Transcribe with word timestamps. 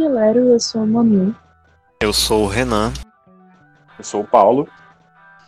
Oi, 0.00 0.08
galera, 0.08 0.38
eu 0.38 0.58
sou 0.58 0.80
a 0.80 0.86
Manu. 0.86 1.36
Eu 2.00 2.10
sou 2.10 2.44
o 2.44 2.48
Renan. 2.48 2.90
Eu 3.98 4.02
sou 4.02 4.22
o 4.22 4.26
Paulo. 4.26 4.66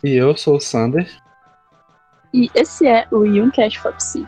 E 0.04 0.10
eu 0.10 0.36
sou 0.36 0.56
o 0.56 0.60
Sander. 0.60 1.10
E 2.34 2.50
esse 2.54 2.86
é 2.86 3.08
o 3.10 3.24
Youngcast 3.24 3.80
Fopsy. 3.80 4.26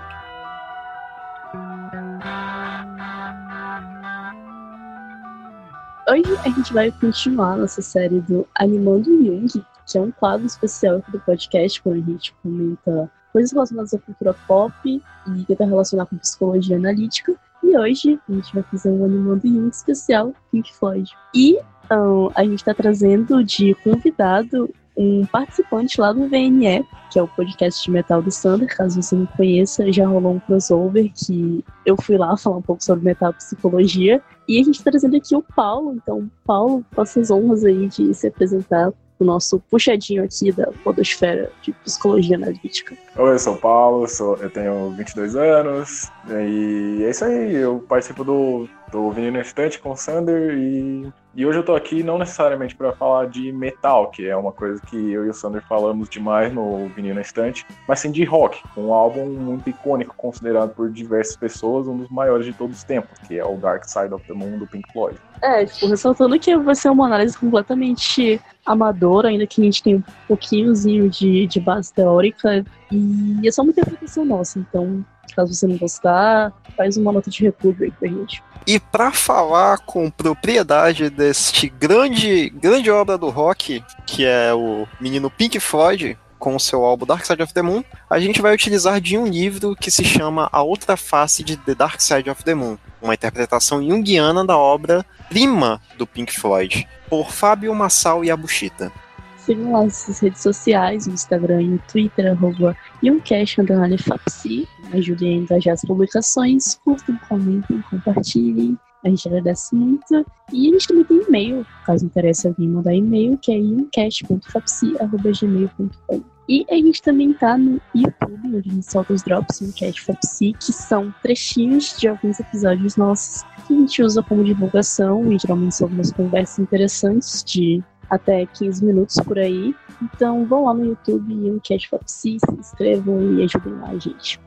Hoje 6.08 6.38
a 6.42 6.48
gente 6.48 6.72
vai 6.72 6.90
continuar 6.90 7.58
nossa 7.58 7.82
série 7.82 8.22
do 8.22 8.48
Animando 8.54 9.10
Jung, 9.22 9.62
que 9.86 9.98
é 9.98 10.00
um 10.00 10.10
quadro 10.10 10.46
especial 10.46 10.96
aqui 10.96 11.12
do 11.12 11.20
podcast, 11.20 11.82
quando 11.82 11.96
a 11.96 12.12
gente 12.12 12.34
comenta 12.42 13.10
coisas 13.30 13.52
relacionadas 13.52 13.92
à 13.92 13.98
cultura 13.98 14.32
pop 14.48 14.74
e 14.86 15.44
tenta 15.44 15.66
relacionar 15.66 16.06
com 16.06 16.16
psicologia 16.16 16.78
analítica. 16.78 17.38
Hoje 17.76 18.20
a 18.28 18.32
gente 18.32 18.54
vai 18.54 18.62
fazer 18.62 18.90
um 18.90 19.04
Animando 19.04 19.46
Jung 19.46 19.68
especial 19.68 20.32
Pink 20.52 20.72
Floyd. 20.74 21.10
E 21.34 21.58
um, 21.90 22.30
a 22.34 22.44
gente 22.44 22.60
está 22.60 22.72
trazendo 22.72 23.42
de 23.42 23.74
convidado 23.82 24.72
um 24.96 25.26
participante 25.26 26.00
lá 26.00 26.12
do 26.12 26.28
VNE, 26.28 26.86
que 27.10 27.18
é 27.18 27.22
o 27.22 27.28
podcast 27.28 27.82
de 27.82 27.90
metal 27.90 28.22
do 28.22 28.30
Sander, 28.30 28.68
caso 28.76 29.02
você 29.02 29.16
não 29.16 29.26
conheça, 29.26 29.90
já 29.92 30.06
rolou 30.06 30.34
um 30.34 30.40
crossover 30.40 31.10
que 31.12 31.64
eu 31.84 31.96
fui 32.00 32.16
lá 32.16 32.36
falar 32.36 32.58
um 32.58 32.62
pouco 32.62 32.82
sobre 32.82 33.04
metal 33.04 33.32
psicologia. 33.32 34.22
E 34.46 34.60
a 34.60 34.64
gente 34.64 34.76
está 34.76 34.90
trazendo 34.90 35.16
aqui 35.16 35.34
o 35.34 35.42
Paulo, 35.42 35.94
então, 35.94 36.30
Paulo, 36.44 36.84
faça 36.92 37.20
as 37.20 37.30
honras 37.30 37.64
aí 37.64 37.88
de 37.88 38.14
se 38.14 38.28
apresentar 38.28 38.92
o 39.18 39.24
nosso 39.24 39.60
puxadinho 39.70 40.24
aqui 40.24 40.52
da 40.52 40.66
podosfera 40.82 41.50
de 41.62 41.72
psicologia 41.72 42.36
analítica. 42.36 42.96
Oi, 43.16 43.32
eu 43.32 43.38
sou 43.38 43.54
o 43.54 43.58
Paulo, 43.58 44.08
sou, 44.08 44.36
eu 44.36 44.50
tenho 44.50 44.90
22 44.90 45.36
anos, 45.36 46.10
e 46.28 47.04
é 47.04 47.10
isso 47.10 47.24
aí, 47.24 47.54
eu 47.54 47.84
participo 47.88 48.24
do, 48.24 48.68
do 48.90 49.10
Vinil 49.10 49.40
Estante 49.40 49.78
com 49.78 49.90
o 49.90 49.96
Sander 49.96 50.56
e 50.58 51.12
e 51.36 51.44
hoje 51.44 51.58
eu 51.58 51.64
tô 51.64 51.74
aqui 51.74 52.04
não 52.04 52.16
necessariamente 52.16 52.76
para 52.76 52.92
falar 52.92 53.26
de 53.26 53.50
metal, 53.50 54.08
que 54.08 54.28
é 54.28 54.36
uma 54.36 54.52
coisa 54.52 54.80
que 54.80 54.96
eu 54.96 55.26
e 55.26 55.28
o 55.28 55.34
Sander 55.34 55.60
falamos 55.66 56.08
demais 56.08 56.54
no 56.54 56.86
Vinil 56.90 57.12
na 57.12 57.22
Estante, 57.22 57.66
mas 57.88 57.98
sim 57.98 58.12
de 58.12 58.22
rock, 58.22 58.62
um 58.76 58.92
álbum 58.92 59.26
muito 59.26 59.68
icônico, 59.68 60.14
considerado 60.16 60.74
por 60.74 60.92
diversas 60.92 61.36
pessoas 61.36 61.88
um 61.88 61.96
dos 61.96 62.08
maiores 62.08 62.46
de 62.46 62.52
todos 62.52 62.76
os 62.76 62.84
tempos, 62.84 63.18
que 63.26 63.36
é 63.36 63.44
o 63.44 63.56
Dark 63.56 63.84
Side 63.84 64.14
of 64.14 64.24
the 64.28 64.32
Moon 64.32 64.58
do 64.58 64.66
Pink 64.68 64.92
Floyd. 64.92 65.18
É, 65.42 65.66
tipo, 65.66 65.88
ressaltando 65.88 66.38
que 66.38 66.56
vai 66.56 66.76
ser 66.76 66.90
uma 66.90 67.06
análise 67.06 67.36
completamente 67.36 68.40
amadora, 68.64 69.28
ainda 69.28 69.46
que 69.46 69.60
a 69.60 69.64
gente 69.64 69.82
tem 69.82 69.96
um 69.96 70.02
pouquinhozinho 70.26 71.08
de, 71.08 71.46
de 71.46 71.60
base 71.60 71.92
teórica, 71.92 72.64
e 72.90 73.46
é 73.46 73.52
só 73.52 73.62
uma 73.62 73.70
interpretação 73.70 74.24
nossa, 74.24 74.58
então 74.58 75.04
caso 75.34 75.52
você 75.52 75.66
não 75.66 75.76
gostar, 75.76 76.52
faz 76.76 76.96
uma 76.96 77.12
nota 77.12 77.28
de 77.30 77.42
repúdio 77.42 77.84
aí 77.84 77.90
pra 77.90 78.08
gente. 78.08 78.42
E 78.66 78.78
para 78.78 79.12
falar 79.12 79.78
com 79.78 80.10
propriedade 80.10 81.10
deste 81.10 81.68
grande, 81.68 82.48
grande 82.50 82.90
obra 82.90 83.18
do 83.18 83.28
rock, 83.28 83.82
que 84.06 84.24
é 84.24 84.54
o 84.54 84.86
menino 85.00 85.30
Pink 85.30 85.60
Floyd, 85.60 86.16
com 86.44 86.54
o 86.54 86.60
seu 86.60 86.84
álbum 86.84 87.06
Dark 87.06 87.24
Side 87.24 87.42
of 87.42 87.54
the 87.54 87.62
Moon, 87.62 87.82
a 88.10 88.20
gente 88.20 88.42
vai 88.42 88.52
utilizar 88.52 89.00
de 89.00 89.16
um 89.16 89.26
livro 89.26 89.74
que 89.74 89.90
se 89.90 90.04
chama 90.04 90.46
A 90.52 90.62
Outra 90.62 90.94
Face 90.94 91.42
de 91.42 91.56
The 91.56 91.74
Dark 91.74 92.02
Side 92.02 92.28
of 92.28 92.44
the 92.44 92.54
Moon, 92.54 92.76
uma 93.00 93.14
interpretação 93.14 93.82
junguiana 93.82 94.44
da 94.44 94.58
obra 94.58 95.06
prima 95.30 95.80
do 95.96 96.06
Pink 96.06 96.38
Floyd, 96.38 96.86
por 97.08 97.32
Fábio 97.32 97.74
Massal 97.74 98.22
Yabushita. 98.22 98.92
Sigam 99.38 99.72
lá 99.72 99.84
nas 99.84 100.20
redes 100.20 100.42
sociais, 100.42 101.06
no 101.06 101.14
Instagram 101.14 101.62
e 101.62 101.68
no 101.68 101.78
Twitter, 101.90 102.30
arroba 102.30 102.76
YoungCash_FAPSI. 103.02 104.68
Ajudem 104.92 105.30
a 105.30 105.36
engajar 105.36 105.72
as 105.72 105.80
publicações, 105.80 106.74
curtam, 106.84 107.18
comentem, 107.26 107.82
compartilhem. 107.88 108.78
A 109.02 109.08
gente 109.08 109.26
agradece 109.28 109.74
muito. 109.74 110.26
E 110.52 110.68
a 110.68 110.72
gente 110.72 110.88
também 110.88 111.04
tem 111.04 111.22
e-mail, 111.26 111.66
caso 111.86 112.04
interesse 112.04 112.46
alguém 112.46 112.68
mandar 112.68 112.94
e-mail, 112.94 113.38
que 113.38 113.50
é 113.50 113.56
youngcast.fapsi.gmail.com. 113.56 116.33
E 116.48 116.66
a 116.70 116.74
gente 116.74 117.00
também 117.00 117.32
tá 117.32 117.56
no 117.56 117.80
YouTube, 117.94 118.40
onde 118.46 118.56
a 118.56 118.72
gente 118.72 118.90
solta 118.90 119.14
os 119.14 119.22
drops 119.22 119.60
no 119.60 119.72
Fapsi, 119.72 120.52
que 120.52 120.72
são 120.72 121.12
trechinhos 121.22 121.96
de 121.98 122.08
alguns 122.08 122.38
episódios 122.38 122.96
nossos 122.96 123.42
que 123.66 123.72
a 123.72 123.76
gente 123.76 124.02
usa 124.02 124.22
como 124.22 124.44
divulgação 124.44 125.32
e 125.32 125.38
geralmente 125.38 125.74
são 125.74 125.86
algumas 125.86 126.12
conversas 126.12 126.58
interessantes 126.58 127.42
de 127.44 127.82
até 128.10 128.44
15 128.44 128.84
minutos 128.84 129.16
por 129.20 129.38
aí. 129.38 129.74
Então 130.02 130.44
vão 130.44 130.64
lá 130.64 130.74
no 130.74 130.84
YouTube 130.84 131.32
e 131.32 131.50
um 131.50 131.58
Cat 131.60 131.88
se 132.06 132.36
inscrevam 132.58 133.38
e 133.38 133.44
ajudem 133.44 133.74
lá 133.74 133.88
a 133.88 133.98
gente. 133.98 134.38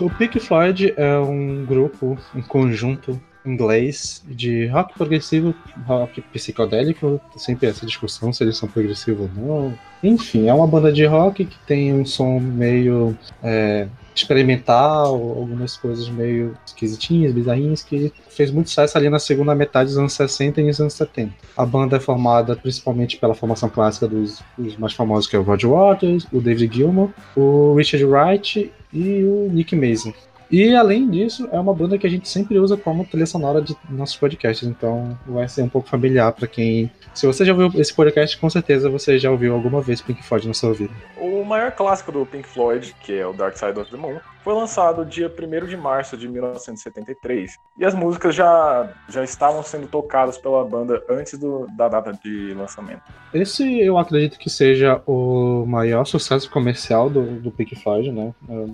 O 0.00 0.08
Pink 0.08 0.38
Floyd 0.38 0.94
é 0.96 1.18
um 1.18 1.64
grupo, 1.64 2.16
um 2.34 2.40
conjunto 2.40 3.20
inglês 3.44 4.22
de 4.28 4.66
rock 4.66 4.94
progressivo, 4.94 5.54
rock 5.86 6.20
psicodélico, 6.20 7.20
sempre 7.36 7.68
essa 7.68 7.84
discussão 7.84 8.32
se 8.32 8.44
eles 8.44 8.56
são 8.56 8.68
progressivos 8.68 9.28
ou 9.36 9.44
não. 9.44 9.78
Enfim, 10.02 10.48
é 10.48 10.54
uma 10.54 10.66
banda 10.66 10.92
de 10.92 11.04
rock 11.04 11.44
que 11.44 11.58
tem 11.66 11.92
um 11.92 12.04
som 12.04 12.38
meio 12.38 13.16
é, 13.42 13.88
experimental, 14.14 15.14
algumas 15.14 15.76
coisas 15.76 16.08
meio 16.08 16.56
esquisitinhas, 16.64 17.32
bizarrinhas, 17.32 17.82
que 17.82 18.12
fez 18.28 18.50
muito 18.52 18.68
sucesso 18.68 18.96
ali 18.96 19.10
na 19.10 19.18
segunda 19.18 19.54
metade 19.54 19.88
dos 19.88 19.98
anos 19.98 20.12
60 20.12 20.60
e 20.60 20.64
nos 20.64 20.80
anos 20.80 20.92
70. 20.94 21.32
A 21.56 21.66
banda 21.66 21.96
é 21.96 22.00
formada 22.00 22.54
principalmente 22.54 23.16
pela 23.16 23.34
formação 23.34 23.68
clássica 23.68 24.06
dos, 24.06 24.40
dos 24.56 24.76
mais 24.76 24.92
famosos, 24.92 25.28
que 25.28 25.34
é 25.34 25.38
o 25.38 25.42
Roger 25.42 25.70
Waters, 25.70 26.26
o 26.32 26.40
David 26.40 26.76
Gilmour, 26.76 27.10
o 27.36 27.74
Richard 27.74 28.04
Wright 28.04 28.70
e 28.92 29.24
o 29.24 29.48
Nick 29.50 29.74
Mason. 29.74 30.12
E 30.50 30.74
além 30.74 31.10
disso, 31.10 31.46
é 31.52 31.60
uma 31.60 31.74
banda 31.74 31.98
que 31.98 32.06
a 32.06 32.10
gente 32.10 32.26
sempre 32.26 32.58
usa 32.58 32.74
como 32.74 33.04
trilha 33.04 33.26
sonora 33.26 33.60
de 33.60 33.76
nossos 33.90 34.16
podcasts, 34.16 34.66
então 34.66 35.18
vai 35.26 35.46
ser 35.46 35.62
um 35.62 35.68
pouco 35.68 35.88
familiar 35.88 36.32
para 36.32 36.46
quem. 36.46 36.90
Se 37.12 37.26
você 37.26 37.44
já 37.44 37.52
ouviu 37.52 37.78
esse 37.78 37.92
podcast, 37.92 38.38
com 38.38 38.48
certeza 38.48 38.88
você 38.88 39.18
já 39.18 39.30
ouviu 39.30 39.52
alguma 39.52 39.82
vez 39.82 40.00
Pink 40.00 40.24
Floyd 40.24 40.48
na 40.48 40.54
sua 40.54 40.72
vida. 40.72 40.92
O 41.18 41.44
maior 41.44 41.72
clássico 41.72 42.10
do 42.10 42.24
Pink 42.24 42.48
Floyd, 42.48 42.94
que 43.02 43.18
é 43.18 43.26
o 43.26 43.34
Dark 43.34 43.58
Side 43.58 43.78
of 43.78 43.90
the 43.90 43.98
Moon, 43.98 44.18
foi 44.42 44.54
lançado 44.54 45.04
dia 45.04 45.30
1 45.30 45.66
de 45.66 45.76
março 45.76 46.16
de 46.16 46.28
1973. 46.28 47.56
E 47.78 47.84
as 47.84 47.94
músicas 47.94 48.34
já, 48.34 48.90
já 49.08 49.22
estavam 49.22 49.62
sendo 49.62 49.86
tocadas 49.86 50.38
pela 50.38 50.64
banda 50.64 51.02
antes 51.08 51.38
do, 51.38 51.66
da 51.76 51.88
data 51.88 52.12
de 52.12 52.54
lançamento. 52.54 53.02
Esse 53.32 53.80
eu 53.80 53.98
acredito 53.98 54.38
que 54.38 54.48
seja 54.48 55.02
o 55.06 55.64
maior 55.66 56.04
sucesso 56.04 56.50
comercial 56.50 57.10
do, 57.10 57.40
do 57.40 57.50
Pink 57.50 57.76
Floyd, 57.76 58.10
né? 58.10 58.32
É 58.48 58.66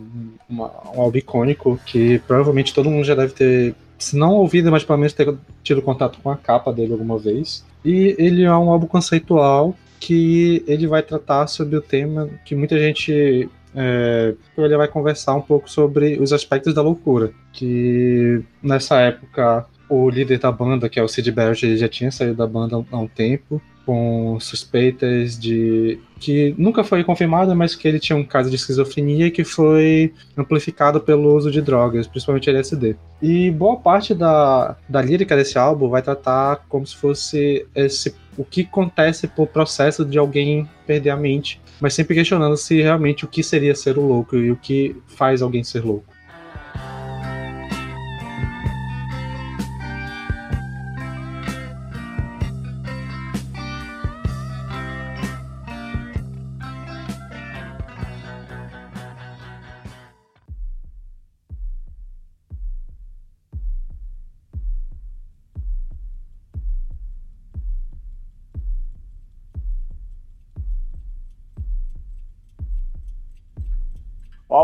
uma, 0.48 0.70
um 0.94 1.00
álbum 1.00 1.18
icônico 1.18 1.80
que 1.84 2.18
provavelmente 2.20 2.74
todo 2.74 2.90
mundo 2.90 3.04
já 3.04 3.14
deve 3.14 3.32
ter, 3.32 3.74
se 3.98 4.16
não 4.16 4.32
ouvido, 4.34 4.70
mas 4.70 4.84
pelo 4.84 4.98
menos 4.98 5.12
ter 5.12 5.34
tido 5.62 5.82
contato 5.82 6.20
com 6.22 6.30
a 6.30 6.36
capa 6.36 6.72
dele 6.72 6.92
alguma 6.92 7.18
vez. 7.18 7.64
E 7.84 8.14
ele 8.18 8.44
é 8.44 8.52
um 8.52 8.70
álbum 8.70 8.86
conceitual 8.86 9.74
que 9.98 10.62
ele 10.66 10.86
vai 10.86 11.02
tratar 11.02 11.46
sobre 11.46 11.76
o 11.76 11.80
tema 11.80 12.28
que 12.44 12.54
muita 12.54 12.78
gente 12.78 13.48
é, 13.74 14.34
ele 14.56 14.76
vai 14.76 14.88
conversar 14.88 15.34
um 15.34 15.40
pouco 15.40 15.70
sobre 15.70 16.18
os 16.20 16.32
aspectos 16.32 16.74
da 16.74 16.82
loucura, 16.82 17.32
que 17.52 18.42
nessa 18.62 19.00
época 19.00 19.66
o 19.88 20.08
líder 20.08 20.38
da 20.38 20.50
banda, 20.50 20.88
que 20.88 20.98
é 20.98 21.02
o 21.02 21.08
Sid 21.08 21.30
Barrett, 21.32 21.76
já 21.76 21.88
tinha 21.88 22.10
saído 22.10 22.34
da 22.34 22.46
banda 22.46 22.84
há 22.90 22.98
um 22.98 23.06
tempo, 23.06 23.60
com 23.84 24.38
suspeitas 24.40 25.38
de 25.38 25.98
que 26.18 26.54
nunca 26.56 26.82
foi 26.82 27.04
confirmada, 27.04 27.54
mas 27.54 27.74
que 27.74 27.86
ele 27.86 28.00
tinha 28.00 28.16
um 28.16 28.24
caso 28.24 28.48
de 28.48 28.56
esquizofrenia 28.56 29.30
que 29.30 29.44
foi 29.44 30.12
amplificado 30.36 31.00
pelo 31.00 31.34
uso 31.34 31.50
de 31.50 31.60
drogas, 31.60 32.06
principalmente 32.06 32.48
LSD. 32.48 32.96
E 33.20 33.50
boa 33.50 33.76
parte 33.76 34.14
da, 34.14 34.76
da 34.88 35.02
lírica 35.02 35.36
desse 35.36 35.58
álbum 35.58 35.88
vai 35.88 36.00
tratar 36.00 36.64
como 36.68 36.86
se 36.86 36.96
fosse 36.96 37.66
esse 37.74 38.14
o 38.36 38.44
que 38.44 38.62
acontece 38.62 39.28
por 39.28 39.46
processo 39.46 40.04
de 40.04 40.18
alguém 40.18 40.68
perder 40.86 41.10
a 41.10 41.16
mente, 41.16 41.60
mas 41.80 41.94
sempre 41.94 42.14
questionando 42.14 42.56
se 42.56 42.80
realmente 42.80 43.24
o 43.24 43.28
que 43.28 43.42
seria 43.42 43.74
ser 43.74 43.98
o 43.98 44.06
louco 44.06 44.36
e 44.36 44.50
o 44.50 44.56
que 44.56 44.96
faz 45.06 45.42
alguém 45.42 45.64
ser 45.64 45.84
louco. 45.84 46.13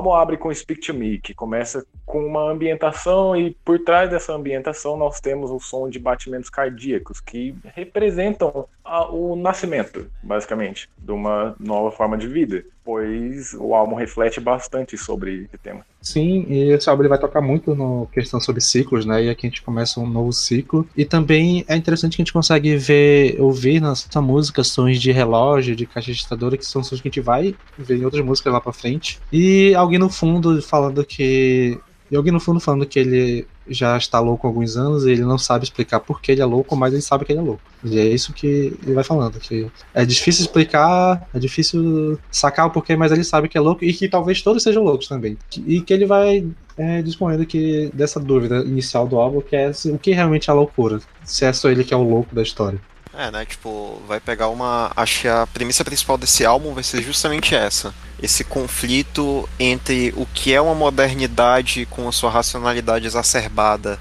Álbum 0.01 0.13
abre 0.15 0.37
com 0.37 0.53
Speak 0.53 0.81
to 0.81 0.95
Me, 0.95 1.19
que 1.19 1.35
começa 1.35 1.87
com 2.07 2.25
uma 2.25 2.51
ambientação 2.51 3.37
e 3.37 3.53
por 3.65 3.79
trás 3.81 4.11
dessa 4.11 4.33
ambientação 4.33 4.97
nós 4.97 5.21
temos 5.21 5.51
o 5.51 5.61
som 5.61 5.89
de 5.89 5.99
batimentos 5.99 6.49
cardíacos 6.49 7.21
que 7.21 7.55
representam 7.75 8.67
o 9.11 9.37
nascimento, 9.37 10.07
basicamente, 10.23 10.89
de 10.99 11.13
uma 11.13 11.55
nova 11.59 11.91
forma 11.91 12.19
de 12.19 12.27
vida, 12.27 12.65
pois 12.85 13.55
o 13.55 13.75
álbum 13.75 13.95
reflete 13.95 14.41
bastante 14.41 14.99
sobre 14.99 15.45
esse 15.45 15.59
tema. 15.59 15.87
Sim, 16.01 16.47
e 16.49 16.73
esse 16.73 16.89
álbum 16.89 17.03
ele 17.03 17.09
vai 17.09 17.19
tocar 17.19 17.41
muito 17.41 17.75
na 17.75 18.07
questão 18.07 18.41
sobre 18.41 18.61
ciclos, 18.61 19.05
né? 19.05 19.25
E 19.25 19.31
aqui 19.31 19.47
a 19.47 19.51
gente 19.51 19.63
começa 19.63 20.01
um 20.01 20.07
novo 20.07 20.33
ciclo. 20.33 20.89
E 20.97 21.05
também 21.05 21.65
é 21.69 21.77
interessante 21.77 22.17
que 22.17 22.23
a 22.23 22.25
gente 22.25 22.33
consegue 22.33 22.77
ver, 22.77 23.41
ouvir 23.41 23.81
nessa 23.81 24.21
música 24.21 24.65
sons 24.65 25.01
de 25.01 25.13
relógio, 25.13 25.77
de 25.77 25.87
caixa 25.87 26.09
registradora, 26.09 26.57
que 26.57 26.67
são 26.67 26.83
sons 26.83 27.01
que 27.01 27.09
a 27.09 27.11
gente 27.11 27.21
vai 27.21 27.55
ver 27.79 27.99
em 27.99 28.05
outras 28.05 28.25
músicas 28.25 28.53
lá 28.53 28.61
pra 28.61 28.73
frente. 28.73 29.21
E 29.33 29.75
alguém 29.75 29.99
no 29.99 30.09
fundo 30.09 30.61
falando 30.63 31.05
que 31.05 31.79
e 32.11 32.17
alguém 32.17 32.33
no 32.33 32.41
fundo 32.41 32.59
falando 32.59 32.87
que 32.87 32.99
ele 32.99 33.47
já 33.69 33.97
está 33.97 34.19
louco 34.19 34.47
há 34.47 34.51
alguns 34.51 34.77
anos 34.77 35.05
e 35.05 35.11
ele 35.11 35.23
não 35.23 35.39
sabe 35.39 35.65
explicar 35.65 36.01
por 36.01 36.21
que 36.21 36.33
ele 36.33 36.43
é 36.43 36.45
louco, 36.45 36.75
mas 36.75 36.93
ele 36.93 37.03
sabe 37.03 37.25
que 37.25 37.33
ele 37.33 37.39
é 37.39 37.43
louco. 37.43 37.63
E 37.85 37.99
é 37.99 38.05
isso 38.05 38.33
que 38.33 38.77
ele 38.83 38.95
vai 38.95 39.05
falando, 39.05 39.39
que 39.39 39.71
é 39.95 40.05
difícil 40.05 40.45
explicar, 40.45 41.29
é 41.33 41.39
difícil 41.39 42.19
sacar 42.31 42.67
o 42.67 42.71
porquê, 42.71 42.97
mas 42.97 43.13
ele 43.13 43.23
sabe 43.23 43.49
que 43.49 43.57
é 43.57 43.61
louco 43.61 43.85
e 43.85 43.93
que 43.93 44.09
talvez 44.09 44.43
todos 44.43 44.63
sejam 44.63 44.83
loucos 44.83 45.07
também. 45.07 45.39
E 45.67 45.81
que 45.81 45.93
ele 45.93 46.05
vai 46.05 46.47
é, 46.77 47.03
que 47.47 47.91
dessa 47.95 48.19
dúvida 48.19 48.59
inicial 48.65 49.07
do 49.07 49.19
álbum, 49.19 49.41
que 49.41 49.55
é 49.55 49.71
o 49.87 49.99
que 49.99 50.13
realmente 50.13 50.51
é 50.51 50.53
a 50.53 50.57
loucura. 50.57 51.01
Se 51.25 51.45
é 51.45 51.53
só 51.53 51.71
ele 51.71 51.85
que 51.85 51.95
é 51.95 51.97
o 51.97 52.03
louco 52.03 52.35
da 52.35 52.43
história. 52.43 52.81
É, 53.13 53.31
né? 53.31 53.45
Tipo, 53.45 54.01
vai 54.07 54.21
pegar 54.21 54.49
uma. 54.49 54.93
Acho 54.97 55.23
que 55.23 55.29
a 55.29 55.47
premissa 55.47 55.85
principal 55.85 56.17
desse 56.17 56.45
álbum 56.45 56.75
vai 56.75 56.83
ser 56.83 57.03
justamente 57.03 57.55
essa. 57.55 57.93
Esse 58.23 58.45
conflito 58.45 59.49
entre 59.59 60.13
o 60.17 60.27
que 60.27 60.53
é 60.53 60.61
uma 60.61 60.75
modernidade 60.75 61.87
com 61.87 62.09
a 62.09 62.13
sua 62.13 62.31
racionalidade 62.31 63.07
exacerbada, 63.07 63.99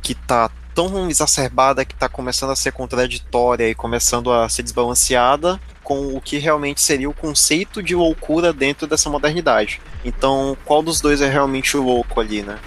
que 0.00 0.14
tá 0.14 0.50
tão 0.74 1.08
exacerbada 1.10 1.84
que 1.84 1.94
tá 1.94 2.08
começando 2.08 2.50
a 2.50 2.56
ser 2.56 2.72
contraditória 2.72 3.68
e 3.68 3.74
começando 3.74 4.32
a 4.32 4.48
ser 4.48 4.62
desbalanceada, 4.62 5.60
com 5.82 6.16
o 6.16 6.20
que 6.20 6.38
realmente 6.38 6.80
seria 6.80 7.10
o 7.10 7.14
conceito 7.14 7.82
de 7.82 7.94
loucura 7.94 8.52
dentro 8.52 8.86
dessa 8.86 9.10
modernidade. 9.10 9.80
Então, 10.04 10.56
qual 10.64 10.82
dos 10.82 11.00
dois 11.00 11.20
é 11.20 11.28
realmente 11.28 11.76
o 11.76 11.82
louco 11.82 12.20
ali, 12.20 12.42
né? 12.42 12.58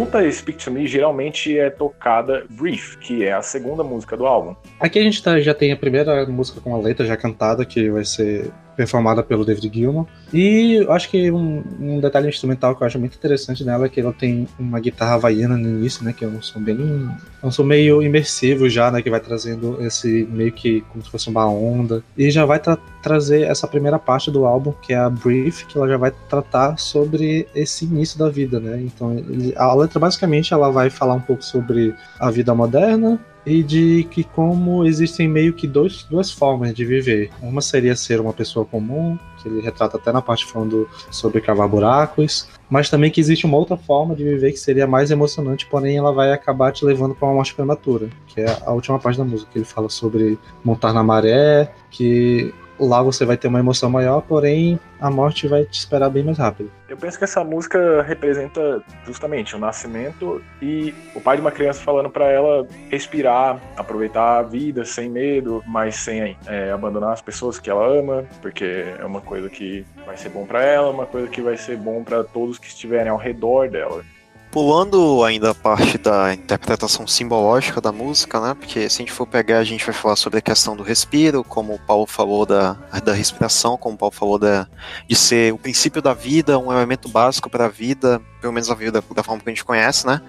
Junto 0.00 0.16
a 0.16 0.32
Speak 0.32 0.64
to 0.64 0.70
Me, 0.70 0.86
geralmente 0.86 1.58
é 1.58 1.68
tocada 1.68 2.46
Brief, 2.48 2.96
que 2.96 3.22
é 3.22 3.34
a 3.34 3.42
segunda 3.42 3.84
música 3.84 4.16
do 4.16 4.24
álbum. 4.24 4.56
Aqui 4.80 4.98
a 4.98 5.02
gente 5.02 5.22
tá, 5.22 5.38
já 5.38 5.52
tem 5.52 5.72
a 5.72 5.76
primeira 5.76 6.24
música 6.24 6.58
com 6.58 6.74
a 6.74 6.78
letra 6.78 7.04
já 7.04 7.18
cantada, 7.18 7.66
que 7.66 7.90
vai 7.90 8.02
ser 8.02 8.50
performada 8.76 9.22
pelo 9.22 9.44
David 9.44 9.70
Gilmour. 9.72 10.06
E 10.32 10.86
acho 10.88 11.10
que 11.10 11.30
um, 11.30 11.62
um, 11.80 12.00
detalhe 12.00 12.28
instrumental 12.28 12.74
que 12.74 12.82
eu 12.82 12.86
acho 12.86 12.98
muito 12.98 13.16
interessante 13.16 13.64
nela 13.64 13.86
é 13.86 13.88
que 13.88 14.00
ela 14.00 14.12
tem 14.12 14.46
uma 14.58 14.78
guitarra 14.80 15.14
havaiana 15.14 15.56
no 15.56 15.68
início, 15.68 16.04
né? 16.04 16.12
Que 16.12 16.24
é 16.24 16.28
um 16.28 16.40
som 16.40 16.60
bem. 16.60 17.10
É 17.42 17.46
um 17.46 17.50
som 17.50 17.64
meio 17.64 18.02
imersivo 18.02 18.68
já, 18.68 18.90
né? 18.90 19.02
Que 19.02 19.10
vai 19.10 19.20
trazendo 19.20 19.78
esse 19.84 20.26
meio 20.30 20.52
que 20.52 20.82
como 20.92 21.04
se 21.04 21.10
fosse 21.10 21.28
uma 21.28 21.46
onda. 21.46 22.02
E 22.16 22.30
já 22.30 22.44
vai 22.44 22.58
tra 22.58 22.78
trazer 23.02 23.42
essa 23.42 23.66
primeira 23.66 23.98
parte 23.98 24.30
do 24.30 24.44
álbum, 24.44 24.72
que 24.72 24.92
é 24.92 24.98
a 24.98 25.08
Brief, 25.08 25.64
que 25.66 25.76
ela 25.76 25.88
já 25.88 25.96
vai 25.96 26.12
tratar 26.28 26.78
sobre 26.78 27.48
esse 27.54 27.86
início 27.86 28.18
da 28.18 28.28
vida, 28.28 28.60
né? 28.60 28.80
Então 28.82 29.12
ele, 29.12 29.54
a 29.56 29.74
letra 29.74 29.98
basicamente 29.98 30.52
ela 30.52 30.70
vai 30.70 30.90
falar 30.90 31.14
um 31.14 31.20
pouco 31.20 31.42
sobre 31.42 31.94
a 32.18 32.30
vida 32.30 32.54
moderna, 32.54 33.18
e 33.50 33.64
de 33.64 34.04
que 34.04 34.22
como 34.22 34.84
existem 34.86 35.26
meio 35.26 35.52
que 35.52 35.66
dois, 35.66 36.04
duas 36.08 36.30
formas 36.30 36.72
de 36.72 36.84
viver. 36.84 37.30
Uma 37.42 37.60
seria 37.60 37.96
ser 37.96 38.20
uma 38.20 38.32
pessoa 38.32 38.64
comum, 38.64 39.18
que 39.42 39.48
ele 39.48 39.60
retrata 39.60 39.96
até 39.96 40.12
na 40.12 40.22
parte 40.22 40.46
falando 40.46 40.88
sobre 41.10 41.40
cavar 41.40 41.66
buracos, 41.66 42.48
mas 42.68 42.88
também 42.88 43.10
que 43.10 43.20
existe 43.20 43.46
uma 43.46 43.56
outra 43.56 43.76
forma 43.76 44.14
de 44.14 44.22
viver 44.22 44.52
que 44.52 44.58
seria 44.58 44.86
mais 44.86 45.10
emocionante, 45.10 45.66
porém 45.66 45.96
ela 45.96 46.12
vai 46.12 46.32
acabar 46.32 46.70
te 46.70 46.84
levando 46.84 47.14
para 47.14 47.26
uma 47.26 47.34
morte 47.34 47.54
prematura, 47.54 48.08
que 48.28 48.40
é 48.40 48.58
a 48.64 48.72
última 48.72 48.98
parte 48.98 49.18
da 49.18 49.24
música, 49.24 49.50
que 49.52 49.58
ele 49.58 49.64
fala 49.64 49.88
sobre 49.88 50.38
montar 50.62 50.92
na 50.92 51.02
maré, 51.02 51.72
que 51.90 52.54
lá 52.80 53.02
você 53.02 53.24
vai 53.24 53.36
ter 53.36 53.48
uma 53.48 53.58
emoção 53.58 53.90
maior, 53.90 54.20
porém 54.22 54.78
a 55.00 55.10
morte 55.10 55.46
vai 55.46 55.64
te 55.64 55.78
esperar 55.78 56.10
bem 56.10 56.22
mais 56.22 56.38
rápido. 56.38 56.70
Eu 56.88 56.96
penso 56.96 57.18
que 57.18 57.24
essa 57.24 57.42
música 57.44 58.02
representa 58.02 58.82
justamente 59.04 59.54
o 59.54 59.58
nascimento 59.58 60.42
e 60.60 60.94
o 61.14 61.20
pai 61.20 61.36
de 61.36 61.40
uma 61.40 61.50
criança 61.50 61.80
falando 61.82 62.10
para 62.10 62.26
ela 62.26 62.66
respirar, 62.90 63.60
aproveitar 63.76 64.38
a 64.38 64.42
vida 64.42 64.84
sem 64.84 65.08
medo, 65.08 65.62
mas 65.66 65.96
sem 65.96 66.36
é, 66.46 66.70
abandonar 66.70 67.12
as 67.12 67.22
pessoas 67.22 67.58
que 67.58 67.70
ela 67.70 67.86
ama, 67.86 68.24
porque 68.42 68.84
é 68.98 69.04
uma 69.04 69.20
coisa 69.20 69.48
que 69.48 69.84
vai 70.04 70.16
ser 70.16 70.30
bom 70.30 70.44
para 70.44 70.62
ela, 70.62 70.90
uma 70.90 71.06
coisa 71.06 71.28
que 71.28 71.40
vai 71.40 71.56
ser 71.56 71.76
bom 71.76 72.02
para 72.02 72.24
todos 72.24 72.58
que 72.58 72.66
estiverem 72.66 73.10
ao 73.10 73.18
redor 73.18 73.68
dela. 73.68 74.02
Pulando 74.50 75.22
ainda 75.22 75.52
a 75.52 75.54
parte 75.54 75.96
da 75.96 76.34
interpretação 76.34 77.06
simbológica 77.06 77.80
da 77.80 77.92
música, 77.92 78.40
né? 78.40 78.52
Porque 78.52 78.90
se 78.90 78.96
a 78.96 78.98
gente 78.98 79.12
for 79.12 79.24
pegar, 79.24 79.58
a 79.58 79.64
gente 79.64 79.84
vai 79.84 79.94
falar 79.94 80.16
sobre 80.16 80.40
a 80.40 80.42
questão 80.42 80.74
do 80.74 80.82
respiro, 80.82 81.44
como 81.44 81.74
o 81.74 81.78
Paulo 81.78 82.04
falou 82.04 82.44
da, 82.44 82.72
da 83.04 83.12
respiração, 83.12 83.76
como 83.76 83.94
o 83.94 83.98
Paulo 83.98 84.12
falou 84.12 84.40
da, 84.40 84.66
de 85.06 85.14
ser 85.14 85.52
o 85.52 85.58
princípio 85.58 86.02
da 86.02 86.12
vida, 86.14 86.58
um 86.58 86.72
elemento 86.72 87.08
básico 87.08 87.48
para 87.48 87.66
a 87.66 87.68
vida, 87.68 88.20
pelo 88.40 88.52
menos 88.52 88.68
a 88.68 88.74
vida 88.74 89.00
da 89.14 89.22
forma 89.22 89.40
que 89.40 89.48
a 89.48 89.52
gente 89.52 89.64
conhece, 89.64 90.04
né? 90.04 90.20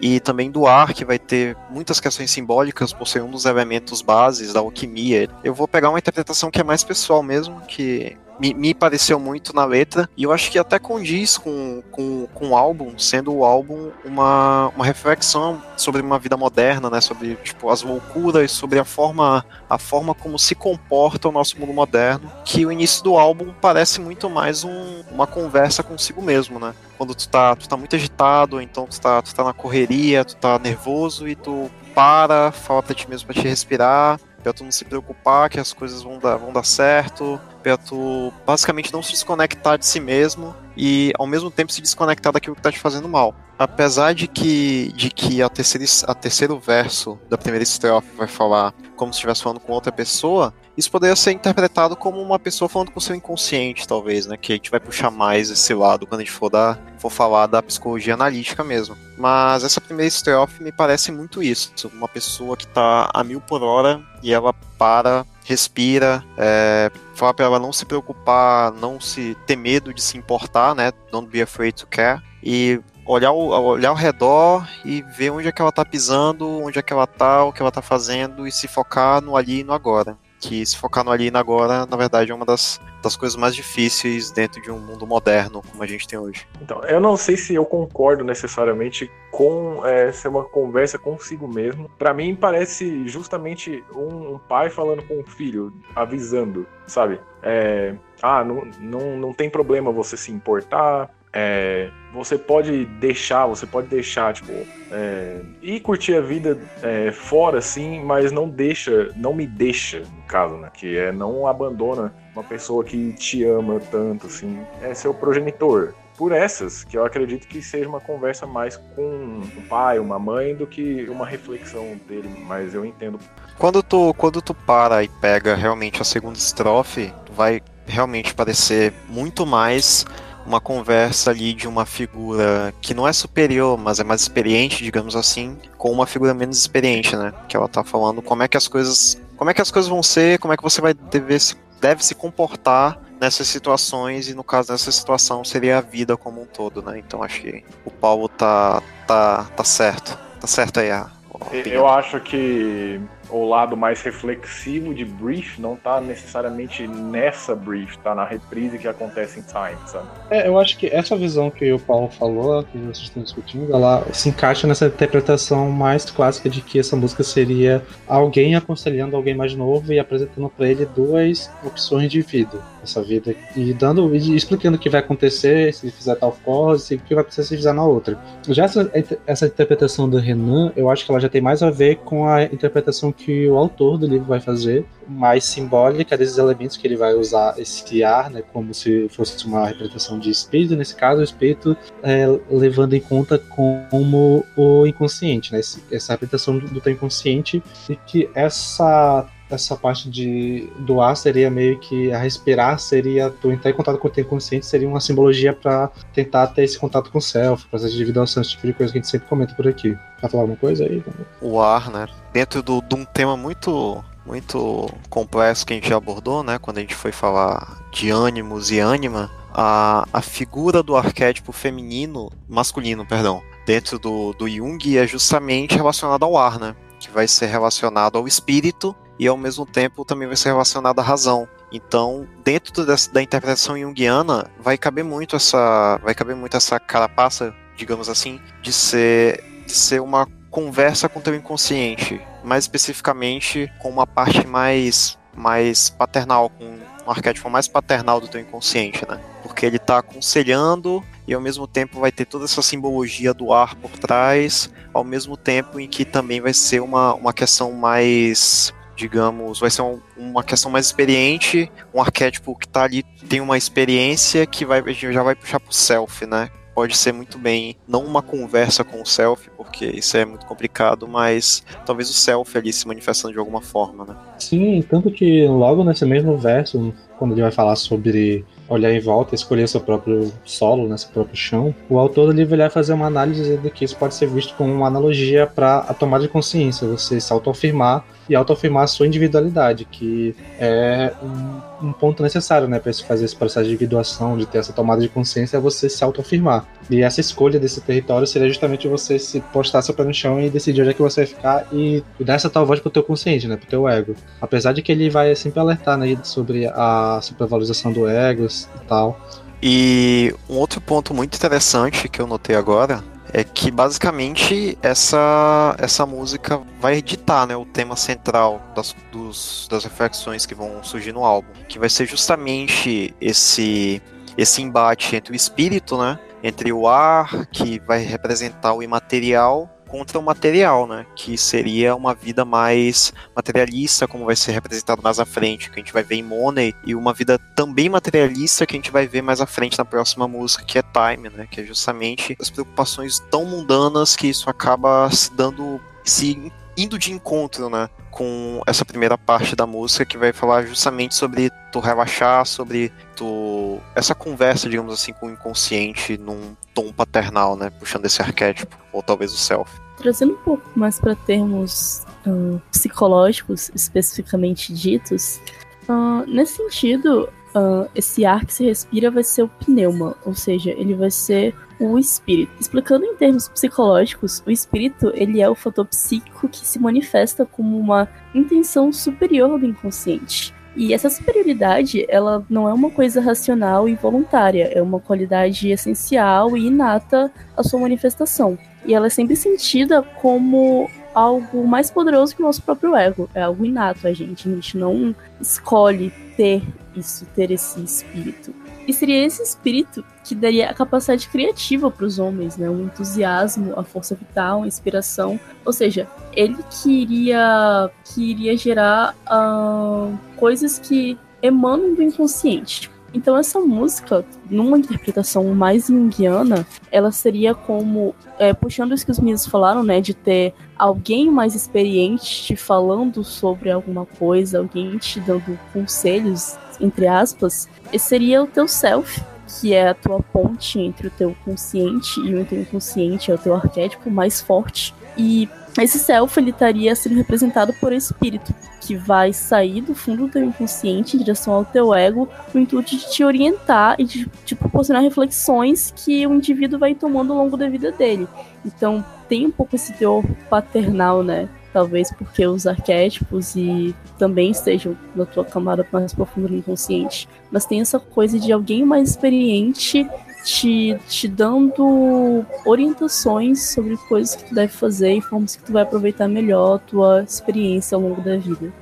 E 0.00 0.18
também 0.18 0.50
do 0.50 0.66
ar, 0.66 0.92
que 0.92 1.04
vai 1.04 1.18
ter 1.18 1.56
muitas 1.70 2.00
questões 2.00 2.32
simbólicas 2.32 2.92
por 2.92 3.06
ser 3.06 3.22
um 3.22 3.30
dos 3.30 3.44
elementos 3.44 4.02
bases 4.02 4.52
da 4.52 4.58
alquimia. 4.58 5.28
Eu 5.44 5.54
vou 5.54 5.68
pegar 5.68 5.90
uma 5.90 5.98
interpretação 5.98 6.50
que 6.50 6.60
é 6.60 6.64
mais 6.64 6.82
pessoal 6.82 7.22
mesmo, 7.22 7.60
que 7.68 8.16
me, 8.40 8.54
me, 8.54 8.72
pareceu 8.72 9.20
muito 9.20 9.54
na 9.54 9.66
letra, 9.66 10.08
e 10.16 10.22
eu 10.22 10.32
acho 10.32 10.50
que 10.50 10.58
até 10.58 10.78
condiz 10.78 11.36
com, 11.36 11.82
com, 11.90 12.26
com 12.32 12.48
o 12.48 12.56
álbum, 12.56 12.98
sendo 12.98 13.34
o 13.34 13.44
álbum 13.44 13.90
uma, 14.02 14.68
uma 14.74 14.84
reflexão 14.84 15.62
sobre 15.76 16.00
uma 16.00 16.18
vida 16.18 16.36
moderna, 16.36 16.88
né, 16.88 17.00
sobre 17.02 17.36
tipo, 17.36 17.68
as 17.68 17.82
loucuras, 17.82 18.50
sobre 18.50 18.78
a 18.78 18.84
forma, 18.84 19.44
a 19.68 19.76
forma 19.76 20.14
como 20.14 20.38
se 20.38 20.54
comporta 20.54 21.28
o 21.28 21.32
nosso 21.32 21.60
mundo 21.60 21.74
moderno, 21.74 22.32
que 22.44 22.64
o 22.64 22.72
início 22.72 23.04
do 23.04 23.18
álbum 23.18 23.52
parece 23.60 24.00
muito 24.00 24.30
mais 24.30 24.64
um, 24.64 25.02
uma 25.10 25.26
conversa 25.26 25.82
consigo 25.82 26.22
mesmo, 26.22 26.58
né? 26.58 26.74
Quando 26.96 27.14
tu 27.14 27.28
tá, 27.28 27.54
tu 27.54 27.68
tá 27.68 27.76
muito 27.76 27.96
agitado, 27.96 28.60
então 28.60 28.86
tu 28.86 29.00
tá, 29.00 29.20
tu 29.20 29.34
tá 29.34 29.44
na 29.44 29.52
correria, 29.52 30.24
tu 30.24 30.36
tá 30.36 30.58
nervoso 30.58 31.28
e 31.28 31.34
tu 31.34 31.70
para, 31.94 32.52
fala 32.52 32.82
pra 32.82 32.94
ti 32.94 33.08
mesmo 33.08 33.26
pra 33.26 33.34
te 33.34 33.46
respirar, 33.46 34.18
pra 34.42 34.52
tu 34.52 34.64
não 34.64 34.72
se 34.72 34.84
preocupar 34.84 35.48
que 35.50 35.60
as 35.60 35.72
coisas 35.72 36.02
vão 36.02 36.18
dar, 36.18 36.36
vão 36.36 36.52
dar 36.52 36.64
certo, 36.64 37.40
pra 37.62 37.76
tu 37.76 38.32
basicamente 38.46 38.92
não 38.92 39.02
se 39.02 39.12
desconectar 39.12 39.78
de 39.78 39.86
si 39.86 40.00
mesmo 40.00 40.54
e 40.76 41.12
ao 41.18 41.26
mesmo 41.26 41.50
tempo 41.50 41.72
se 41.72 41.80
desconectar 41.80 42.32
daquilo 42.32 42.56
que 42.56 42.62
tá 42.62 42.72
te 42.72 42.78
fazendo 42.78 43.08
mal. 43.08 43.34
Apesar 43.60 44.14
de 44.14 44.26
que, 44.26 44.90
de 44.94 45.10
que 45.10 45.42
a, 45.42 45.48
terceira, 45.50 45.84
a 46.06 46.14
terceiro 46.14 46.58
verso 46.58 47.18
da 47.28 47.36
primeira 47.36 47.62
estrofe 47.62 48.08
vai 48.16 48.26
falar 48.26 48.72
como 48.96 49.12
se 49.12 49.18
estivesse 49.18 49.42
falando 49.42 49.60
com 49.60 49.70
outra 49.70 49.92
pessoa, 49.92 50.54
isso 50.78 50.90
poderia 50.90 51.14
ser 51.14 51.32
interpretado 51.32 51.94
como 51.94 52.22
uma 52.22 52.38
pessoa 52.38 52.70
falando 52.70 52.90
com 52.90 52.98
seu 52.98 53.14
inconsciente, 53.14 53.86
talvez, 53.86 54.24
né? 54.24 54.38
Que 54.38 54.54
a 54.54 54.56
gente 54.56 54.70
vai 54.70 54.80
puxar 54.80 55.10
mais 55.10 55.50
esse 55.50 55.74
lado 55.74 56.06
quando 56.06 56.22
a 56.22 56.24
gente 56.24 56.32
for, 56.32 56.48
dar, 56.48 56.80
for 56.96 57.10
falar 57.10 57.48
da 57.48 57.62
psicologia 57.62 58.14
analítica 58.14 58.64
mesmo. 58.64 58.96
Mas 59.18 59.62
essa 59.62 59.78
primeira 59.78 60.08
estrofe 60.08 60.62
me 60.62 60.72
parece 60.72 61.12
muito 61.12 61.42
isso. 61.42 61.70
Uma 61.92 62.08
pessoa 62.08 62.56
que 62.56 62.66
tá 62.66 63.10
a 63.12 63.22
mil 63.22 63.42
por 63.42 63.62
hora 63.62 64.00
e 64.22 64.32
ela 64.32 64.54
para, 64.78 65.26
respira, 65.44 66.24
é, 66.38 66.90
fala 67.14 67.34
para 67.34 67.44
ela 67.44 67.58
não 67.58 67.74
se 67.74 67.84
preocupar, 67.84 68.72
não 68.72 68.98
se 68.98 69.36
ter 69.46 69.56
medo 69.56 69.92
de 69.92 70.00
se 70.00 70.16
importar, 70.16 70.74
né? 70.74 70.92
Don't 71.12 71.28
be 71.28 71.42
afraid 71.42 71.74
to 71.74 71.86
care. 71.86 72.22
E 72.42 72.80
olhar, 73.06 73.32
olhar 73.32 73.90
ao 73.90 73.94
redor 73.94 74.66
e 74.84 75.02
ver 75.02 75.30
onde 75.30 75.48
é 75.48 75.52
que 75.52 75.60
ela 75.60 75.72
tá 75.72 75.84
pisando, 75.84 76.48
onde 76.48 76.78
é 76.78 76.82
que 76.82 76.92
ela 76.92 77.06
tá, 77.06 77.44
o 77.44 77.52
que 77.52 77.60
ela 77.62 77.70
tá 77.70 77.82
fazendo 77.82 78.46
e 78.46 78.52
se 78.52 78.68
focar 78.68 79.20
no 79.20 79.36
ali 79.36 79.60
e 79.60 79.64
no 79.64 79.72
agora 79.72 80.16
que 80.40 80.64
se 80.64 80.76
focar 80.76 81.04
no 81.04 81.10
ali 81.10 81.26
e 81.26 81.30
no 81.30 81.38
agora, 81.38 81.86
na 81.86 81.96
verdade, 81.96 82.32
é 82.32 82.34
uma 82.34 82.46
das, 82.46 82.80
das 83.02 83.14
coisas 83.14 83.36
mais 83.36 83.54
difíceis 83.54 84.30
dentro 84.30 84.60
de 84.60 84.70
um 84.70 84.78
mundo 84.78 85.06
moderno 85.06 85.62
como 85.70 85.82
a 85.82 85.86
gente 85.86 86.08
tem 86.08 86.18
hoje. 86.18 86.46
Então, 86.60 86.82
eu 86.84 86.98
não 86.98 87.16
sei 87.16 87.36
se 87.36 87.54
eu 87.54 87.64
concordo 87.64 88.24
necessariamente 88.24 89.10
com 89.30 89.86
é, 89.86 90.10
ser 90.10 90.28
uma 90.28 90.44
conversa 90.44 90.98
consigo 90.98 91.46
mesmo. 91.46 91.90
Para 91.98 92.14
mim, 92.14 92.34
parece 92.34 93.06
justamente 93.06 93.84
um, 93.94 94.34
um, 94.34 94.38
pai 94.38 94.70
falando 94.70 95.02
com 95.02 95.20
um 95.20 95.24
filho, 95.24 95.72
avisando, 95.94 96.66
sabe? 96.86 97.20
É, 97.42 97.94
ah, 98.22 98.42
não, 98.42 98.66
não, 98.80 99.16
não 99.18 99.32
tem 99.34 99.50
problema 99.50 99.92
você 99.92 100.16
se 100.16 100.32
importar, 100.32 101.10
é, 101.32 101.90
você 102.12 102.36
pode 102.36 102.84
deixar, 102.84 103.46
você 103.46 103.64
pode 103.66 103.86
deixar, 103.86 104.34
tipo, 104.34 104.52
é, 104.90 105.40
ir 105.62 105.80
curtir 105.80 106.16
a 106.16 106.20
vida 106.20 106.58
é, 106.82 107.12
fora, 107.12 107.60
sim, 107.60 108.02
mas 108.02 108.32
não 108.32 108.48
deixa, 108.48 109.10
não 109.16 109.32
me 109.32 109.46
deixa, 109.46 110.00
no 110.00 110.22
caso, 110.26 110.56
né? 110.56 110.70
Que 110.74 110.98
é 110.98 111.12
não 111.12 111.46
abandona 111.46 112.12
uma 112.34 112.42
pessoa 112.42 112.82
que 112.82 113.12
te 113.12 113.44
ama 113.44 113.80
tanto, 113.90 114.26
assim, 114.26 114.60
é 114.82 114.92
seu 114.92 115.14
progenitor. 115.14 115.94
Por 116.16 116.32
essas, 116.32 116.84
que 116.84 116.98
eu 116.98 117.04
acredito 117.04 117.46
que 117.46 117.62
seja 117.62 117.88
uma 117.88 118.00
conversa 118.00 118.46
mais 118.46 118.76
com 118.76 119.02
um 119.02 119.62
pai, 119.70 119.98
uma 119.98 120.18
mãe, 120.18 120.54
do 120.54 120.66
que 120.66 121.08
uma 121.08 121.24
reflexão 121.24 121.98
dele, 122.06 122.28
mas 122.46 122.74
eu 122.74 122.84
entendo. 122.84 123.18
Quando 123.56 123.82
tu, 123.82 124.12
quando 124.14 124.42
tu 124.42 124.52
para 124.52 125.02
e 125.02 125.08
pega 125.08 125.54
realmente 125.54 126.02
a 126.02 126.04
segunda 126.04 126.36
estrofe, 126.36 127.10
vai 127.32 127.62
realmente 127.86 128.34
parecer 128.34 128.92
muito 129.08 129.46
mais 129.46 130.04
uma 130.50 130.60
conversa 130.60 131.30
ali 131.30 131.54
de 131.54 131.68
uma 131.68 131.86
figura 131.86 132.74
que 132.80 132.92
não 132.92 133.06
é 133.06 133.12
superior, 133.12 133.78
mas 133.78 134.00
é 134.00 134.04
mais 134.04 134.20
experiente, 134.20 134.82
digamos 134.82 135.14
assim, 135.14 135.56
com 135.78 135.90
uma 135.92 136.06
figura 136.06 136.34
menos 136.34 136.58
experiente, 136.58 137.16
né? 137.16 137.32
Que 137.48 137.56
ela 137.56 137.68
tá 137.68 137.84
falando 137.84 138.20
como 138.20 138.42
é 138.42 138.48
que 138.48 138.56
as 138.56 138.66
coisas, 138.66 139.20
como 139.36 139.48
é 139.48 139.54
que 139.54 139.62
as 139.62 139.70
coisas 139.70 139.88
vão 139.88 140.02
ser, 140.02 140.38
como 140.40 140.52
é 140.52 140.56
que 140.56 140.62
você 140.62 140.80
vai 140.80 140.92
dever 140.92 141.40
se, 141.40 141.54
deve 141.80 142.04
se 142.04 142.14
comportar 142.14 143.00
nessas 143.20 143.46
situações 143.46 144.28
e 144.28 144.34
no 144.34 144.42
caso 144.42 144.68
dessa 144.68 144.90
situação 144.90 145.44
seria 145.44 145.78
a 145.78 145.80
vida 145.80 146.16
como 146.16 146.42
um 146.42 146.46
todo, 146.46 146.82
né? 146.82 146.98
Então 146.98 147.22
acho 147.22 147.40
que 147.40 147.64
o 147.84 147.90
Paulo 147.90 148.28
tá 148.28 148.82
tá 149.06 149.44
tá 149.56 149.64
certo. 149.64 150.18
Tá 150.40 150.46
certo 150.46 150.80
aí 150.80 150.90
a, 150.90 151.02
a 151.02 151.54
Eu 151.54 151.86
acho 151.86 152.18
que 152.20 153.00
o 153.30 153.48
lado 153.48 153.76
mais 153.76 154.02
reflexivo 154.02 154.94
de 154.94 155.04
Brief 155.04 155.60
não 155.60 155.76
tá 155.76 156.00
necessariamente 156.00 156.86
nessa 156.86 157.54
Brief, 157.54 157.96
tá 157.98 158.14
na 158.14 158.24
reprise 158.24 158.78
que 158.78 158.88
acontece 158.88 159.40
em 159.40 159.42
Time, 159.42 159.78
sabe? 159.86 160.06
É, 160.30 160.48
eu 160.48 160.58
acho 160.58 160.76
que 160.76 160.86
essa 160.86 161.16
visão 161.16 161.50
que 161.50 161.72
o 161.72 161.78
Paulo 161.78 162.08
falou, 162.08 162.62
que 162.64 162.78
vocês 162.78 162.98
estão 162.98 163.22
discutindo, 163.22 163.72
ela 163.72 164.06
se 164.12 164.28
encaixa 164.28 164.66
nessa 164.66 164.86
interpretação 164.86 165.70
mais 165.70 166.04
clássica 166.10 166.48
de 166.48 166.60
que 166.60 166.78
essa 166.78 166.96
música 166.96 167.22
seria 167.22 167.82
alguém 168.06 168.54
aconselhando 168.54 169.16
alguém 169.16 169.34
mais 169.34 169.54
novo 169.54 169.92
e 169.92 169.98
apresentando 169.98 170.48
para 170.48 170.68
ele 170.68 170.84
duas 170.84 171.50
opções 171.64 172.10
de 172.10 172.20
vida. 172.22 172.58
Essa 172.82 173.02
vida 173.02 173.34
e 173.56 173.72
dando 173.74 174.14
e 174.14 174.34
explicando 174.34 174.76
o 174.76 174.80
que 174.80 174.88
vai 174.88 175.00
acontecer 175.00 175.72
se 175.74 175.90
fizer 175.90 176.14
tal 176.16 176.32
coisa 176.44 176.94
e 176.94 176.96
o 176.96 177.00
que 177.00 177.14
vai 177.14 177.22
acontecer 177.22 177.44
se 177.44 177.56
fizer 177.56 177.72
na 177.72 177.84
outra. 177.84 178.18
Já 178.48 178.64
essa, 178.64 178.90
essa 179.26 179.46
interpretação 179.46 180.08
do 180.08 180.18
Renan, 180.18 180.72
eu 180.76 180.90
acho 180.90 181.04
que 181.04 181.10
ela 181.10 181.20
já 181.20 181.28
tem 181.28 181.40
mais 181.40 181.62
a 181.62 181.70
ver 181.70 181.96
com 181.96 182.26
a 182.26 182.44
interpretação 182.44 183.12
que 183.12 183.48
o 183.48 183.56
autor 183.56 183.98
do 183.98 184.06
livro 184.06 184.26
vai 184.26 184.40
fazer, 184.40 184.84
mais 185.10 185.44
simbólica 185.44 186.16
desses 186.16 186.38
elementos 186.38 186.76
que 186.76 186.86
ele 186.86 186.96
vai 186.96 187.14
usar 187.14 187.54
esse 187.58 188.02
ar, 188.04 188.30
né, 188.30 188.42
como 188.52 188.72
se 188.72 189.08
fosse 189.08 189.44
uma 189.46 189.66
representação 189.66 190.18
de 190.18 190.30
espírito, 190.30 190.76
nesse 190.76 190.94
caso 190.94 191.20
o 191.20 191.24
espírito 191.24 191.76
é, 192.02 192.26
levando 192.50 192.94
em 192.94 193.00
conta 193.00 193.38
como 193.38 194.44
o 194.56 194.86
inconsciente, 194.86 195.52
né, 195.52 195.60
essa 195.90 196.12
representação 196.12 196.58
do, 196.58 196.80
do 196.80 196.90
inconsciente 196.90 197.62
e 197.88 197.96
que 197.96 198.30
essa 198.34 199.26
essa 199.50 199.76
parte 199.76 200.08
de 200.08 200.68
do 200.78 201.00
ar 201.00 201.16
seria 201.16 201.50
meio 201.50 201.78
que 201.78 202.12
a 202.12 202.18
respirar 202.18 202.78
seria 202.78 203.30
tu 203.30 203.50
entrar 203.50 203.70
em 203.70 203.74
contato 203.74 203.98
com 203.98 204.08
o 204.08 204.10
teu 204.10 204.24
inconsciente 204.24 204.66
seria 204.66 204.88
uma 204.88 205.00
simbologia 205.00 205.52
para 205.52 205.90
tentar 206.12 206.46
ter 206.48 206.64
esse 206.64 206.78
contato 206.78 207.10
com 207.10 207.18
o 207.18 207.22
self, 207.22 207.66
fazer 207.70 207.88
individuação, 207.88 208.42
esse 208.42 208.52
tipo 208.52 208.66
de 208.66 208.72
coisa 208.72 208.92
que 208.92 208.98
a 208.98 209.00
gente 209.00 209.10
sempre 209.10 209.28
comenta 209.28 209.54
por 209.54 209.66
aqui. 209.66 209.96
Quer 210.20 210.30
falar 210.30 210.42
alguma 210.42 210.58
coisa 210.58 210.84
aí? 210.84 211.02
O 211.40 211.60
ar, 211.60 211.90
né? 211.90 212.06
Dentro 212.32 212.62
do, 212.62 212.80
de 212.80 212.94
um 212.94 213.04
tema 213.04 213.36
muito 213.36 214.02
muito 214.24 214.88
complexo 215.08 215.66
que 215.66 215.72
a 215.72 215.76
gente 215.76 215.88
já 215.88 215.96
abordou, 215.96 216.42
né? 216.42 216.58
Quando 216.58 216.78
a 216.78 216.80
gente 216.80 216.94
foi 216.94 217.10
falar 217.10 217.78
de 217.90 218.10
ânimos 218.10 218.70
e 218.70 218.78
ânima, 218.78 219.30
a, 219.52 220.06
a 220.12 220.20
figura 220.20 220.82
do 220.82 220.96
arquétipo 220.96 221.52
feminino, 221.52 222.30
masculino, 222.48 223.04
perdão, 223.04 223.42
dentro 223.66 223.98
do, 223.98 224.32
do 224.34 224.48
Jung 224.48 224.96
é 224.96 225.06
justamente 225.06 225.74
relacionado 225.74 226.24
ao 226.24 226.36
ar, 226.36 226.58
né? 226.58 226.76
Que 226.98 227.10
vai 227.10 227.26
ser 227.26 227.46
relacionado 227.46 228.16
ao 228.16 228.28
espírito 228.28 228.94
e 229.20 229.28
ao 229.28 229.36
mesmo 229.36 229.66
tempo 229.66 230.02
também 230.02 230.26
vai 230.26 230.34
ser 230.34 230.48
relacionado 230.48 230.98
à 230.98 231.02
razão. 231.02 231.46
Então, 231.70 232.26
dentro 232.42 232.86
dessa, 232.86 233.12
da 233.12 233.20
interpretação 233.20 233.78
junguiana, 233.78 234.50
vai 234.58 234.78
caber 234.78 235.04
muito 235.04 235.36
essa, 235.36 236.00
vai 236.02 236.14
caber 236.14 236.34
muito 236.34 236.56
essa 236.56 236.80
carapaça, 236.80 237.54
digamos 237.76 238.08
assim, 238.08 238.40
de 238.62 238.72
ser, 238.72 239.44
de 239.66 239.72
ser 239.72 240.00
uma 240.00 240.26
conversa 240.50 241.06
com 241.06 241.18
o 241.18 241.22
teu 241.22 241.34
inconsciente, 241.34 242.18
mais 242.42 242.64
especificamente 242.64 243.70
com 243.78 243.90
uma 243.90 244.06
parte 244.06 244.46
mais, 244.46 245.18
mais 245.36 245.90
paternal, 245.90 246.48
com 246.48 246.64
um 247.06 247.10
arquétipo 247.10 247.50
mais 247.50 247.68
paternal 247.68 248.22
do 248.22 248.26
teu 248.26 248.40
inconsciente, 248.40 249.06
né? 249.06 249.20
Porque 249.42 249.66
ele 249.66 249.76
está 249.76 249.98
aconselhando 249.98 251.04
e 251.28 251.34
ao 251.34 251.42
mesmo 251.42 251.66
tempo 251.66 252.00
vai 252.00 252.10
ter 252.10 252.24
toda 252.24 252.46
essa 252.46 252.62
simbologia 252.62 253.34
do 253.34 253.52
ar 253.52 253.74
por 253.74 253.90
trás, 253.90 254.70
ao 254.94 255.04
mesmo 255.04 255.36
tempo 255.36 255.78
em 255.78 255.86
que 255.86 256.06
também 256.06 256.40
vai 256.40 256.54
ser 256.54 256.80
uma, 256.80 257.12
uma 257.14 257.34
questão 257.34 257.72
mais 257.72 258.72
digamos, 259.00 259.58
vai 259.58 259.70
ser 259.70 259.82
um, 259.82 259.98
uma 260.16 260.44
questão 260.44 260.70
mais 260.70 260.86
experiente, 260.86 261.70
um 261.94 262.00
arquétipo 262.00 262.54
que 262.54 262.68
tá 262.68 262.82
ali, 262.84 263.02
tem 263.28 263.40
uma 263.40 263.56
experiência 263.56 264.46
que 264.46 264.64
vai, 264.64 264.82
já 264.92 265.22
vai 265.22 265.34
puxar 265.34 265.58
pro 265.58 265.72
self, 265.72 266.26
né? 266.26 266.50
Pode 266.74 266.96
ser 266.96 267.12
muito 267.12 267.38
bem, 267.38 267.76
não 267.88 268.04
uma 268.04 268.22
conversa 268.22 268.84
com 268.84 269.02
o 269.02 269.06
self, 269.06 269.50
porque 269.56 269.86
isso 269.86 270.16
é 270.16 270.24
muito 270.24 270.46
complicado, 270.46 271.08
mas 271.08 271.64
talvez 271.84 272.10
o 272.10 272.12
self 272.12 272.56
ali 272.56 272.72
se 272.72 272.86
manifestando 272.86 273.32
de 273.32 273.38
alguma 273.38 273.60
forma, 273.60 274.04
né? 274.04 274.16
Sim, 274.38 274.82
tanto 274.88 275.10
que 275.10 275.46
logo 275.46 275.82
nesse 275.82 276.04
mesmo 276.04 276.36
verso, 276.36 276.92
quando 277.18 277.32
ele 277.32 277.42
vai 277.42 277.50
falar 277.50 277.76
sobre 277.76 278.44
olhar 278.70 278.92
em 278.92 279.00
volta, 279.00 279.34
escolher 279.34 279.68
seu 279.68 279.80
próprio 279.80 280.32
solo, 280.44 280.88
né, 280.88 280.96
seu 280.96 281.10
próprio 281.10 281.36
chão, 281.36 281.74
o 281.88 281.98
autor 281.98 282.26
do 282.26 282.32
livro 282.32 282.56
vai 282.56 282.70
fazer 282.70 282.92
uma 282.92 283.06
análise 283.06 283.56
de 283.56 283.70
que 283.70 283.84
isso 283.84 283.96
pode 283.96 284.14
ser 284.14 284.28
visto 284.28 284.54
como 284.54 284.72
uma 284.72 284.86
analogia 284.86 285.46
para 285.46 285.78
a 285.78 285.92
tomada 285.92 286.22
de 286.22 286.28
consciência, 286.28 286.86
você 286.86 287.20
se 287.20 287.32
autoafirmar 287.32 288.04
e 288.28 288.34
autoafirmar 288.34 288.84
a 288.84 288.86
sua 288.86 289.06
individualidade, 289.06 289.84
que 289.84 290.34
é 290.58 291.12
um, 291.22 291.69
um 291.82 291.92
ponto 291.92 292.22
necessário, 292.22 292.68
né, 292.68 292.78
para 292.78 292.92
fazer 292.92 293.24
esse 293.24 293.36
processo 293.36 293.64
de 293.64 293.70
individuação, 293.70 294.36
de 294.36 294.46
ter 294.46 294.58
essa 294.58 294.72
tomada 294.72 295.00
de 295.00 295.08
consciência, 295.08 295.56
é 295.56 295.60
você 295.60 295.88
se 295.88 296.02
autoafirmar. 296.04 296.66
E 296.88 297.02
essa 297.02 297.20
escolha 297.20 297.58
desse 297.58 297.80
território 297.80 298.26
seria 298.26 298.48
justamente 298.48 298.88
você 298.88 299.18
se 299.18 299.40
postar 299.40 299.82
seu 299.82 299.94
pé 299.94 300.04
no 300.04 300.14
chão 300.14 300.40
e 300.40 300.50
decidir 300.50 300.82
onde 300.82 300.90
é 300.90 300.94
que 300.94 301.02
você 301.02 301.24
vai 301.24 301.34
ficar 301.34 301.66
e, 301.72 302.02
dar 302.20 302.34
essa 302.34 302.50
tal 302.50 302.66
voz 302.66 302.80
pro 302.80 302.90
teu 302.90 303.02
consciente, 303.02 303.46
né, 303.48 303.56
pro 303.56 303.66
teu 303.66 303.88
ego. 303.88 304.14
Apesar 304.40 304.72
de 304.72 304.82
que 304.82 304.92
ele 304.92 305.10
vai 305.10 305.34
sempre 305.34 305.60
alertar, 305.60 305.96
né, 305.96 306.18
sobre 306.22 306.66
a 306.66 307.20
supervalorização 307.22 307.92
do 307.92 308.08
ego 308.08 308.46
e 308.46 308.86
tal. 308.86 309.18
E 309.62 310.34
um 310.48 310.56
outro 310.56 310.80
ponto 310.80 311.12
muito 311.12 311.36
interessante 311.36 312.08
que 312.08 312.20
eu 312.20 312.26
notei 312.26 312.56
agora 312.56 313.04
é 313.32 313.44
que 313.44 313.70
basicamente 313.70 314.76
essa, 314.82 315.74
essa 315.78 316.04
música 316.04 316.60
vai 316.80 316.96
editar 316.96 317.46
né, 317.46 317.56
o 317.56 317.64
tema 317.64 317.96
central 317.96 318.62
das, 318.74 318.94
dos, 319.12 319.68
das 319.70 319.84
reflexões 319.84 320.46
que 320.46 320.54
vão 320.54 320.82
surgir 320.82 321.12
no 321.12 321.24
álbum, 321.24 321.48
que 321.68 321.78
vai 321.78 321.88
ser 321.88 322.06
justamente 322.06 323.14
esse, 323.20 324.02
esse 324.36 324.62
embate 324.62 325.16
entre 325.16 325.32
o 325.32 325.36
espírito, 325.36 325.96
né, 325.98 326.18
entre 326.42 326.72
o 326.72 326.88
ar, 326.88 327.46
que 327.46 327.78
vai 327.80 328.00
representar 328.00 328.74
o 328.74 328.82
imaterial, 328.82 329.68
contra 329.90 330.18
o 330.18 330.22
material, 330.22 330.86
né? 330.86 331.04
Que 331.16 331.36
seria 331.36 331.94
uma 331.94 332.14
vida 332.14 332.44
mais 332.44 333.12
materialista, 333.34 334.06
como 334.06 334.24
vai 334.24 334.36
ser 334.36 334.52
representado 334.52 335.02
mais 335.02 335.18
à 335.18 335.24
frente, 335.24 335.68
que 335.70 335.80
a 335.80 335.82
gente 335.82 335.92
vai 335.92 336.02
ver 336.02 336.16
em 336.16 336.22
Money, 336.22 336.74
e 336.86 336.94
uma 336.94 337.12
vida 337.12 337.38
também 337.56 337.88
materialista 337.88 338.64
que 338.64 338.74
a 338.74 338.78
gente 338.78 338.90
vai 338.90 339.06
ver 339.06 339.22
mais 339.22 339.40
à 339.40 339.46
frente 339.46 339.78
na 339.78 339.84
próxima 339.84 340.28
música, 340.28 340.64
que 340.64 340.78
é 340.78 340.82
Time, 340.82 341.28
né? 341.30 341.46
Que 341.50 341.60
é 341.60 341.64
justamente 341.64 342.36
as 342.40 342.50
preocupações 342.50 343.18
tão 343.30 343.44
mundanas 343.44 344.16
que 344.16 344.28
isso 344.28 344.48
acaba 344.48 345.10
se 345.10 345.32
dando 345.32 345.80
se 346.04 346.52
indo 346.76 346.98
de 346.98 347.12
encontro, 347.12 347.68
né, 347.68 347.88
com 348.10 348.62
essa 348.66 348.84
primeira 348.84 349.16
parte 349.16 349.54
da 349.54 349.66
música 349.66 350.04
que 350.04 350.18
vai 350.18 350.32
falar 350.32 350.66
justamente 350.66 351.14
sobre 351.14 351.50
tu 351.72 351.80
relaxar, 351.80 352.44
sobre 352.46 352.92
tu 353.16 353.78
essa 353.94 354.14
conversa, 354.14 354.68
digamos 354.68 354.92
assim, 354.94 355.12
com 355.12 355.26
o 355.26 355.30
inconsciente 355.30 356.18
num 356.18 356.54
tom 356.74 356.92
paternal, 356.92 357.56
né, 357.56 357.70
puxando 357.70 358.06
esse 358.06 358.20
arquétipo 358.20 358.76
ou 358.92 359.02
talvez 359.02 359.32
o 359.32 359.36
self. 359.36 359.70
Trazendo 359.98 360.32
um 360.32 360.38
pouco 360.38 360.64
mais 360.74 360.98
para 360.98 361.14
termos 361.14 362.06
uh, 362.26 362.60
psicológicos 362.70 363.70
especificamente 363.74 364.72
ditos, 364.72 365.40
uh, 365.88 366.26
nesse 366.26 366.56
sentido, 366.56 367.28
uh, 367.54 367.88
esse 367.94 368.24
ar 368.24 368.44
que 368.44 368.54
se 368.54 368.64
respira 368.64 369.10
vai 369.10 369.22
ser 369.22 369.42
o 369.42 369.48
pneuma, 369.48 370.16
ou 370.24 370.34
seja, 370.34 370.70
ele 370.70 370.94
vai 370.94 371.10
ser 371.10 371.54
o 371.78 371.98
espírito. 371.98 372.52
Explicando 372.60 373.04
em 373.04 373.16
termos 373.16 373.48
psicológicos, 373.48 374.42
o 374.46 374.50
espírito 374.50 375.10
ele 375.14 375.40
é 375.40 375.48
o 375.48 375.54
fator 375.54 375.86
psíquico 375.86 376.48
que 376.48 376.66
se 376.66 376.78
manifesta 376.78 377.46
como 377.46 377.78
uma 377.78 378.08
intenção 378.34 378.92
superior 378.92 379.58
do 379.58 379.66
inconsciente. 379.66 380.54
E 380.76 380.94
essa 380.94 381.10
superioridade, 381.10 382.06
ela 382.08 382.44
não 382.48 382.68
é 382.68 382.72
uma 382.72 382.90
coisa 382.90 383.20
racional 383.20 383.88
e 383.88 383.94
voluntária, 383.96 384.70
é 384.72 384.80
uma 384.80 385.00
qualidade 385.00 385.68
essencial 385.68 386.56
e 386.56 386.66
inata 386.66 387.30
à 387.56 387.62
sua 387.62 387.80
manifestação. 387.80 388.56
E 388.86 388.94
ela 388.94 389.06
é 389.06 389.10
sempre 389.10 389.34
sentida 389.34 390.02
como 390.02 390.88
algo 391.14 391.66
mais 391.66 391.90
poderoso 391.90 392.34
que 392.34 392.42
o 392.42 392.46
nosso 392.46 392.62
próprio 392.62 392.94
ego. 392.96 393.28
É 393.34 393.42
algo 393.42 393.64
inato 393.64 394.06
a 394.06 394.12
gente. 394.12 394.48
A 394.48 394.52
gente 394.52 394.76
não 394.76 395.14
escolhe 395.40 396.10
ter 396.36 396.62
isso, 396.94 397.26
ter 397.34 397.50
esse 397.50 397.80
espírito. 397.82 398.54
E 398.86 398.92
seria 398.92 399.24
esse 399.24 399.42
espírito 399.42 400.04
que 400.24 400.34
daria 400.34 400.70
a 400.70 400.74
capacidade 400.74 401.28
criativa 401.28 401.90
para 401.90 402.06
os 402.06 402.18
homens, 402.18 402.56
né? 402.56 402.68
O 402.68 402.80
entusiasmo, 402.82 403.78
a 403.78 403.84
força 403.84 404.14
vital, 404.14 404.62
a 404.62 404.66
inspiração. 404.66 405.38
Ou 405.64 405.72
seja, 405.72 406.08
ele 406.32 406.58
queria, 406.82 407.90
queria 408.14 408.56
gerar 408.56 409.14
uh, 409.26 410.16
coisas 410.36 410.78
que 410.78 411.18
emanam 411.42 411.94
do 411.94 412.02
inconsciente. 412.02 412.89
Então 413.12 413.36
essa 413.36 413.60
música, 413.60 414.24
numa 414.48 414.78
interpretação 414.78 415.44
mais 415.54 415.88
junguiana, 415.88 416.66
ela 416.90 417.10
seria 417.10 417.54
como, 417.54 418.14
é, 418.38 418.52
puxando 418.52 418.94
isso 418.94 419.04
que 419.04 419.10
os 419.10 419.18
meninos 419.18 419.46
falaram, 419.46 419.82
né, 419.82 420.00
de 420.00 420.14
ter 420.14 420.54
alguém 420.78 421.30
mais 421.30 421.54
experiente 421.54 422.44
te 422.44 422.56
falando 422.56 423.24
sobre 423.24 423.70
alguma 423.70 424.06
coisa, 424.06 424.58
alguém 424.58 424.96
te 424.98 425.20
dando 425.20 425.58
conselhos, 425.72 426.56
entre 426.80 427.06
aspas, 427.06 427.68
seria 427.98 428.42
o 428.42 428.46
teu 428.46 428.66
self, 428.66 429.22
que 429.60 429.74
é 429.74 429.88
a 429.88 429.94
tua 429.94 430.20
ponte 430.20 430.78
entre 430.78 431.08
o 431.08 431.10
teu 431.10 431.36
consciente 431.44 432.20
e 432.20 432.34
o 432.34 432.44
teu 432.44 432.60
inconsciente, 432.60 433.30
é 433.30 433.34
o 433.34 433.38
teu 433.38 433.54
arquétipo 433.54 434.08
mais 434.10 434.40
forte. 434.40 434.94
E 435.16 435.48
esse 435.78 435.98
self 435.98 436.38
ele 436.38 436.50
estaria 436.50 436.94
sendo 436.94 437.14
representado 437.14 437.72
por 437.74 437.92
espírito, 437.92 438.54
que 438.80 438.96
vai 438.96 439.32
sair 439.32 439.80
do 439.80 439.94
fundo 439.94 440.26
do 440.26 440.32
teu 440.32 440.44
inconsciente 440.44 441.16
em 441.16 441.20
direção 441.20 441.54
ao 441.54 441.64
teu 441.64 441.94
ego, 441.94 442.28
no 442.52 442.60
intuito 442.60 442.96
de 442.96 443.10
te 443.10 443.22
orientar 443.22 443.96
e 443.98 444.04
de 444.04 444.26
te 444.44 444.54
proporcionar 444.54 445.02
reflexões 445.02 445.92
que 445.94 446.26
o 446.26 446.34
indivíduo 446.34 446.78
vai 446.78 446.94
tomando 446.94 447.32
ao 447.32 447.38
longo 447.38 447.56
da 447.56 447.68
vida 447.68 447.92
dele. 447.92 448.26
Então, 448.64 449.04
tem 449.28 449.46
um 449.46 449.50
pouco 449.50 449.76
esse 449.76 449.92
teor 449.92 450.24
paternal, 450.48 451.22
né? 451.22 451.48
Talvez 451.72 452.12
porque 452.12 452.44
os 452.44 452.66
arquétipos 452.66 453.54
e 453.54 453.94
também 454.18 454.50
estejam 454.50 454.96
na 455.14 455.24
tua 455.24 455.44
camada 455.44 455.86
mais 455.92 456.12
profunda 456.12 456.48
do 456.48 456.56
inconsciente. 456.56 457.28
Mas 457.50 457.64
tem 457.64 457.80
essa 457.80 458.00
coisa 458.00 458.40
de 458.40 458.50
alguém 458.50 458.84
mais 458.84 459.10
experiente 459.10 460.08
te, 460.44 460.98
te 461.08 461.28
dando 461.28 462.44
orientações 462.64 463.70
sobre 463.70 463.96
coisas 464.08 464.36
que 464.36 464.44
tu 464.44 464.54
deve 464.54 464.72
fazer 464.72 465.14
e 465.14 465.20
formas 465.20 465.56
que 465.56 465.64
tu 465.64 465.72
vai 465.72 465.82
aproveitar 465.82 466.28
melhor 466.28 466.76
a 466.76 466.78
tua 466.78 467.22
experiência 467.22 467.96
ao 467.96 468.02
longo 468.02 468.20
da 468.20 468.36
vida. 468.36 468.72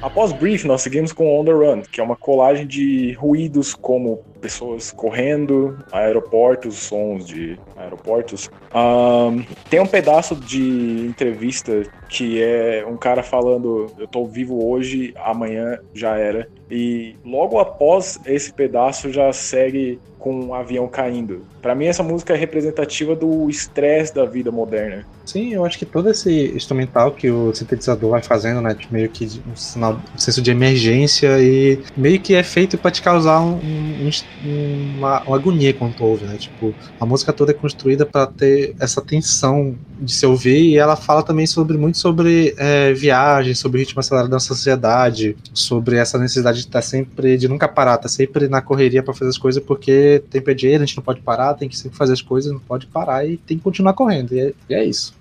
Após 0.00 0.32
Brief, 0.32 0.64
nós 0.64 0.82
seguimos 0.82 1.12
com 1.12 1.40
On 1.40 1.44
The 1.44 1.50
Run, 1.50 1.82
que 1.82 2.00
é 2.00 2.04
uma 2.04 2.14
colagem 2.14 2.64
de 2.66 3.12
ruídos 3.14 3.74
como 3.74 4.22
pessoas 4.40 4.92
correndo, 4.92 5.76
aeroportos, 5.90 6.76
sons 6.76 7.26
de 7.26 7.58
aeroportos. 7.76 8.48
Um, 8.72 9.44
tem 9.68 9.80
um 9.80 9.86
pedaço 9.86 10.36
de 10.36 11.04
entrevista 11.04 11.82
que 12.08 12.40
é 12.40 12.84
um 12.86 12.96
cara 12.96 13.24
falando: 13.24 13.86
Eu 13.98 14.06
tô 14.06 14.24
vivo 14.24 14.64
hoje, 14.64 15.12
amanhã 15.16 15.80
já 15.92 16.16
era. 16.16 16.48
E 16.70 17.16
logo 17.24 17.58
após 17.58 18.20
esse 18.24 18.52
pedaço 18.52 19.12
já 19.12 19.32
segue 19.32 19.98
com 20.18 20.32
um 20.32 20.54
avião 20.54 20.86
caindo. 20.86 21.44
Para 21.60 21.74
mim, 21.74 21.86
essa 21.86 22.04
música 22.04 22.34
é 22.34 22.36
representativa 22.36 23.16
do 23.16 23.50
estresse 23.50 24.14
da 24.14 24.24
vida 24.24 24.52
moderna. 24.52 25.04
Sim, 25.28 25.52
eu 25.52 25.62
acho 25.62 25.78
que 25.78 25.84
todo 25.84 26.08
esse 26.08 26.52
instrumental 26.56 27.12
que 27.12 27.30
o 27.30 27.54
sintetizador 27.54 28.12
vai 28.12 28.22
fazendo, 28.22 28.62
né, 28.62 28.74
meio 28.90 29.10
que 29.10 29.26
um, 29.46 29.54
sinal, 29.54 30.00
um 30.14 30.18
senso 30.18 30.40
de 30.40 30.50
emergência 30.50 31.38
e 31.38 31.82
meio 31.94 32.18
que 32.18 32.34
é 32.34 32.42
feito 32.42 32.78
para 32.78 32.90
te 32.90 33.02
causar 33.02 33.42
um, 33.42 33.60
um, 33.60 34.10
uma, 34.96 35.22
uma, 35.24 35.36
agonia 35.36 35.74
quando 35.74 35.96
tu 35.96 36.02
ouve, 36.02 36.24
né? 36.24 36.38
Tipo, 36.38 36.74
a 36.98 37.04
música 37.04 37.30
toda 37.30 37.50
é 37.50 37.54
construída 37.54 38.06
para 38.06 38.26
ter 38.26 38.74
essa 38.80 39.02
tensão 39.02 39.76
de 40.00 40.10
se 40.10 40.24
ouvir 40.24 40.62
e 40.62 40.78
ela 40.78 40.96
fala 40.96 41.22
também 41.22 41.46
sobre 41.46 41.76
muito 41.76 41.98
sobre 41.98 42.54
é, 42.56 42.94
viagem, 42.94 43.54
sobre 43.54 43.76
o 43.76 43.80
ritmo 43.80 44.00
acelerado 44.00 44.30
da 44.30 44.40
sociedade, 44.40 45.36
sobre 45.52 45.98
essa 45.98 46.18
necessidade 46.18 46.60
de 46.60 46.68
estar 46.68 46.78
tá 46.80 46.82
sempre, 46.82 47.36
de 47.36 47.48
nunca 47.48 47.68
parar, 47.68 47.96
estar 47.96 48.04
tá 48.04 48.08
sempre 48.08 48.48
na 48.48 48.62
correria 48.62 49.02
para 49.02 49.12
fazer 49.12 49.28
as 49.28 49.36
coisas 49.36 49.62
porque 49.62 50.22
tempo 50.30 50.50
é 50.50 50.54
dinheiro, 50.54 50.84
a 50.84 50.86
gente 50.86 50.96
não 50.96 51.04
pode 51.04 51.20
parar, 51.20 51.52
tem 51.52 51.68
que 51.68 51.76
sempre 51.76 51.98
fazer 51.98 52.14
as 52.14 52.22
coisas, 52.22 52.50
não 52.50 52.60
pode 52.60 52.86
parar 52.86 53.26
e 53.26 53.36
tem 53.36 53.58
que 53.58 53.62
continuar 53.62 53.92
correndo. 53.92 54.32
e 54.32 54.40
é, 54.40 54.54
e 54.70 54.74
é 54.74 54.82
isso. 54.82 55.17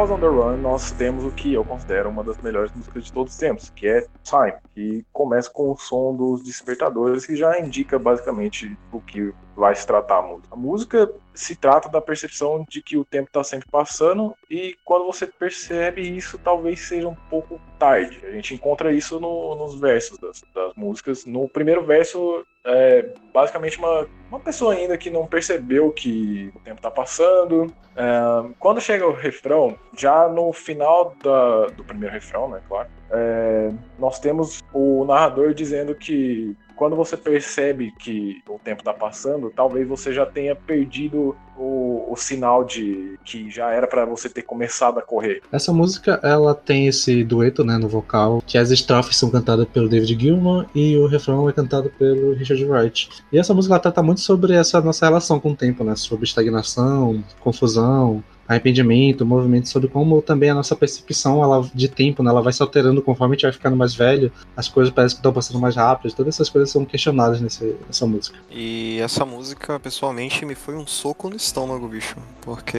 Após 0.00 0.18
The 0.18 0.26
Run, 0.26 0.56
nós 0.58 0.90
temos 0.92 1.24
o 1.24 1.30
que 1.30 1.52
eu 1.52 1.62
considero 1.62 2.08
uma 2.08 2.24
das 2.24 2.38
melhores 2.38 2.72
músicas 2.74 3.04
de 3.04 3.12
todos 3.12 3.34
os 3.34 3.38
tempos, 3.38 3.70
que 3.70 3.86
é 3.86 4.06
Time, 4.22 4.54
que 4.74 5.04
começa 5.12 5.50
com 5.50 5.72
o 5.72 5.76
som 5.76 6.14
dos 6.14 6.42
despertadores, 6.42 7.26
que 7.26 7.36
já 7.36 7.60
indica 7.60 7.98
basicamente 7.98 8.76
o 8.90 9.00
que 9.00 9.32
vai 9.60 9.76
se 9.76 9.86
tratar 9.86 10.18
a 10.18 10.22
música. 10.22 10.48
A 10.50 10.56
música 10.56 11.12
se 11.34 11.54
trata 11.54 11.88
da 11.90 12.00
percepção 12.00 12.64
de 12.66 12.82
que 12.82 12.96
o 12.96 13.04
tempo 13.04 13.28
está 13.28 13.44
sempre 13.44 13.68
passando 13.70 14.34
e 14.50 14.74
quando 14.82 15.04
você 15.04 15.26
percebe 15.26 16.00
isso, 16.00 16.38
talvez 16.38 16.80
seja 16.80 17.06
um 17.06 17.14
pouco 17.28 17.60
tarde. 17.78 18.20
A 18.24 18.30
gente 18.32 18.54
encontra 18.54 18.90
isso 18.90 19.20
no, 19.20 19.54
nos 19.54 19.78
versos 19.78 20.18
das, 20.18 20.42
das, 20.54 20.74
músicas. 20.74 21.26
No 21.26 21.46
primeiro 21.46 21.84
verso, 21.84 22.42
é 22.64 23.12
basicamente 23.34 23.78
uma, 23.78 24.08
uma 24.30 24.40
pessoa 24.40 24.72
ainda 24.72 24.96
que 24.96 25.10
não 25.10 25.26
percebeu 25.26 25.92
que 25.92 26.50
o 26.56 26.60
tempo 26.60 26.78
está 26.78 26.90
passando. 26.90 27.66
É, 27.94 28.50
quando 28.58 28.80
chega 28.80 29.06
o 29.06 29.12
refrão, 29.12 29.78
já 29.94 30.26
no 30.26 30.54
final 30.54 31.14
da, 31.22 31.66
do 31.66 31.84
primeiro 31.84 32.14
refrão, 32.14 32.48
né, 32.48 32.62
claro, 32.66 32.88
é, 33.10 33.70
nós 33.98 34.18
temos 34.18 34.62
o 34.72 35.04
narrador 35.04 35.52
dizendo 35.52 35.94
que 35.94 36.56
quando 36.80 36.96
você 36.96 37.14
percebe 37.14 37.92
que 37.92 38.42
o 38.48 38.58
tempo 38.58 38.80
está 38.80 38.94
passando, 38.94 39.50
talvez 39.50 39.86
você 39.86 40.14
já 40.14 40.24
tenha 40.24 40.56
perdido 40.56 41.36
o, 41.60 42.10
o 42.10 42.16
sinal 42.16 42.64
de 42.64 43.18
que 43.22 43.50
já 43.50 43.70
era 43.70 43.86
para 43.86 44.06
você 44.06 44.28
ter 44.30 44.42
começado 44.42 44.98
a 44.98 45.02
correr. 45.02 45.42
Essa 45.52 45.72
música 45.72 46.18
ela 46.22 46.54
tem 46.54 46.86
esse 46.86 47.22
dueto 47.22 47.62
né, 47.62 47.76
no 47.76 47.88
vocal, 47.88 48.42
que 48.46 48.56
as 48.56 48.70
estrofes 48.70 49.16
são 49.16 49.30
cantadas 49.30 49.68
pelo 49.68 49.88
David 49.88 50.18
Gilmour 50.18 50.64
e 50.74 50.96
o 50.96 51.06
refrão 51.06 51.48
é 51.48 51.52
cantado 51.52 51.92
pelo 51.98 52.32
Richard 52.32 52.64
Wright. 52.64 53.10
E 53.30 53.38
essa 53.38 53.52
música 53.52 53.74
ela 53.74 53.82
trata 53.82 54.02
muito 54.02 54.22
sobre 54.22 54.54
essa 54.54 54.80
nossa 54.80 55.04
relação 55.04 55.38
com 55.38 55.50
o 55.50 55.56
tempo, 55.56 55.84
né, 55.84 55.94
sobre 55.94 56.24
estagnação, 56.24 57.22
confusão, 57.40 58.24
arrependimento, 58.50 59.24
movimento, 59.24 59.68
sobre 59.68 59.88
como 59.88 60.20
também 60.20 60.50
a 60.50 60.54
nossa 60.54 60.74
percepção 60.74 61.40
ela, 61.40 61.70
de 61.72 61.86
tempo, 61.86 62.20
né, 62.20 62.30
ela 62.30 62.42
vai 62.42 62.52
se 62.52 62.60
alterando 62.60 63.00
conforme 63.00 63.34
a 63.34 63.36
gente 63.36 63.42
vai 63.42 63.52
ficando 63.52 63.76
mais 63.76 63.94
velho, 63.94 64.32
as 64.56 64.68
coisas 64.68 64.92
parecem 64.92 65.14
que 65.14 65.20
estão 65.20 65.32
passando 65.32 65.60
mais 65.60 65.76
rápido, 65.76 66.12
todas 66.12 66.34
essas 66.34 66.48
coisas 66.48 66.68
são 66.68 66.84
questionadas 66.84 67.40
nesse, 67.40 67.76
nessa 67.86 68.04
música. 68.06 68.36
E 68.50 68.98
essa 69.00 69.24
música, 69.24 69.78
pessoalmente, 69.78 70.44
me 70.44 70.56
foi 70.56 70.74
um 70.74 70.84
soco 70.84 71.30
no 71.30 71.36
estômago, 71.50 71.88
bicho, 71.88 72.16
porque 72.40 72.78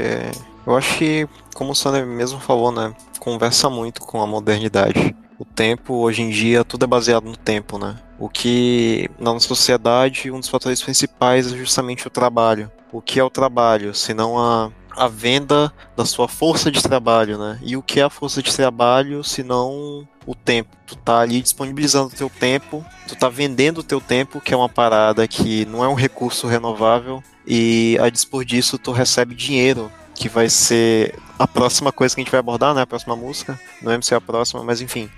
eu 0.66 0.76
acho 0.76 0.98
que, 0.98 1.28
como 1.54 1.72
o 1.72 1.76
Sander 1.76 2.06
mesmo 2.06 2.40
falou, 2.40 2.72
né, 2.72 2.94
conversa 3.20 3.70
muito 3.70 4.02
com 4.02 4.22
a 4.22 4.28
modernidade. 4.28 5.16
O 5.38 5.46
tempo, 5.46 5.96
hoje 5.96 6.22
em 6.22 6.30
dia, 6.30 6.64
tudo 6.64 6.86
é 6.86 6.88
baseado 6.88 7.26
no 7.26 7.36
tempo, 7.36 7.80
né? 7.80 7.98
O 8.20 8.30
que, 8.30 9.10
na 9.20 9.34
nossa 9.34 9.48
sociedade, 9.48 10.30
um 10.30 10.40
dos 10.40 10.48
fatores 10.48 10.82
principais 10.82 11.52
é 11.52 11.58
justamente 11.58 12.06
o 12.06 12.12
trabalho. 12.12 12.72
O 12.92 13.02
que 13.02 13.20
é 13.20 13.24
o 13.24 13.30
trabalho, 13.30 13.94
se 13.96 14.14
não 14.14 14.38
a 14.38 14.72
a 14.96 15.08
venda 15.08 15.72
da 15.96 16.06
sua 16.06 16.28
força 16.28 16.70
de 16.70 16.82
trabalho, 16.82 17.38
né? 17.38 17.58
E 17.62 17.78
o 17.78 17.82
que 17.82 18.00
é 18.00 18.04
a 18.04 18.10
força 18.10 18.42
de 18.42 18.54
trabalho 18.54 19.24
se 19.24 19.44
não 19.44 20.08
o 20.26 20.36
tempo? 20.36 20.76
Tu 20.86 20.96
tá 20.96 21.20
ali 21.20 21.42
disponibilizando 21.42 22.08
o 22.08 22.16
teu 22.16 22.30
tempo, 22.30 22.86
tu 23.08 23.16
tá 23.16 23.30
vendendo 23.30 23.80
o 23.80 23.84
teu 23.84 24.02
tempo, 24.02 24.42
que 24.42 24.54
é 24.54 24.58
uma 24.58 24.70
parada 24.70 25.28
que 25.28 25.66
não 25.66 25.84
é 25.84 25.88
um 25.88 25.94
recurso 25.94 26.48
renovável, 26.48 27.24
e 27.46 27.98
a 28.00 28.10
dispor 28.10 28.46
disso 28.46 28.78
tu 28.78 28.92
recebe 28.92 29.36
dinheiro, 29.36 29.92
que 30.16 30.30
vai 30.30 30.50
ser 30.50 31.16
a 31.40 31.48
próxima 31.48 31.92
coisa 31.92 32.14
que 32.14 32.22
a 32.22 32.24
gente 32.24 32.32
vai 32.32 32.40
abordar, 32.40 32.74
né? 32.76 32.82
A 32.82 32.88
próxima 32.88 33.16
música. 33.16 33.60
Não 33.82 33.92
lembro 33.92 34.06
se 34.06 34.14
é 34.14 34.18
a 34.18 34.22
próxima, 34.22 34.64
mas 34.64 34.82
enfim. 34.82 35.10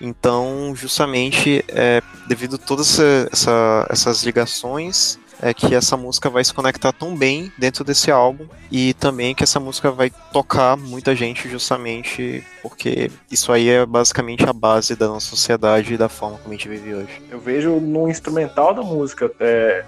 Então, 0.00 0.72
justamente, 0.74 1.64
é, 1.68 2.02
devido 2.26 2.56
a 2.56 2.58
todas 2.58 2.98
essa, 2.98 3.28
essa, 3.32 3.86
essas 3.90 4.22
ligações 4.22 5.18
é 5.40 5.54
que 5.54 5.74
essa 5.74 5.96
música 5.96 6.28
vai 6.28 6.44
se 6.44 6.52
conectar 6.52 6.92
tão 6.92 7.16
bem 7.16 7.52
dentro 7.56 7.84
desse 7.84 8.10
álbum 8.10 8.46
e 8.70 8.92
também 8.94 9.34
que 9.34 9.44
essa 9.44 9.60
música 9.60 9.90
vai 9.90 10.10
tocar 10.32 10.76
muita 10.76 11.14
gente 11.14 11.48
justamente 11.48 12.44
porque 12.60 13.10
isso 13.30 13.52
aí 13.52 13.68
é 13.68 13.86
basicamente 13.86 14.44
a 14.48 14.52
base 14.52 14.96
da 14.96 15.06
nossa 15.06 15.26
sociedade 15.26 15.94
e 15.94 15.96
da 15.96 16.08
forma 16.08 16.38
como 16.38 16.52
a 16.52 16.56
gente 16.56 16.68
vive 16.68 16.94
hoje. 16.94 17.22
Eu 17.30 17.38
vejo 17.38 17.78
no 17.78 18.08
instrumental 18.08 18.74
da 18.74 18.82
música 18.82 19.26
até 19.26 19.86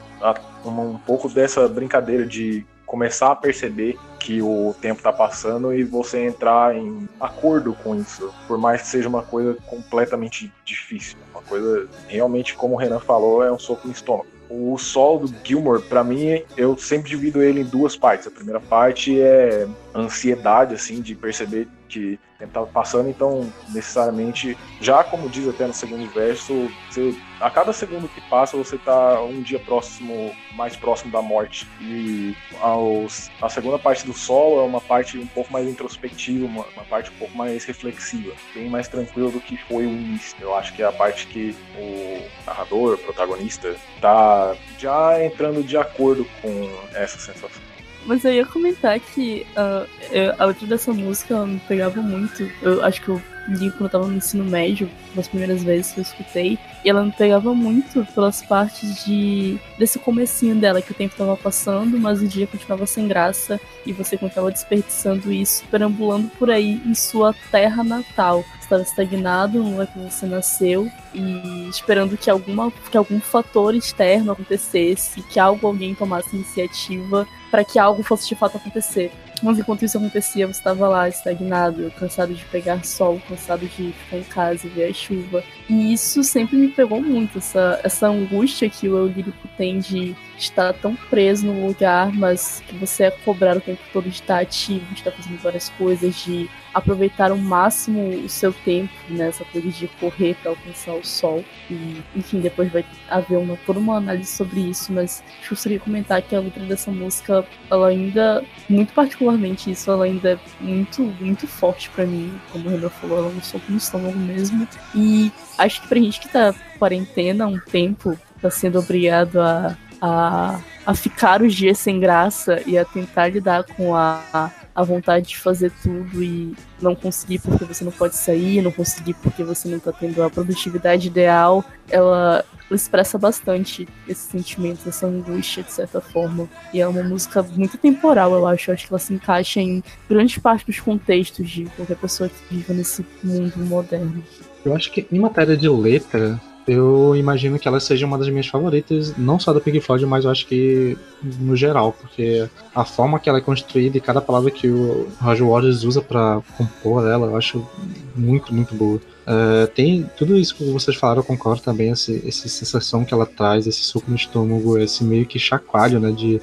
um 0.65 0.99
pouco 0.99 1.29
dessa 1.29 1.67
brincadeira 1.69 2.27
de 2.27 2.67
começar 2.91 3.31
a 3.31 3.37
perceber 3.37 3.97
que 4.19 4.43
o 4.43 4.75
tempo 4.81 4.99
está 4.99 5.13
passando 5.13 5.73
e 5.73 5.85
você 5.85 6.27
entrar 6.27 6.75
em 6.75 7.09
acordo 7.21 7.73
com 7.73 7.95
isso, 7.95 8.35
por 8.49 8.59
mais 8.59 8.83
que 8.83 8.89
seja 8.89 9.09
uma 9.09 9.23
coisa 9.23 9.57
completamente 9.67 10.53
difícil, 10.65 11.17
uma 11.33 11.41
coisa 11.43 11.89
realmente 12.09 12.55
como 12.55 12.75
o 12.75 12.77
Renan 12.77 12.99
falou 12.99 13.45
é 13.45 13.53
um 13.53 13.59
soco 13.59 13.87
no 13.87 13.93
estômago. 13.93 14.27
O 14.51 14.77
solo 14.77 15.29
do 15.29 15.35
Gilmore, 15.45 15.81
para 15.83 16.03
mim, 16.03 16.43
eu 16.57 16.77
sempre 16.77 17.09
divido 17.09 17.41
ele 17.41 17.61
em 17.61 17.65
duas 17.65 17.97
partes. 17.97 18.27
A 18.27 18.33
primeira 18.33 18.59
parte 18.59 19.21
é 19.21 19.69
ansiedade, 19.95 20.75
assim, 20.75 21.01
de 21.01 21.15
perceber 21.15 21.69
que 21.91 22.19
estava 22.41 22.67
passando, 22.67 23.09
então, 23.09 23.53
necessariamente, 23.69 24.57
já 24.81 25.05
como 25.05 25.29
diz 25.29 25.49
até 25.49 25.67
no 25.67 25.75
segundo 25.75 26.09
verso, 26.11 26.71
você, 26.89 27.15
a 27.41 27.51
cada 27.51 27.73
segundo 27.73 28.09
que 28.09 28.21
passa, 28.23 28.57
você 28.57 28.77
está 28.77 29.21
um 29.23 29.43
dia 29.43 29.59
próximo, 29.59 30.35
mais 30.55 30.77
próximo 30.77 31.13
da 31.13 31.21
morte. 31.21 31.67
E 31.81 32.35
aos, 32.61 33.31
a 33.43 33.49
segunda 33.49 33.79
parte 33.79 34.07
do 34.07 34.13
solo 34.13 34.61
é 34.61 34.65
uma 34.65 34.81
parte 34.81 35.19
um 35.19 35.27
pouco 35.27 35.53
mais 35.53 35.69
introspectiva, 35.69 36.47
uma, 36.47 36.65
uma 36.75 36.85
parte 36.85 37.11
um 37.11 37.15
pouco 37.15 37.37
mais 37.37 37.65
reflexiva, 37.65 38.33
bem 38.55 38.69
mais 38.69 38.89
tranquila 38.89 39.31
do 39.31 39.41
que 39.41 39.57
foi 39.57 39.85
o 39.87 39.91
início. 39.91 40.37
Eu 40.41 40.55
acho 40.55 40.73
que 40.73 40.83
é 40.83 40.87
a 40.87 40.93
parte 40.93 41.27
que 41.27 41.55
o 41.77 42.23
narrador, 42.47 42.97
protagonista, 42.99 43.77
está 43.97 44.55
já 44.79 45.23
entrando 45.23 45.63
de 45.63 45.77
acordo 45.77 46.27
com 46.41 46.71
essa 46.95 47.19
sensação. 47.19 47.70
Mas 48.07 48.25
eu 48.25 48.33
ia 48.33 48.47
comentar 48.47 48.99
que 48.99 49.47
uh, 49.51 49.87
eu, 50.11 50.35
a 50.39 50.45
letra 50.47 50.67
dessa 50.67 50.93
música 50.93 51.45
me 51.47 51.61
pegava 51.61 52.01
muito. 52.01 52.51
Eu 52.63 52.85
acho 52.85 53.01
que 53.03 53.09
eu 53.09 53.23
li 53.49 53.71
quando 53.71 53.85
eu 53.85 53.89
tava 53.89 54.07
no 54.07 54.17
ensino 54.17 54.45
médio, 54.45 54.89
das 55.15 55.29
primeiras 55.29 55.63
vezes 55.63 55.93
que 55.93 56.01
eu 56.01 56.03
escutei. 56.03 56.59
E 56.85 56.91
ela 56.91 57.05
me 57.05 57.13
pegava 57.13 57.55
muito 57.55 58.05
pelas 58.15 58.43
partes 58.43 59.05
de 59.05 59.59
desse 59.79 59.99
comecinho 59.99 60.55
dela, 60.57 60.83
que 60.83 60.93
o 60.93 60.95
tempo 60.95 61.15
tava 61.17 61.37
passando, 61.37 61.99
mas 61.99 62.23
o 62.23 62.29
dia 62.29 62.47
continuava 62.47 62.87
sem 62.87 63.07
graça 63.07 63.61
e 63.85 63.93
você 63.93 64.17
continuava 64.17 64.53
desperdiçando 64.53 65.33
isso, 65.33 65.65
perambulando 65.71 66.29
por 66.39 66.51
aí 66.51 66.81
em 66.85 66.95
sua 66.95 67.35
terra 67.51 67.83
natal. 67.83 68.45
Estava 68.61 68.83
estagnado 68.83 69.59
no 69.59 69.71
lugar 69.71 69.89
que 69.89 69.99
você 69.99 70.27
nasceu 70.27 70.89
e 71.13 71.69
esperando 71.69 72.17
que, 72.17 72.31
alguma, 72.31 72.71
que 72.91 72.97
algum 72.97 73.21
fator 73.21 73.75
externo 73.75 74.31
acontecesse, 74.31 75.23
que 75.23 75.41
algo, 75.41 75.67
alguém 75.67 75.93
tomasse 75.93 76.37
iniciativa 76.37 77.27
para 77.51 77.65
que 77.65 77.79
algo 77.79 78.03
fosse 78.03 78.29
de 78.29 78.35
fato 78.35 78.57
acontecer. 78.57 79.13
Mas 79.43 79.59
enquanto 79.59 79.85
isso 79.85 79.97
acontecia, 79.97 80.47
você 80.47 80.59
estava 80.59 80.89
lá 80.89 81.09
estagnado, 81.09 81.93
cansado 81.99 82.35
de 82.35 82.45
pegar 82.47 82.85
sol, 82.85 83.21
cansado 83.29 83.67
de 83.67 83.93
ficar 83.93 84.17
em 84.19 84.25
casa 84.25 84.67
e 84.67 84.71
ver 84.71 84.85
a 84.91 84.93
chuva. 84.93 85.43
E 85.69 85.93
isso 85.93 86.23
sempre 86.23 86.57
me 86.57 86.69
pegou 86.69 87.01
muito, 87.01 87.39
essa, 87.39 87.81
essa 87.83 88.09
angústia 88.09 88.69
que 88.69 88.89
o 88.89 89.07
lírico 89.07 89.49
tem 89.57 89.79
de 89.79 90.15
estar 90.39 90.73
tão 90.75 90.97
preso 90.97 91.47
no 91.47 91.67
lugar, 91.67 92.13
mas 92.13 92.63
que 92.67 92.75
você 92.77 93.05
é 93.05 93.11
cobrado 93.11 93.59
o 93.59 93.63
tempo 93.63 93.81
todo 93.93 94.05
de 94.05 94.17
estar 94.17 94.41
ativo, 94.41 94.85
de 94.87 94.95
estar 94.95 95.11
fazendo 95.11 95.39
várias 95.41 95.69
coisas, 95.71 96.15
de 96.17 96.49
aproveitar 96.73 97.31
ao 97.31 97.37
máximo 97.37 98.09
o 98.25 98.29
seu 98.29 98.53
tempo, 98.53 98.93
né? 99.09 99.29
Essa 99.29 99.45
coisa 99.45 99.69
de 99.69 99.89
correr 99.89 100.35
para 100.37 100.53
alcançar 100.53 100.95
o 100.95 101.05
sol. 101.05 101.45
E, 101.71 102.03
enfim, 102.17 102.41
depois 102.41 102.71
vai 102.73 102.85
haver 103.09 103.39
uma, 103.39 103.57
toda 103.67 103.79
uma 103.79 103.97
análise 103.97 104.31
sobre 104.31 104.61
isso, 104.61 104.93
mas 104.93 105.23
eu 105.43 105.51
gostaria 105.51 105.79
de 105.79 105.85
comentar 105.85 106.23
que 106.23 106.35
a 106.35 106.41
letra 106.41 106.65
dessa 106.65 106.91
música, 106.91 107.45
ela 107.71 107.89
ainda, 107.89 108.45
muito 108.69 108.93
particularmente 109.31 109.71
isso, 109.71 109.91
ela 109.91 110.05
ainda 110.05 110.33
é 110.33 110.39
muito, 110.61 111.03
muito 111.03 111.47
forte 111.47 111.89
para 111.91 112.05
mim, 112.05 112.33
como 112.53 112.69
o 112.69 112.71
Renan 112.71 112.89
falou, 112.89 113.19
ela 113.19 113.31
não 113.31 113.43
soco 113.43 113.65
no 113.69 113.77
estômago 113.79 114.19
mesmo. 114.19 114.67
E 114.95 115.31
acho 115.57 115.83
que 115.83 115.89
pra 115.89 115.99
gente 115.99 116.21
que 116.21 116.29
tá 116.29 116.55
quarentena 116.79 117.45
há 117.45 117.49
um 117.49 117.59
tempo, 117.59 118.19
tá 118.41 118.51
sendo 118.51 118.79
obrigado 118.79 119.41
a, 119.41 119.77
a, 120.01 120.61
a 120.87 120.95
ficar 120.95 121.43
os 121.43 121.55
dias 121.55 121.79
sem 121.79 122.01
graça 122.01 122.63
e 122.67 122.77
a 122.77 122.85
tentar 122.85 123.29
lidar 123.29 123.65
com 123.65 123.95
a 123.95 124.51
vontade 124.83 125.29
de 125.29 125.37
fazer 125.37 125.73
tudo 125.83 126.23
e 126.23 126.55
não 126.81 126.95
conseguir 126.95 127.39
porque 127.41 127.65
você 127.65 127.85
não 127.85 127.93
pode 127.93 128.17
sair, 128.17 128.63
não 128.63 128.73
conseguir 128.73 129.15
porque 129.15 129.43
você 129.43 129.69
não 129.69 129.79
tá 129.79 129.93
tendo 129.93 130.23
a 130.23 130.31
produtividade 130.31 131.09
ideal, 131.09 131.65
ela 131.89 132.45
expressa 132.71 133.19
bastante 133.19 133.87
esse 134.09 134.31
sentimento, 134.31 134.89
essa 134.89 135.07
angústia, 135.07 135.63
de 135.63 135.73
certa 135.73 136.01
forma. 136.01 136.49
E 136.73 136.81
é 136.81 136.87
uma 136.87 137.03
música 137.03 137.43
muito 137.43 137.77
temporal, 137.77 138.33
eu 138.33 138.47
acho. 138.47 138.71
Eu 138.71 138.75
acho 138.75 138.87
que 138.87 138.93
ela 138.93 138.99
se 138.99 139.13
encaixa 139.13 139.61
em 139.61 139.83
grande 140.09 140.41
parte 140.41 140.67
dos 140.67 140.79
contextos 140.79 141.49
de 141.49 141.65
qualquer 141.77 141.97
pessoa 141.97 142.29
que 142.29 142.55
viva 142.55 142.73
nesse 142.73 143.05
mundo 143.23 143.59
moderno. 143.59 144.23
Eu 144.65 144.75
acho 144.75 144.91
que 144.93 145.07
em 145.11 145.19
matéria 145.19 145.57
de 145.57 145.69
letra, 145.69 146.41
eu 146.71 147.17
imagino 147.17 147.59
que 147.59 147.67
ela 147.67 147.81
seja 147.81 148.07
uma 148.07 148.17
das 148.17 148.29
minhas 148.29 148.47
favoritas, 148.47 149.13
não 149.19 149.41
só 149.41 149.53
da 149.53 149.61
Pink 149.61 149.81
Floyd, 149.81 150.07
mas 150.07 150.25
eu 150.25 150.31
acho 150.31 150.47
que 150.47 150.97
no 151.21 151.57
geral, 151.57 151.93
porque 151.93 152.49
a 152.73 152.85
forma 152.85 153.19
que 153.19 153.29
ela 153.29 153.39
é 153.39 153.43
construída 153.43 153.99
e 153.99 154.01
cada 154.01 154.21
palavra 154.21 154.53
que 154.53 154.69
o 154.69 155.09
Roger 155.21 155.49
Waters 155.49 155.83
usa 155.83 156.01
para 156.01 156.41
compor 156.57 157.05
ela, 157.05 157.27
eu 157.27 157.37
acho 157.37 157.67
muito, 158.15 158.55
muito 158.55 158.73
boa. 158.73 159.01
Uh, 159.27 159.67
tem 159.75 160.09
tudo 160.17 160.37
isso 160.37 160.55
que 160.55 160.65
vocês 160.71 160.97
falaram, 160.97 161.21
eu 161.21 161.25
concordo 161.25 161.61
também, 161.61 161.91
essa, 161.91 162.13
essa 162.13 162.49
sensação 162.49 163.05
que 163.05 163.13
ela 163.13 163.27
traz, 163.27 163.67
esse 163.67 163.83
suco 163.83 164.09
no 164.09 164.17
estômago, 164.17 164.79
esse 164.79 165.03
meio 165.03 165.27
que 165.27 165.41
chacoalho, 165.41 165.99
né, 165.99 166.13
de 166.13 166.41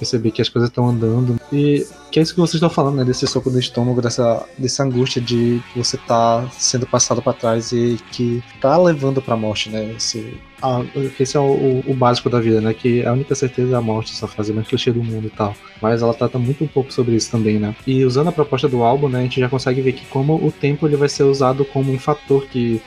perceber 0.00 0.30
que 0.30 0.40
as 0.40 0.48
coisas 0.48 0.70
estão 0.70 0.88
andando. 0.88 1.38
E 1.52 1.86
que 2.10 2.18
é 2.18 2.22
isso 2.22 2.34
que 2.34 2.40
vocês 2.40 2.54
estão 2.54 2.70
falando, 2.70 2.96
né? 2.96 3.04
Desse 3.04 3.26
soco 3.26 3.50
no 3.50 3.58
estômago, 3.58 4.00
dessa, 4.00 4.44
dessa 4.58 4.82
angústia 4.82 5.20
de 5.20 5.62
você 5.76 5.96
tá 5.98 6.48
sendo 6.52 6.86
passado 6.86 7.22
para 7.22 7.34
trás 7.34 7.70
e 7.70 7.98
que 8.10 8.42
tá 8.60 8.76
levando 8.76 9.20
pra 9.20 9.36
morte, 9.36 9.68
né? 9.68 9.94
Esse, 9.96 10.36
a, 10.62 10.82
esse 11.18 11.36
é 11.36 11.40
o, 11.40 11.82
o, 11.86 11.94
básico 11.94 12.30
da 12.30 12.40
vida, 12.40 12.60
né? 12.60 12.74
Que 12.74 13.04
a 13.04 13.12
única 13.12 13.34
certeza 13.34 13.74
é 13.74 13.76
a 13.76 13.80
morte, 13.80 14.12
essa 14.12 14.26
frase 14.26 14.52
mais 14.52 14.66
clichê 14.66 14.90
do 14.90 15.04
mundo 15.04 15.26
e 15.26 15.30
tal. 15.30 15.54
Mas 15.80 16.02
ela 16.02 16.14
trata 16.14 16.38
muito 16.38 16.64
um 16.64 16.68
pouco 16.68 16.92
sobre 16.92 17.14
isso 17.14 17.30
também, 17.30 17.58
né? 17.58 17.76
E 17.86 18.04
usando 18.04 18.28
a 18.28 18.32
proposta 18.32 18.68
do 18.68 18.82
álbum, 18.82 19.08
né? 19.08 19.20
A 19.20 19.22
gente 19.22 19.38
já 19.38 19.48
consegue 19.48 19.82
ver 19.82 19.92
que 19.92 20.06
como 20.06 20.34
o 20.34 20.50
tempo 20.50 20.86
ele 20.86 20.96
vai 20.96 21.08
ser 21.08 21.24
usado 21.24 21.64
como 21.64 21.92
um 21.92 21.98
fator 21.98 22.46
que 22.46 22.82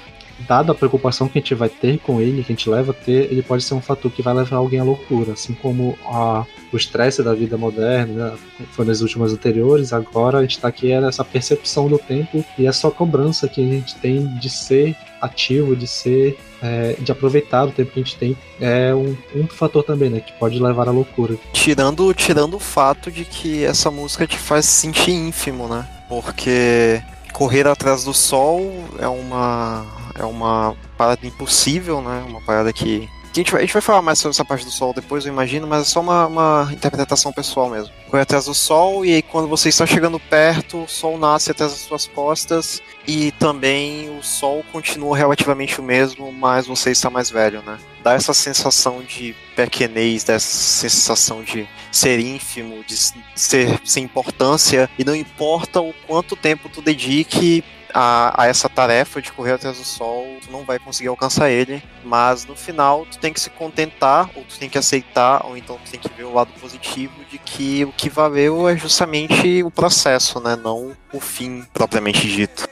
dada 0.47 0.71
a 0.71 0.75
preocupação 0.75 1.27
que 1.27 1.37
a 1.37 1.41
gente 1.41 1.55
vai 1.55 1.69
ter 1.69 1.99
com 1.99 2.21
ele, 2.21 2.43
que 2.43 2.51
a 2.51 2.55
gente 2.55 2.69
leva 2.69 2.91
a 2.91 2.93
ter, 2.93 3.31
ele 3.31 3.41
pode 3.41 3.63
ser 3.63 3.73
um 3.73 3.81
fator 3.81 4.11
que 4.11 4.21
vai 4.21 4.33
levar 4.33 4.57
alguém 4.57 4.79
à 4.79 4.83
loucura, 4.83 5.33
assim 5.33 5.53
como 5.53 5.97
a, 6.05 6.45
o 6.71 6.77
estresse 6.77 7.23
da 7.23 7.33
vida 7.33 7.57
moderna, 7.57 8.31
né, 8.31 8.37
foi 8.71 8.85
nas 8.85 9.01
últimas 9.01 9.33
anteriores, 9.33 9.93
agora 9.93 10.39
a 10.39 10.41
gente 10.41 10.55
está 10.55 10.67
aqui 10.67 10.91
é 10.91 10.99
nessa 10.99 11.23
percepção 11.23 11.87
do 11.87 11.97
tempo 11.97 12.43
e 12.57 12.65
essa 12.65 12.89
cobrança 12.91 13.47
que 13.47 13.61
a 13.61 13.67
gente 13.67 13.95
tem 13.95 14.27
de 14.35 14.49
ser 14.49 14.95
ativo, 15.21 15.75
de 15.75 15.87
ser 15.87 16.37
é, 16.61 16.95
de 16.99 17.11
aproveitar 17.11 17.65
o 17.65 17.71
tempo 17.71 17.91
que 17.91 17.99
a 17.99 18.03
gente 18.03 18.17
tem 18.17 18.37
é 18.59 18.95
um, 18.95 19.15
um 19.35 19.47
fator 19.47 19.83
também, 19.83 20.09
né? 20.09 20.21
Que 20.21 20.31
pode 20.33 20.61
levar 20.61 20.87
à 20.87 20.91
loucura. 20.91 21.35
Tirando, 21.51 22.13
tirando 22.13 22.55
o 22.55 22.59
fato 22.59 23.11
de 23.11 23.25
que 23.25 23.65
essa 23.65 23.91
música 23.91 24.25
te 24.25 24.37
faz 24.37 24.65
se 24.65 24.81
sentir 24.81 25.11
ínfimo, 25.11 25.67
né? 25.67 25.85
Porque 26.07 27.01
correr 27.33 27.67
atrás 27.67 28.05
do 28.05 28.13
sol 28.13 28.85
é 28.99 29.07
uma 29.07 29.85
é 30.15 30.23
uma 30.23 30.75
parada 30.97 31.25
impossível, 31.25 32.01
né? 32.01 32.23
Uma 32.27 32.41
parada 32.41 32.71
que. 32.71 33.09
a, 33.31 33.33
gente 33.33 33.51
vai, 33.51 33.61
a 33.61 33.65
gente 33.65 33.73
vai 33.73 33.81
falar 33.81 34.01
mais 34.01 34.19
sobre 34.19 34.33
essa 34.33 34.45
parte 34.45 34.65
do 34.65 34.71
sol 34.71 34.93
depois, 34.93 35.25
eu 35.25 35.33
imagino, 35.33 35.67
mas 35.67 35.81
é 35.81 35.85
só 35.85 36.01
uma, 36.01 36.27
uma 36.27 36.69
interpretação 36.71 37.31
pessoal 37.31 37.69
mesmo. 37.69 37.93
Corre 38.09 38.21
atrás 38.21 38.45
do 38.45 38.53
sol, 38.53 39.05
e 39.05 39.13
aí 39.13 39.21
quando 39.21 39.47
você 39.47 39.69
está 39.69 39.85
chegando 39.85 40.19
perto, 40.19 40.83
o 40.83 40.87
sol 40.87 41.17
nasce 41.17 41.51
atrás 41.51 41.71
das 41.71 41.81
suas 41.81 42.07
costas, 42.07 42.81
e 43.07 43.31
também 43.33 44.15
o 44.17 44.23
sol 44.23 44.63
continua 44.71 45.17
relativamente 45.17 45.79
o 45.79 45.83
mesmo, 45.83 46.31
mas 46.31 46.67
você 46.67 46.91
está 46.91 47.09
mais 47.09 47.29
velho, 47.29 47.61
né? 47.63 47.77
Dá 48.03 48.13
essa 48.13 48.33
sensação 48.33 49.01
de 49.01 49.35
pequenez, 49.55 50.23
dessa 50.23 50.47
sensação 50.47 51.41
de 51.41 51.67
ser 51.91 52.19
ínfimo, 52.19 52.83
de 52.83 52.95
ser 53.35 53.81
sem 53.83 54.03
importância, 54.03 54.89
e 54.97 55.03
não 55.03 55.15
importa 55.15 55.81
o 55.81 55.93
quanto 56.05 56.35
tempo 56.35 56.69
tu 56.69 56.81
dedique 56.81 57.63
a, 57.93 58.43
a, 58.43 58.47
essa 58.47 58.67
tarefa 58.67 59.21
de 59.21 59.31
correr 59.31 59.53
atrás 59.53 59.77
do 59.77 59.83
sol, 59.83 60.25
tu 60.43 60.51
não 60.51 60.63
vai 60.63 60.79
conseguir 60.79 61.09
alcançar 61.09 61.49
ele, 61.49 61.83
mas 62.03 62.45
no 62.45 62.55
final 62.55 63.05
tu 63.05 63.19
tem 63.19 63.31
que 63.31 63.39
se 63.39 63.49
contentar, 63.49 64.29
ou 64.35 64.43
tu 64.43 64.57
tem 64.57 64.69
que 64.69 64.77
aceitar, 64.77 65.45
ou 65.45 65.55
então 65.55 65.77
tu 65.83 65.91
tem 65.91 65.99
que 65.99 66.09
ver 66.09 66.23
o 66.23 66.33
lado 66.33 66.51
positivo 66.59 67.13
de 67.29 67.37
que 67.37 67.85
o 67.85 67.91
que 67.91 68.09
valeu 68.09 68.67
é 68.67 68.75
justamente 68.75 69.63
o 69.63 69.69
processo, 69.71 70.39
né, 70.39 70.57
não 70.61 70.91
o 71.13 71.19
fim 71.19 71.63
propriamente 71.73 72.27
dito. 72.27 72.67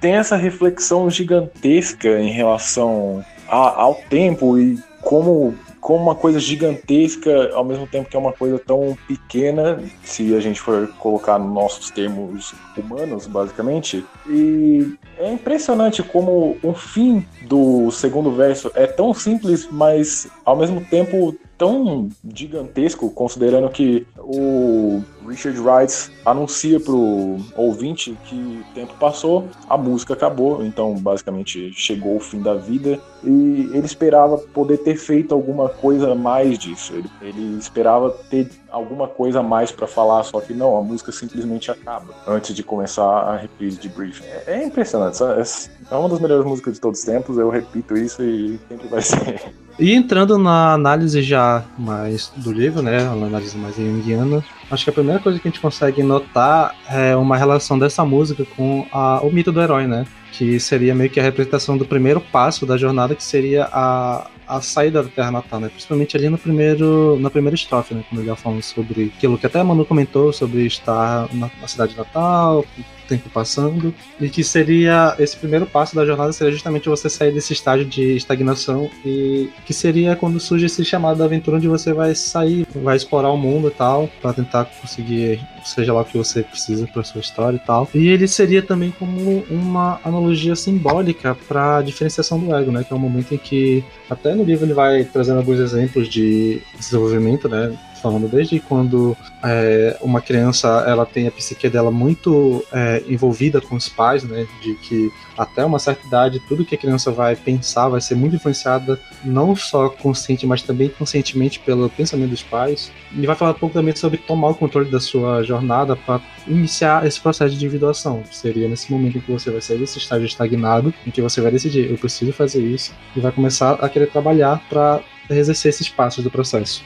Tem 0.00 0.14
essa 0.14 0.36
reflexão 0.36 1.08
gigantesca 1.10 2.20
em 2.20 2.30
relação 2.30 3.24
a, 3.48 3.82
ao 3.82 3.94
tempo 3.94 4.58
e 4.58 4.78
como 5.00 5.54
como 5.84 6.02
uma 6.02 6.14
coisa 6.14 6.40
gigantesca, 6.40 7.50
ao 7.52 7.62
mesmo 7.62 7.86
tempo 7.86 8.08
que 8.08 8.16
é 8.16 8.18
uma 8.18 8.32
coisa 8.32 8.58
tão 8.58 8.96
pequena, 9.06 9.78
se 10.02 10.34
a 10.34 10.40
gente 10.40 10.58
for 10.58 10.88
colocar 10.98 11.38
nos 11.38 11.52
nossos 11.52 11.90
termos 11.90 12.54
humanos, 12.74 13.26
basicamente. 13.26 14.02
E 14.26 14.96
é 15.18 15.30
impressionante 15.30 16.02
como 16.02 16.56
o 16.62 16.72
fim 16.72 17.22
do 17.42 17.90
segundo 17.90 18.32
verso 18.32 18.72
é 18.74 18.86
tão 18.86 19.12
simples, 19.12 19.68
mas 19.70 20.26
ao 20.42 20.56
mesmo 20.56 20.80
tempo 20.82 21.36
tão 21.58 22.08
gigantesco, 22.34 23.10
considerando 23.10 23.68
que 23.68 24.06
o 24.16 25.02
Richard 25.26 25.58
Wright 25.60 26.10
anuncia 26.24 26.78
pro 26.80 27.38
ouvinte 27.56 28.16
que 28.24 28.34
o 28.34 28.74
tempo 28.74 28.94
passou, 28.98 29.48
a 29.68 29.76
música 29.76 30.14
acabou, 30.14 30.64
então 30.64 30.94
basicamente 30.94 31.72
chegou 31.72 32.16
o 32.16 32.20
fim 32.20 32.40
da 32.40 32.54
vida 32.54 32.98
e 33.22 33.70
ele 33.72 33.86
esperava 33.86 34.38
poder 34.38 34.78
ter 34.78 34.96
feito 34.96 35.34
alguma 35.34 35.68
coisa 35.68 36.14
mais 36.14 36.58
disso. 36.58 36.92
Ele, 36.94 37.10
ele 37.22 37.58
esperava 37.58 38.10
ter 38.30 38.50
alguma 38.70 39.08
coisa 39.08 39.42
mais 39.42 39.70
para 39.70 39.86
falar, 39.86 40.22
só 40.24 40.40
que 40.40 40.52
não, 40.52 40.76
a 40.76 40.82
música 40.82 41.12
simplesmente 41.12 41.70
acaba 41.70 42.14
antes 42.26 42.54
de 42.54 42.62
começar 42.62 43.04
a 43.04 43.36
reprise 43.36 43.78
de 43.78 43.88
Briefing. 43.88 44.24
É, 44.24 44.44
é 44.46 44.64
impressionante, 44.64 45.18
é 45.22 45.94
uma 45.94 46.08
das 46.08 46.20
melhores 46.20 46.44
músicas 46.44 46.74
de 46.74 46.80
todos 46.80 46.98
os 47.00 47.04
tempos, 47.04 47.38
eu 47.38 47.48
repito 47.48 47.96
isso 47.96 48.22
e 48.22 48.58
sempre 48.68 48.88
vai 48.88 49.02
ser. 49.02 49.54
E 49.78 49.92
entrando 49.92 50.38
na 50.38 50.72
análise 50.72 51.20
já 51.20 51.64
mais 51.76 52.32
do 52.36 52.52
livro, 52.52 52.80
né, 52.80 53.02
uma 53.10 53.26
análise 53.26 53.56
mais 53.56 53.74
junguiana, 53.74 54.44
acho 54.70 54.84
que 54.84 54.90
a 54.90 54.92
primeira 54.92 55.20
coisa 55.20 55.38
que 55.38 55.46
a 55.46 55.50
gente 55.50 55.60
consegue 55.60 56.02
notar 56.02 56.74
é 56.88 57.16
uma 57.16 57.36
relação 57.36 57.78
dessa 57.78 58.04
música 58.04 58.44
com 58.56 58.86
a, 58.92 59.20
o 59.22 59.30
mito 59.30 59.52
do 59.52 59.60
herói, 59.60 59.86
né? 59.86 60.06
Que 60.32 60.58
seria 60.58 60.94
meio 60.94 61.10
que 61.10 61.20
a 61.20 61.22
representação 61.22 61.76
do 61.78 61.84
primeiro 61.84 62.20
passo 62.20 62.66
da 62.66 62.76
jornada, 62.76 63.14
que 63.14 63.22
seria 63.22 63.68
a, 63.72 64.28
a 64.46 64.60
saída 64.60 65.02
da 65.02 65.08
Terra 65.08 65.30
Natal, 65.30 65.60
né? 65.60 65.68
Principalmente 65.68 66.16
ali 66.16 66.28
no 66.28 66.38
primeiro, 66.38 67.18
na 67.20 67.30
primeira 67.30 67.54
estrofe, 67.54 67.94
né? 67.94 68.04
Quando 68.08 68.20
ele 68.22 68.36
falando 68.36 68.62
sobre 68.62 69.12
aquilo 69.16 69.38
que 69.38 69.46
até 69.46 69.60
a 69.60 69.64
Manu 69.64 69.84
comentou 69.84 70.32
sobre 70.32 70.66
estar 70.66 71.28
na, 71.32 71.50
na 71.60 71.68
cidade 71.68 71.96
natal, 71.96 72.64
tempo 73.04 73.28
passando, 73.30 73.94
e 74.20 74.28
que 74.28 74.42
seria 74.42 75.14
esse 75.18 75.36
primeiro 75.36 75.66
passo 75.66 75.94
da 75.94 76.04
jornada 76.04 76.32
seria 76.32 76.52
justamente 76.52 76.88
você 76.88 77.08
sair 77.08 77.32
desse 77.32 77.52
estágio 77.52 77.84
de 77.84 78.16
estagnação 78.16 78.90
e 79.04 79.50
que 79.64 79.72
seria 79.72 80.16
quando 80.16 80.40
surge 80.40 80.66
esse 80.66 80.84
chamado 80.84 81.18
da 81.18 81.24
aventura 81.24 81.56
onde 81.56 81.68
você 81.68 81.92
vai 81.92 82.14
sair, 82.14 82.66
vai 82.74 82.96
explorar 82.96 83.30
o 83.30 83.36
mundo 83.36 83.68
e 83.68 83.70
tal, 83.70 84.08
para 84.20 84.32
tentar 84.32 84.64
conseguir 84.64 85.40
seja 85.64 85.92
lá 85.92 86.02
o 86.02 86.04
que 86.04 86.16
você 86.16 86.42
precisa 86.42 86.86
para 86.86 87.02
sua 87.02 87.20
história 87.20 87.56
e 87.56 87.66
tal. 87.66 87.88
E 87.94 88.08
ele 88.08 88.28
seria 88.28 88.62
também 88.62 88.90
como 88.98 89.44
uma 89.50 90.00
analogia 90.04 90.54
simbólica 90.54 91.36
para 91.48 91.78
a 91.78 91.82
diferenciação 91.82 92.38
do 92.38 92.54
ego, 92.54 92.70
né, 92.70 92.84
que 92.84 92.92
é 92.92 92.96
um 92.96 93.00
momento 93.00 93.34
em 93.34 93.38
que 93.38 93.82
até 94.08 94.34
no 94.34 94.44
livro 94.44 94.66
ele 94.66 94.74
vai 94.74 95.04
trazendo 95.04 95.38
alguns 95.38 95.58
exemplos 95.58 96.08
de 96.08 96.60
desenvolvimento, 96.78 97.48
né, 97.48 97.72
falando 98.04 98.28
desde 98.28 98.60
quando 98.60 99.16
é, 99.42 99.96
uma 100.02 100.20
criança 100.20 100.84
ela 100.86 101.06
tem 101.06 101.26
a 101.26 101.30
psique 101.30 101.70
dela 101.70 101.90
muito 101.90 102.62
é, 102.70 103.02
envolvida 103.08 103.62
com 103.62 103.76
os 103.76 103.88
pais, 103.88 104.22
né, 104.22 104.46
de 104.62 104.74
que 104.74 105.10
até 105.38 105.64
uma 105.64 105.78
certa 105.78 106.06
idade 106.06 106.38
tudo 106.46 106.66
que 106.66 106.74
a 106.74 106.78
criança 106.78 107.10
vai 107.10 107.34
pensar 107.34 107.88
vai 107.88 108.02
ser 108.02 108.14
muito 108.14 108.36
influenciada 108.36 109.00
não 109.24 109.56
só 109.56 109.88
consciente, 109.88 110.46
mas 110.46 110.60
também 110.60 110.90
conscientemente 110.90 111.58
pelo 111.60 111.88
pensamento 111.88 112.28
dos 112.28 112.42
pais. 112.42 112.92
E 113.10 113.26
vai 113.26 113.34
falar 113.34 113.52
um 113.52 113.54
pouco 113.54 113.72
também 113.72 113.96
sobre 113.96 114.18
tomar 114.18 114.48
o 114.48 114.54
controle 114.54 114.90
da 114.90 115.00
sua 115.00 115.42
jornada 115.42 115.96
para 115.96 116.20
iniciar 116.46 117.06
esse 117.06 117.18
processo 117.18 117.52
de 117.52 117.56
individuação. 117.56 118.22
Seria 118.30 118.68
nesse 118.68 118.92
momento 118.92 119.16
em 119.16 119.20
que 119.22 119.32
você 119.32 119.50
vai 119.50 119.62
sair 119.62 119.78
desse 119.78 119.96
estágio 119.96 120.26
estagnado, 120.26 120.92
em 121.06 121.10
que 121.10 121.22
você 121.22 121.40
vai 121.40 121.50
decidir, 121.50 121.90
eu 121.90 121.96
preciso 121.96 122.34
fazer 122.34 122.62
isso, 122.62 122.92
e 123.16 123.20
vai 123.20 123.32
começar 123.32 123.72
a 123.80 123.88
querer 123.88 124.10
trabalhar 124.10 124.62
para 124.68 125.00
exercer 125.30 125.70
esses 125.70 125.88
passos 125.88 126.22
do 126.22 126.30
processo. 126.30 126.84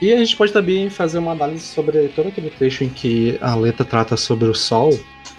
E 0.00 0.12
a 0.12 0.18
gente 0.18 0.36
pode 0.36 0.52
também 0.52 0.90
fazer 0.90 1.18
uma 1.18 1.32
análise 1.32 1.64
sobre 1.64 2.08
todo 2.08 2.28
aquele 2.28 2.50
trecho 2.50 2.84
em 2.84 2.88
que 2.88 3.38
a 3.40 3.54
letra 3.54 3.84
trata 3.84 4.16
sobre 4.16 4.46
o 4.48 4.54
Sol, 4.54 4.90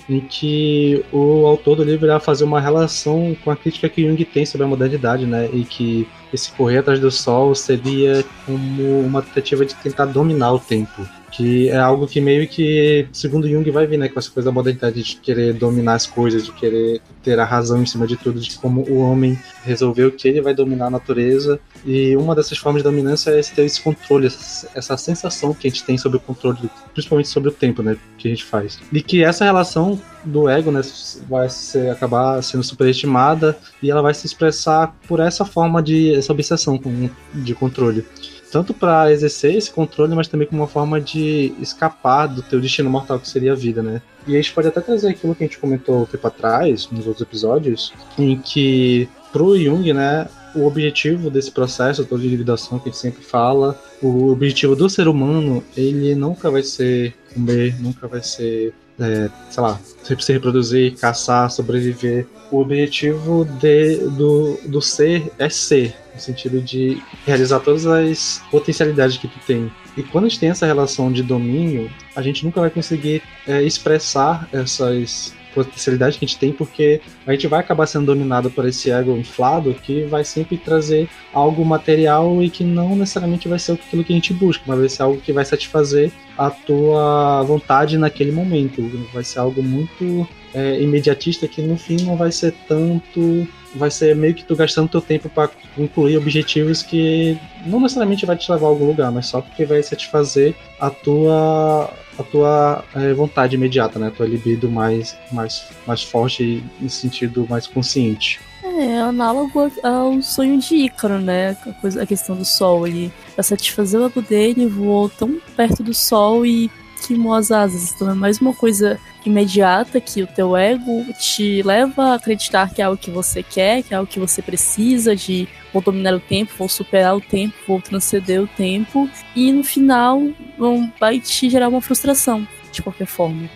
em 0.10 0.20
que 0.20 1.04
o 1.12 1.46
autor 1.46 1.78
do 1.78 1.84
livro 1.84 2.08
vai 2.08 2.20
fazer 2.20 2.44
uma 2.44 2.60
relação 2.60 3.36
com 3.44 3.52
a 3.52 3.56
crítica 3.56 3.90
que 3.90 4.06
Jung 4.08 4.24
tem 4.26 4.46
sobre 4.46 4.66
a 4.66 4.70
modernidade, 4.70 5.26
né? 5.26 5.50
E 5.54 5.64
que 5.64 6.08
esse 6.34 6.52
correr 6.52 6.80
atrás 6.80 7.00
do 7.00 7.10
Sol 7.12 7.56
seria 7.56 8.24
como 8.46 9.00
uma 9.02 9.22
tentativa 9.22 9.66
de 9.66 9.76
tentar 9.76 10.06
dominar 10.06 10.54
o 10.54 10.60
tempo 10.60 11.08
que 11.38 11.70
é 11.70 11.78
algo 11.78 12.08
que 12.08 12.20
meio 12.20 12.48
que, 12.48 13.08
segundo 13.12 13.48
Jung, 13.48 13.70
vai 13.70 13.86
vir, 13.86 13.98
né, 13.98 14.10
com 14.10 14.18
essa 14.18 14.32
coisa 14.32 14.50
da 14.50 14.52
modernidade 14.52 15.04
de 15.04 15.18
querer 15.18 15.54
dominar 15.54 15.94
as 15.94 16.08
coisas, 16.08 16.46
de 16.46 16.52
querer 16.52 17.00
ter 17.22 17.40
a 17.40 17.46
razão 17.46 17.80
em 17.84 17.86
cima 17.86 18.08
de 18.08 18.18
tudo, 18.18 18.40
de 18.40 18.58
como 18.58 18.82
o 18.90 18.98
homem 19.00 19.38
resolveu 19.64 20.12
que 20.12 20.28
ele 20.28 20.42
vai 20.42 20.56
dominar 20.56 20.88
a 20.88 20.90
natureza, 20.90 21.60
e 21.86 22.16
uma 22.16 22.34
dessas 22.34 22.58
formas 22.58 22.82
de 22.82 22.90
dominância 22.90 23.30
é 23.30 23.42
ter 23.42 23.66
esse 23.66 23.80
controle, 23.80 24.26
essa 24.26 24.98
sensação 24.98 25.54
que 25.54 25.68
a 25.68 25.70
gente 25.70 25.84
tem 25.84 25.96
sobre 25.96 26.18
o 26.18 26.22
controle, 26.22 26.58
principalmente 26.94 27.30
sobre 27.30 27.50
o 27.50 27.54
tempo, 27.54 27.84
né, 27.84 27.98
que 28.18 28.28
a 28.28 28.32
gente 28.32 28.44
faz. 28.44 28.80
E 28.92 29.00
que 29.00 29.24
essa 29.24 29.46
relação 29.46 29.77
do 30.24 30.50
ego, 30.50 30.72
né, 30.72 30.82
vai 31.30 31.50
ser, 31.50 31.90
acabar 31.90 32.42
sendo 32.44 32.64
superestimada, 32.64 33.58
e 33.82 33.90
ela 33.90 34.02
vai 34.02 34.14
se 34.14 34.26
expressar 34.26 34.96
por 35.08 35.20
essa 35.20 35.46
forma 35.46 35.82
de, 35.82 36.16
essa 36.16 36.32
obsessão 36.34 36.78
com, 36.78 37.10
de 37.34 37.56
controle 37.56 38.06
tanto 38.52 38.74
para 38.74 39.12
exercer 39.12 39.56
esse 39.56 39.72
controle, 39.72 40.16
mas 40.16 40.28
também 40.28 40.48
como 40.48 40.62
uma 40.62 40.68
forma 40.68 41.00
de 41.02 41.54
escapar 41.60 42.28
do 42.28 42.42
teu 42.42 42.60
destino 42.60 42.90
mortal 42.90 43.20
que 43.20 43.28
seria 43.28 43.52
a 43.52 43.56
vida, 43.56 43.82
né? 43.82 44.02
E 44.26 44.34
a 44.34 44.38
gente 44.38 44.54
pode 44.54 44.68
até 44.68 44.82
trazer 44.82 45.10
aquilo 45.10 45.36
que 45.36 45.44
a 45.44 45.48
gente 45.48 45.60
comentou 45.60 46.02
um 46.02 46.06
tempo 46.06 46.28
atrás, 46.28 46.90
nos 46.92 47.08
outros 47.08 47.22
episódios, 47.22 47.94
em 48.18 48.38
que 48.38 49.08
pro 49.32 49.58
Jung, 49.58 49.94
né, 49.94 50.28
o 50.56 50.66
objetivo 50.66 51.30
desse 51.30 51.52
processo 51.52 52.06
todo 52.06 52.22
de 52.22 52.28
individuação 52.28 52.80
que 52.80 52.90
a 52.90 52.92
gente 52.92 53.02
sempre 53.02 53.24
fala, 53.24 53.80
o 54.02 54.32
objetivo 54.32 54.76
do 54.76 54.90
ser 54.90 55.08
humano, 55.08 55.64
ele 55.76 56.16
nunca 56.16 56.50
vai 56.50 56.64
ser 56.64 57.14
comer, 57.34 57.80
nunca 57.80 58.08
vai 58.08 58.24
ser 58.24 58.74
é, 59.00 59.30
sei 59.50 59.64
lá, 59.64 59.80
se 60.20 60.34
reproduzir, 60.34 60.96
caçar, 60.98 61.50
sobreviver. 61.52 62.28
O 62.52 62.60
objetivo 62.60 63.46
de, 63.60 63.98
do, 64.12 64.58
do 64.66 64.82
ser 64.82 65.32
é 65.38 65.50
ser, 65.50 65.96
no 66.14 66.20
sentido 66.20 66.62
de 66.62 67.02
realizar 67.26 67.60
todas 67.60 67.86
as 67.86 68.42
potencialidades 68.50 69.18
que 69.18 69.28
tu 69.28 69.40
tem. 69.46 69.72
E 69.96 70.04
quando 70.04 70.26
a 70.26 70.30
gente 70.30 70.40
tem 70.40 70.50
essa 70.50 70.66
relação 70.66 71.12
de 71.12 71.24
domínio, 71.24 71.92
a 72.16 72.22
gente 72.22 72.46
nunca 72.46 72.62
vai 72.62 72.70
conseguir 72.70 73.22
é, 73.46 73.64
expressar 73.64 74.48
essas 74.52 75.34
potencialidades 75.54 76.18
que 76.18 76.26
a 76.26 76.28
gente 76.28 76.40
tem, 76.40 76.52
porque 76.52 77.02
a 77.26 77.32
gente 77.32 77.48
vai 77.48 77.60
acabar 77.60 77.86
sendo 77.88 78.06
dominado 78.06 78.50
por 78.50 78.68
esse 78.68 78.92
ego 78.92 79.18
inflado 79.18 79.74
que 79.74 80.04
vai 80.04 80.24
sempre 80.24 80.58
trazer 80.58 81.10
algo 81.34 81.64
material 81.66 82.42
e 82.44 82.50
que 82.50 82.64
não 82.64 82.96
necessariamente 82.96 83.48
vai 83.48 83.60
ser 83.60 83.74
aquilo 83.74 84.04
que 84.04 84.14
a 84.14 84.16
gente 84.16 84.34
busca, 84.34 84.64
mas 84.68 84.80
vai 84.80 84.90
ser 84.90 85.04
algo 85.04 85.22
que 85.22 85.34
vai 85.34 85.46
satisfazer 85.46 86.12
a 86.38 86.50
tua 86.50 87.44
vontade 87.44 87.98
naquele 87.98 88.32
momento. 88.32 88.82
Vai 89.14 89.24
ser 89.24 89.40
algo 89.40 89.64
muito 89.64 90.28
é, 90.58 90.82
imediatista 90.82 91.48
que 91.48 91.62
no 91.62 91.78
fim 91.78 91.98
não 92.02 92.18
vai 92.18 92.32
ser 92.32 92.52
tanto. 92.68 93.48
Vai 93.76 93.92
ser 93.92 94.16
meio 94.16 94.34
que 94.34 94.44
tu 94.44 94.56
gastando 94.56 94.90
teu 94.90 95.02
tempo 95.02 95.30
para 95.30 95.52
concluir 95.76 96.18
objetivos 96.18 96.82
que 96.82 97.38
não 97.64 97.80
necessariamente 97.80 98.26
vai 98.26 98.36
te 98.36 98.52
levar 98.52 98.66
a 98.66 98.70
algum 98.70 98.88
lugar, 98.88 99.12
mas 99.12 99.28
só 99.28 99.40
porque 99.40 99.66
vai 99.66 99.84
satisfazer 99.84 100.56
a 100.80 100.90
tua 100.90 101.94
a 102.18 102.24
tua 102.24 102.84
é, 102.96 103.14
vontade 103.14 103.56
imediata, 103.56 104.00
né? 104.00 104.08
A 104.08 104.12
tua 104.12 104.26
libido 104.26 104.68
mais, 104.68 105.16
mais, 105.32 105.68
mais 105.86 106.02
forte 106.02 106.64
em 106.82 106.90
sentido 106.90 107.46
mais 107.48 107.68
consciente. 107.68 108.40
É, 108.64 108.98
análogo 108.98 109.72
ao 109.84 110.20
sonho 110.24 110.58
de 110.60 110.76
Ícaro, 110.76 111.20
né? 111.20 111.52
A, 111.52 111.74
coisa, 111.74 112.02
a 112.02 112.06
questão 112.08 112.36
do 112.36 112.46
sol. 112.46 112.88
Ele, 112.88 113.12
pra 113.36 113.44
satisfazer 113.44 114.00
o 114.00 114.06
ego 114.06 114.24
dele, 114.24 114.66
voou 114.66 115.08
tão 115.08 115.40
perto 115.56 115.84
do 115.84 115.94
sol 115.94 116.44
e 116.44 116.72
queimou 117.06 117.34
as 117.34 117.52
asas. 117.52 117.94
Então 117.94 118.10
é 118.10 118.14
mais 118.14 118.40
uma 118.40 118.54
coisa 118.54 119.00
imediata 119.26 120.00
que 120.00 120.24
o 120.24 120.28
teu 120.28 120.56
ego 120.56 121.06
te 121.14 121.62
leva 121.64 122.12
a 122.12 122.14
acreditar 122.16 122.74
que 122.74 122.82
é 122.82 122.86
algo 122.86 122.98
que 122.98 123.12
você 123.12 123.44
quer, 123.44 123.84
que 123.84 123.94
é 123.94 123.98
algo 123.98 124.10
que 124.10 124.20
você 124.20 124.42
precisa, 124.42 125.16
de 125.16 125.48
vou 125.74 125.82
dominar 125.82 126.14
o 126.14 126.20
tempo, 126.20 126.54
vou 126.58 126.70
superar 126.70 127.16
o 127.16 127.22
tempo, 127.22 127.56
vou 127.68 127.82
transcender 127.82 128.42
o 128.42 128.48
tempo. 128.48 129.10
E 129.36 129.52
no 129.52 129.64
final 129.64 130.22
vão, 130.58 130.92
vai 131.00 131.20
te 131.20 131.50
gerar 131.50 131.70
uma 131.70 131.82
frustração, 131.82 132.48
de 132.72 132.82
qualquer 132.82 133.08
forma. 133.08 133.50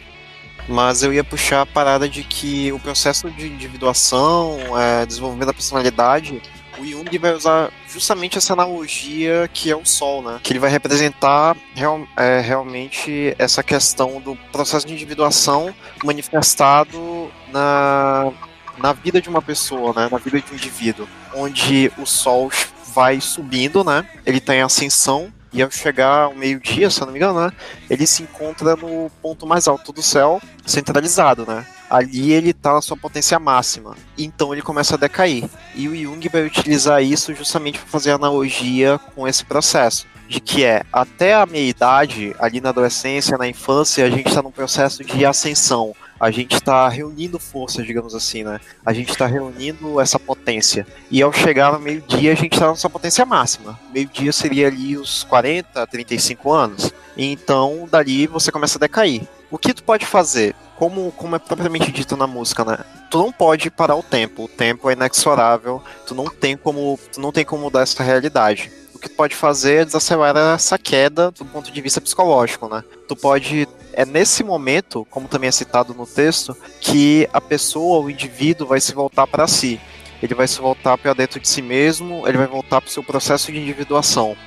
Mas 0.68 1.04
eu 1.04 1.14
ia 1.14 1.24
puxar 1.24 1.62
a 1.62 1.66
parada 1.66 2.08
de 2.08 2.24
que 2.24 2.72
o 2.72 2.80
processo 2.80 3.30
de 3.32 3.48
individuação, 3.48 4.58
é, 4.78 5.06
desenvolvimento 5.06 5.48
da 5.48 5.54
personalidade, 5.54 6.42
o 6.82 6.86
Jung 6.86 7.18
vai 7.20 7.34
usar 7.34 7.72
justamente 7.88 8.38
essa 8.38 8.54
analogia 8.54 9.50
que 9.54 9.70
é 9.70 9.76
o 9.76 9.86
Sol, 9.86 10.22
né? 10.24 10.40
Que 10.42 10.52
ele 10.52 10.60
vai 10.60 10.70
representar 10.70 11.56
real, 11.76 12.06
é, 12.18 12.42
realmente 12.42 13.36
essa 13.38 13.62
questão 13.62 14.20
do 14.20 14.36
processo 14.52 14.88
de 14.88 14.94
individuação 14.94 15.74
manifestado 16.04 17.32
na, 17.52 18.32
na 18.78 18.94
vida 18.94 19.22
de 19.22 19.30
uma 19.30 19.42
pessoa, 19.42 19.94
né? 19.94 20.10
Na 20.12 20.18
vida 20.18 20.42
de 20.42 20.52
um 20.52 20.56
indivíduo, 20.56 21.08
onde 21.36 21.92
o 21.98 22.06
Sol 22.06 22.52
vai 22.94 23.22
subindo, 23.22 23.84
né? 23.84 24.08
Ele 24.26 24.40
tem 24.40 24.60
tá 24.60 24.66
ascensão 24.66 25.32
e 25.54 25.62
ao 25.62 25.70
chegar 25.70 26.24
ao 26.24 26.34
meio-dia, 26.34 26.90
se 26.90 27.02
eu 27.02 27.06
não 27.06 27.14
me 27.14 27.20
engano, 27.20 27.42
né, 27.42 27.52
ele 27.90 28.08
se 28.08 28.24
encontra 28.24 28.76
no 28.76 29.12
ponto 29.22 29.46
mais 29.46 29.68
alto 29.68 29.92
do 29.92 30.02
céu, 30.02 30.42
centralizado, 30.66 31.46
né? 31.46 31.66
Ali 31.92 32.32
ele 32.32 32.52
está 32.52 32.74
na 32.74 32.82
sua 32.82 32.96
potência 32.96 33.38
máxima. 33.38 33.98
Então 34.18 34.54
ele 34.54 34.62
começa 34.62 34.96
a 34.96 34.98
decair. 34.98 35.44
E 35.76 35.90
o 35.90 35.96
Jung 35.96 36.30
vai 36.30 36.46
utilizar 36.46 37.04
isso 37.04 37.36
justamente 37.36 37.80
para 37.80 37.88
fazer 37.88 38.12
analogia 38.12 38.98
com 39.14 39.28
esse 39.28 39.44
processo. 39.44 40.08
De 40.30 40.40
que 40.40 40.64
é, 40.64 40.84
até 40.94 41.34
a 41.34 41.46
meia-idade, 41.46 42.34
ali 42.40 42.62
na 42.62 42.70
adolescência, 42.70 43.38
na 43.38 43.46
infância, 43.46 44.06
a 44.06 44.10
gente 44.10 44.30
está 44.30 44.42
num 44.42 44.52
processo 44.52 45.04
de 45.04 45.26
ascensão 45.26 45.94
a 46.22 46.30
gente 46.30 46.54
está 46.54 46.88
reunindo 46.88 47.40
forças, 47.40 47.84
digamos 47.84 48.14
assim, 48.14 48.44
né? 48.44 48.60
A 48.86 48.94
gente 48.94 49.10
está 49.10 49.26
reunindo 49.26 50.00
essa 50.00 50.20
potência. 50.20 50.86
E 51.10 51.20
ao 51.20 51.34
chegar 51.34 51.74
no 51.74 51.80
meio-dia, 51.80 52.32
a 52.32 52.36
gente 52.36 52.54
está 52.54 52.68
na 52.68 52.76
sua 52.76 52.92
potência 52.92 53.26
máxima. 53.26 53.80
Meio-dia 53.92 54.32
seria 54.32 54.68
ali 54.68 54.96
os 54.96 55.24
40, 55.24 55.88
35 55.88 56.52
anos. 56.54 56.94
Então, 57.18 57.88
dali 57.90 58.28
você 58.28 58.52
começa 58.52 58.78
a 58.78 58.82
decair. 58.82 59.28
O 59.52 59.58
que 59.58 59.74
tu 59.74 59.84
pode 59.84 60.06
fazer? 60.06 60.56
Como, 60.78 61.12
como 61.12 61.36
é 61.36 61.40
propriamente 61.40 61.92
dito 61.92 62.18
na 62.18 62.26
música, 62.26 62.66
né? 62.66 62.80
Tu 63.12 63.18
não 63.18 63.32
pode 63.32 63.70
parar 63.70 63.96
o 63.96 64.02
tempo. 64.02 64.46
O 64.46 64.48
tempo 64.48 64.90
é 64.90 64.94
inexorável. 64.94 65.84
Tu 66.08 66.16
não 66.16 66.26
tem 66.26 66.58
como, 66.58 66.98
tu 67.12 67.20
não 67.20 67.32
tem 67.32 67.46
como 67.46 67.64
mudar 67.64 67.82
essa 67.82 68.02
realidade 68.02 68.72
que 69.02 69.10
tu 69.10 69.16
pode 69.16 69.36
fazer 69.36 69.82
é 69.82 69.86
desacelerar 69.86 70.56
essa 70.56 70.78
queda 70.78 71.32
do 71.32 71.44
ponto 71.44 71.72
de 71.72 71.82
vista 71.82 72.00
psicológico, 72.00 72.70
né? 72.70 72.84
Tu 73.08 73.16
pode 73.16 73.68
é 73.94 74.06
nesse 74.06 74.44
momento, 74.44 75.06
como 75.10 75.28
também 75.28 75.50
é 75.50 75.52
citado 75.52 75.94
no 75.94 76.06
texto, 76.06 76.56
que 76.80 77.28
a 77.34 77.42
pessoa, 77.42 78.06
o 78.06 78.10
indivíduo, 78.10 78.68
vai 78.68 78.80
se 78.80 78.94
voltar 78.94 79.28
para 79.28 79.48
si. 79.48 79.82
Ele 80.24 80.36
vai 80.36 80.48
se 80.48 80.62
voltar 80.62 80.98
para 80.98 81.14
dentro 81.14 81.40
de 81.40 81.50
si 81.50 81.62
mesmo, 81.62 82.26
ele 82.28 82.38
vai 82.38 82.48
voltar 82.48 82.80
para 82.80 82.88
o 82.88 82.92
seu 82.92 83.04
processo 83.04 83.52
de 83.52 83.60
individuação. 83.60 84.38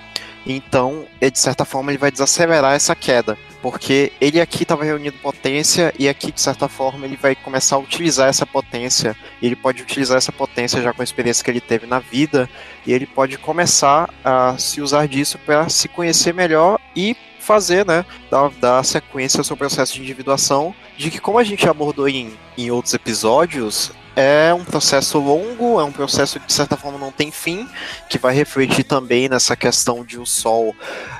Então, 0.47 1.07
de 1.21 1.39
certa 1.39 1.65
forma, 1.65 1.91
ele 1.91 1.99
vai 1.99 2.11
desacelerar 2.11 2.75
essa 2.75 2.95
queda, 2.95 3.39
porque 3.63 4.13
ele 4.21 4.41
aqui 4.41 4.63
estava 4.63 4.85
reunindo 4.85 5.17
potência 5.19 5.93
e 5.99 6.09
aqui, 6.09 6.31
de 6.31 6.41
certa 6.41 6.69
forma, 6.69 7.07
ele 7.07 7.17
vai 7.17 7.35
começar 7.35 7.77
a 7.77 7.79
utilizar 7.79 8.29
essa 8.29 8.45
potência. 8.45 9.17
Ele 9.43 9.57
pode 9.57 9.83
utilizar 9.83 10.19
essa 10.19 10.33
potência 10.33 10.83
já 10.83 10.93
com 10.93 11.01
a 11.01 11.05
experiência 11.05 11.43
que 11.43 11.51
ele 11.51 11.61
teve 11.61 11.87
na 11.87 11.99
vida 11.99 12.49
e 12.87 12.93
ele 12.93 13.07
pode 13.07 13.39
começar 13.39 14.13
a 14.23 14.57
se 14.59 14.81
usar 14.83 15.09
disso 15.09 15.39
para 15.39 15.69
se 15.69 15.89
conhecer 15.89 16.35
melhor 16.35 16.79
e 16.95 17.17
fazer, 17.45 17.87
né, 17.87 18.05
dar, 18.31 18.51
dar 18.61 18.85
sequência 18.85 19.39
ao 19.39 19.45
seu 19.45 19.57
processo 19.57 19.95
de 19.95 20.03
individuação, 20.03 20.75
de 20.97 21.11
que 21.11 21.21
como 21.21 21.39
a 21.39 21.45
gente 21.45 21.69
abordou 21.69 22.09
em, 22.09 22.33
em 22.57 22.71
outros 22.71 22.95
episódios, 22.95 23.93
é 24.17 24.55
um 24.55 24.65
processo 24.65 25.19
longo, 25.19 25.81
é 25.81 25.85
um 25.85 25.93
processo 25.93 26.39
que 26.39 26.47
de 26.47 26.53
certa 26.53 26.77
forma 26.77 26.99
não 26.99 27.11
tem 27.11 27.31
fim, 27.31 27.69
que 28.09 28.19
vai 28.19 28.35
refletir 28.35 28.85
também 28.85 29.29
nessa 29.29 29.57
questão 29.57 30.05
de 30.05 30.19
o 30.19 30.27
Sol 30.27 30.75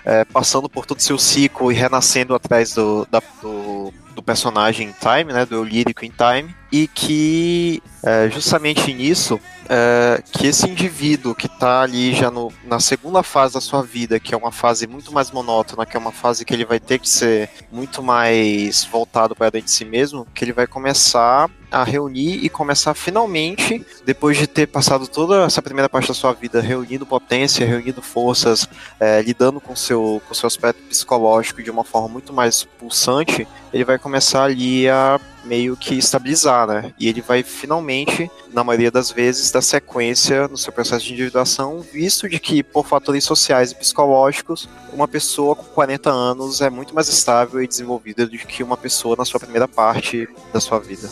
é, 0.05 0.25
passando 0.25 0.69
por 0.69 0.87
todo 0.87 0.99
o 0.99 1.03
seu 1.03 1.19
ciclo 1.19 1.73
e 1.73 1.75
renascendo 1.75 2.35
atrás 2.35 2.75
do, 2.75 3.07
da, 3.11 3.21
do, 3.43 3.93
do 4.15 4.23
personagem 4.23 4.89
em 4.89 4.93
Time, 4.93 5.33
né, 5.33 5.45
do 5.45 5.63
lírico 5.65 6.05
em 6.05 6.11
Time, 6.11 6.55
e 6.75 6.89
que 6.89 7.81
é, 8.03 8.29
justamente 8.29 8.93
nisso 8.93 9.41
é, 9.69 10.21
que 10.33 10.49
esse 10.49 10.69
indivíduo 10.69 11.33
que 11.33 11.47
está 11.47 11.83
ali 11.83 12.13
já 12.13 12.33
no, 12.33 12.53
na 12.65 12.81
segunda 12.81 13.23
fase 13.23 13.55
da 13.55 13.61
sua 13.61 13.81
vida, 13.81 14.19
que 14.19 14.35
é 14.35 14.37
uma 14.37 14.51
fase 14.51 14.85
muito 14.89 15.13
mais 15.13 15.31
monótona, 15.31 15.87
que 15.87 15.97
é 15.97 16.01
uma 16.01 16.11
fase 16.11 16.45
que 16.45 16.53
ele 16.53 16.65
vai 16.65 16.81
ter 16.81 16.99
que 16.99 17.09
ser 17.09 17.49
muito 17.71 18.03
mais 18.03 18.85
voltado 18.87 19.37
para 19.37 19.51
dentro 19.51 19.67
de 19.67 19.71
si 19.71 19.85
mesmo, 19.85 20.27
que 20.35 20.45
ele 20.45 20.53
vai 20.53 20.67
começar 20.67 21.49
a 21.71 21.85
reunir 21.85 22.45
e 22.45 22.49
começar 22.49 22.93
finalmente, 22.93 23.87
depois 24.05 24.37
de 24.37 24.49
ter 24.49 24.67
passado 24.67 25.07
toda 25.07 25.45
essa 25.45 25.63
primeira 25.63 25.89
parte 25.89 26.09
da 26.09 26.15
sua 26.15 26.33
vida 26.33 26.61
reunindo 26.61 27.07
potência, 27.07 27.65
reunindo 27.65 28.03
forças, 28.03 28.69
é, 28.99 29.23
lidando 29.23 29.61
com 29.61 29.77
seu, 29.77 30.21
com 30.27 30.35
seu 30.35 30.49
aspecto 30.49 30.83
psicológico 30.89 31.63
de 31.63 31.71
uma 31.71 31.85
forma 31.85 32.09
muito 32.09 32.33
mais 32.33 32.65
pulsante, 32.65 33.47
ele 33.73 33.85
vai 33.85 33.97
começar 33.97 34.43
ali 34.43 34.89
a 34.89 35.21
meio 35.45 35.77
que 35.77 35.97
estabilizar, 35.97 36.67
né? 36.67 36.93
E 36.99 37.09
ele 37.09 37.21
vai 37.21 37.43
finalmente, 37.43 38.31
na 38.53 38.65
maioria 38.65 38.91
das 38.91 39.11
vezes, 39.11 39.51
dar 39.51 39.63
sequência 39.63 40.49
no 40.49 40.57
seu 40.57 40.73
processo 40.73 41.05
de 41.05 41.13
individuação, 41.13 41.81
visto 41.81 42.29
de 42.29 42.39
que, 42.39 42.63
por 42.63 42.87
fatores 42.87 43.25
sociais 43.25 43.73
e 43.73 43.75
psicológicos, 43.75 44.69
uma 44.93 45.09
pessoa 45.09 45.55
com 45.55 45.65
40 45.65 46.11
anos 46.11 46.61
é 46.61 46.71
muito 46.71 46.95
mais 46.95 47.09
estável 47.09 47.63
e 47.63 47.69
desenvolvida 47.69 48.27
do 48.27 48.37
que 48.39 48.63
uma 48.63 48.77
pessoa 48.77 49.17
na 49.17 49.25
sua 49.25 49.41
primeira 49.41 49.69
parte 49.69 50.29
da 50.53 50.61
sua 50.61 50.79
vida. 50.79 51.09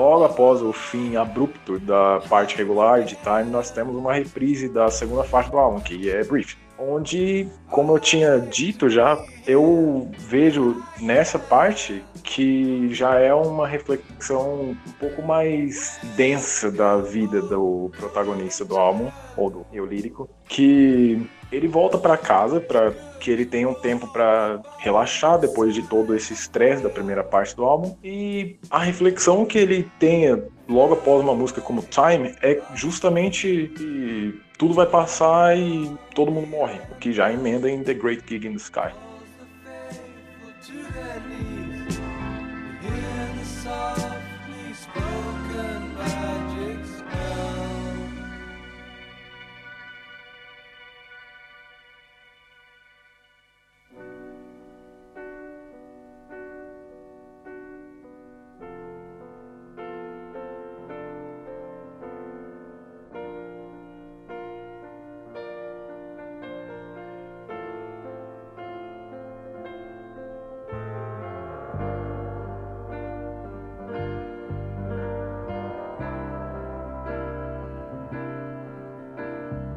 Logo 0.00 0.24
após 0.24 0.62
o 0.62 0.72
fim 0.72 1.16
abrupto 1.16 1.78
da 1.78 2.20
parte 2.28 2.56
regular 2.56 3.02
de 3.02 3.16
Time, 3.16 3.50
nós 3.50 3.70
temos 3.70 3.94
uma 3.94 4.14
reprise 4.14 4.68
da 4.68 4.90
segunda 4.90 5.24
faixa 5.24 5.50
do 5.50 5.58
álbum, 5.58 5.80
que 5.80 6.10
é 6.10 6.24
Brief. 6.24 6.56
Onde, 6.78 7.46
como 7.68 7.92
eu 7.94 7.98
tinha 7.98 8.38
dito 8.38 8.88
já, 8.88 9.22
eu 9.46 10.10
vejo 10.18 10.82
nessa 10.98 11.38
parte 11.38 12.02
que 12.24 12.88
já 12.94 13.16
é 13.18 13.34
uma 13.34 13.68
reflexão 13.68 14.70
um 14.70 14.92
pouco 14.98 15.20
mais 15.20 16.00
densa 16.16 16.70
da 16.70 16.96
vida 16.96 17.42
do 17.42 17.90
protagonista 17.98 18.64
do 18.64 18.78
álbum, 18.78 19.10
ou 19.36 19.50
do 19.50 19.66
eu 19.70 19.84
lírico, 19.84 20.30
que 20.48 21.28
ele 21.52 21.68
volta 21.68 21.98
para 21.98 22.16
casa 22.16 22.60
para 22.60 22.92
que 23.20 23.30
ele 23.30 23.44
tenha 23.44 23.68
um 23.68 23.74
tempo 23.74 24.08
para 24.08 24.60
relaxar 24.78 25.38
depois 25.38 25.74
de 25.74 25.82
todo 25.82 26.16
esse 26.16 26.32
estresse 26.32 26.82
da 26.82 26.88
primeira 26.88 27.22
parte 27.22 27.54
do 27.54 27.64
álbum 27.64 27.96
e 28.02 28.56
a 28.70 28.78
reflexão 28.78 29.44
que 29.44 29.58
ele 29.58 29.88
tenha 29.98 30.42
logo 30.68 30.94
após 30.94 31.22
uma 31.22 31.34
música 31.34 31.60
como 31.60 31.82
Time 31.82 32.34
é 32.42 32.60
justamente 32.74 33.70
que 33.76 34.40
tudo 34.58 34.74
vai 34.74 34.86
passar 34.86 35.56
e 35.56 35.90
todo 36.14 36.30
mundo 36.30 36.46
morre, 36.46 36.78
o 36.90 36.94
que 36.96 37.12
já 37.12 37.32
emenda 37.32 37.70
em 37.70 37.82
The 37.82 37.94
Great 37.94 38.24
Gig 38.26 38.46
in 38.46 38.52
the 38.52 38.56
Sky. 38.56 38.90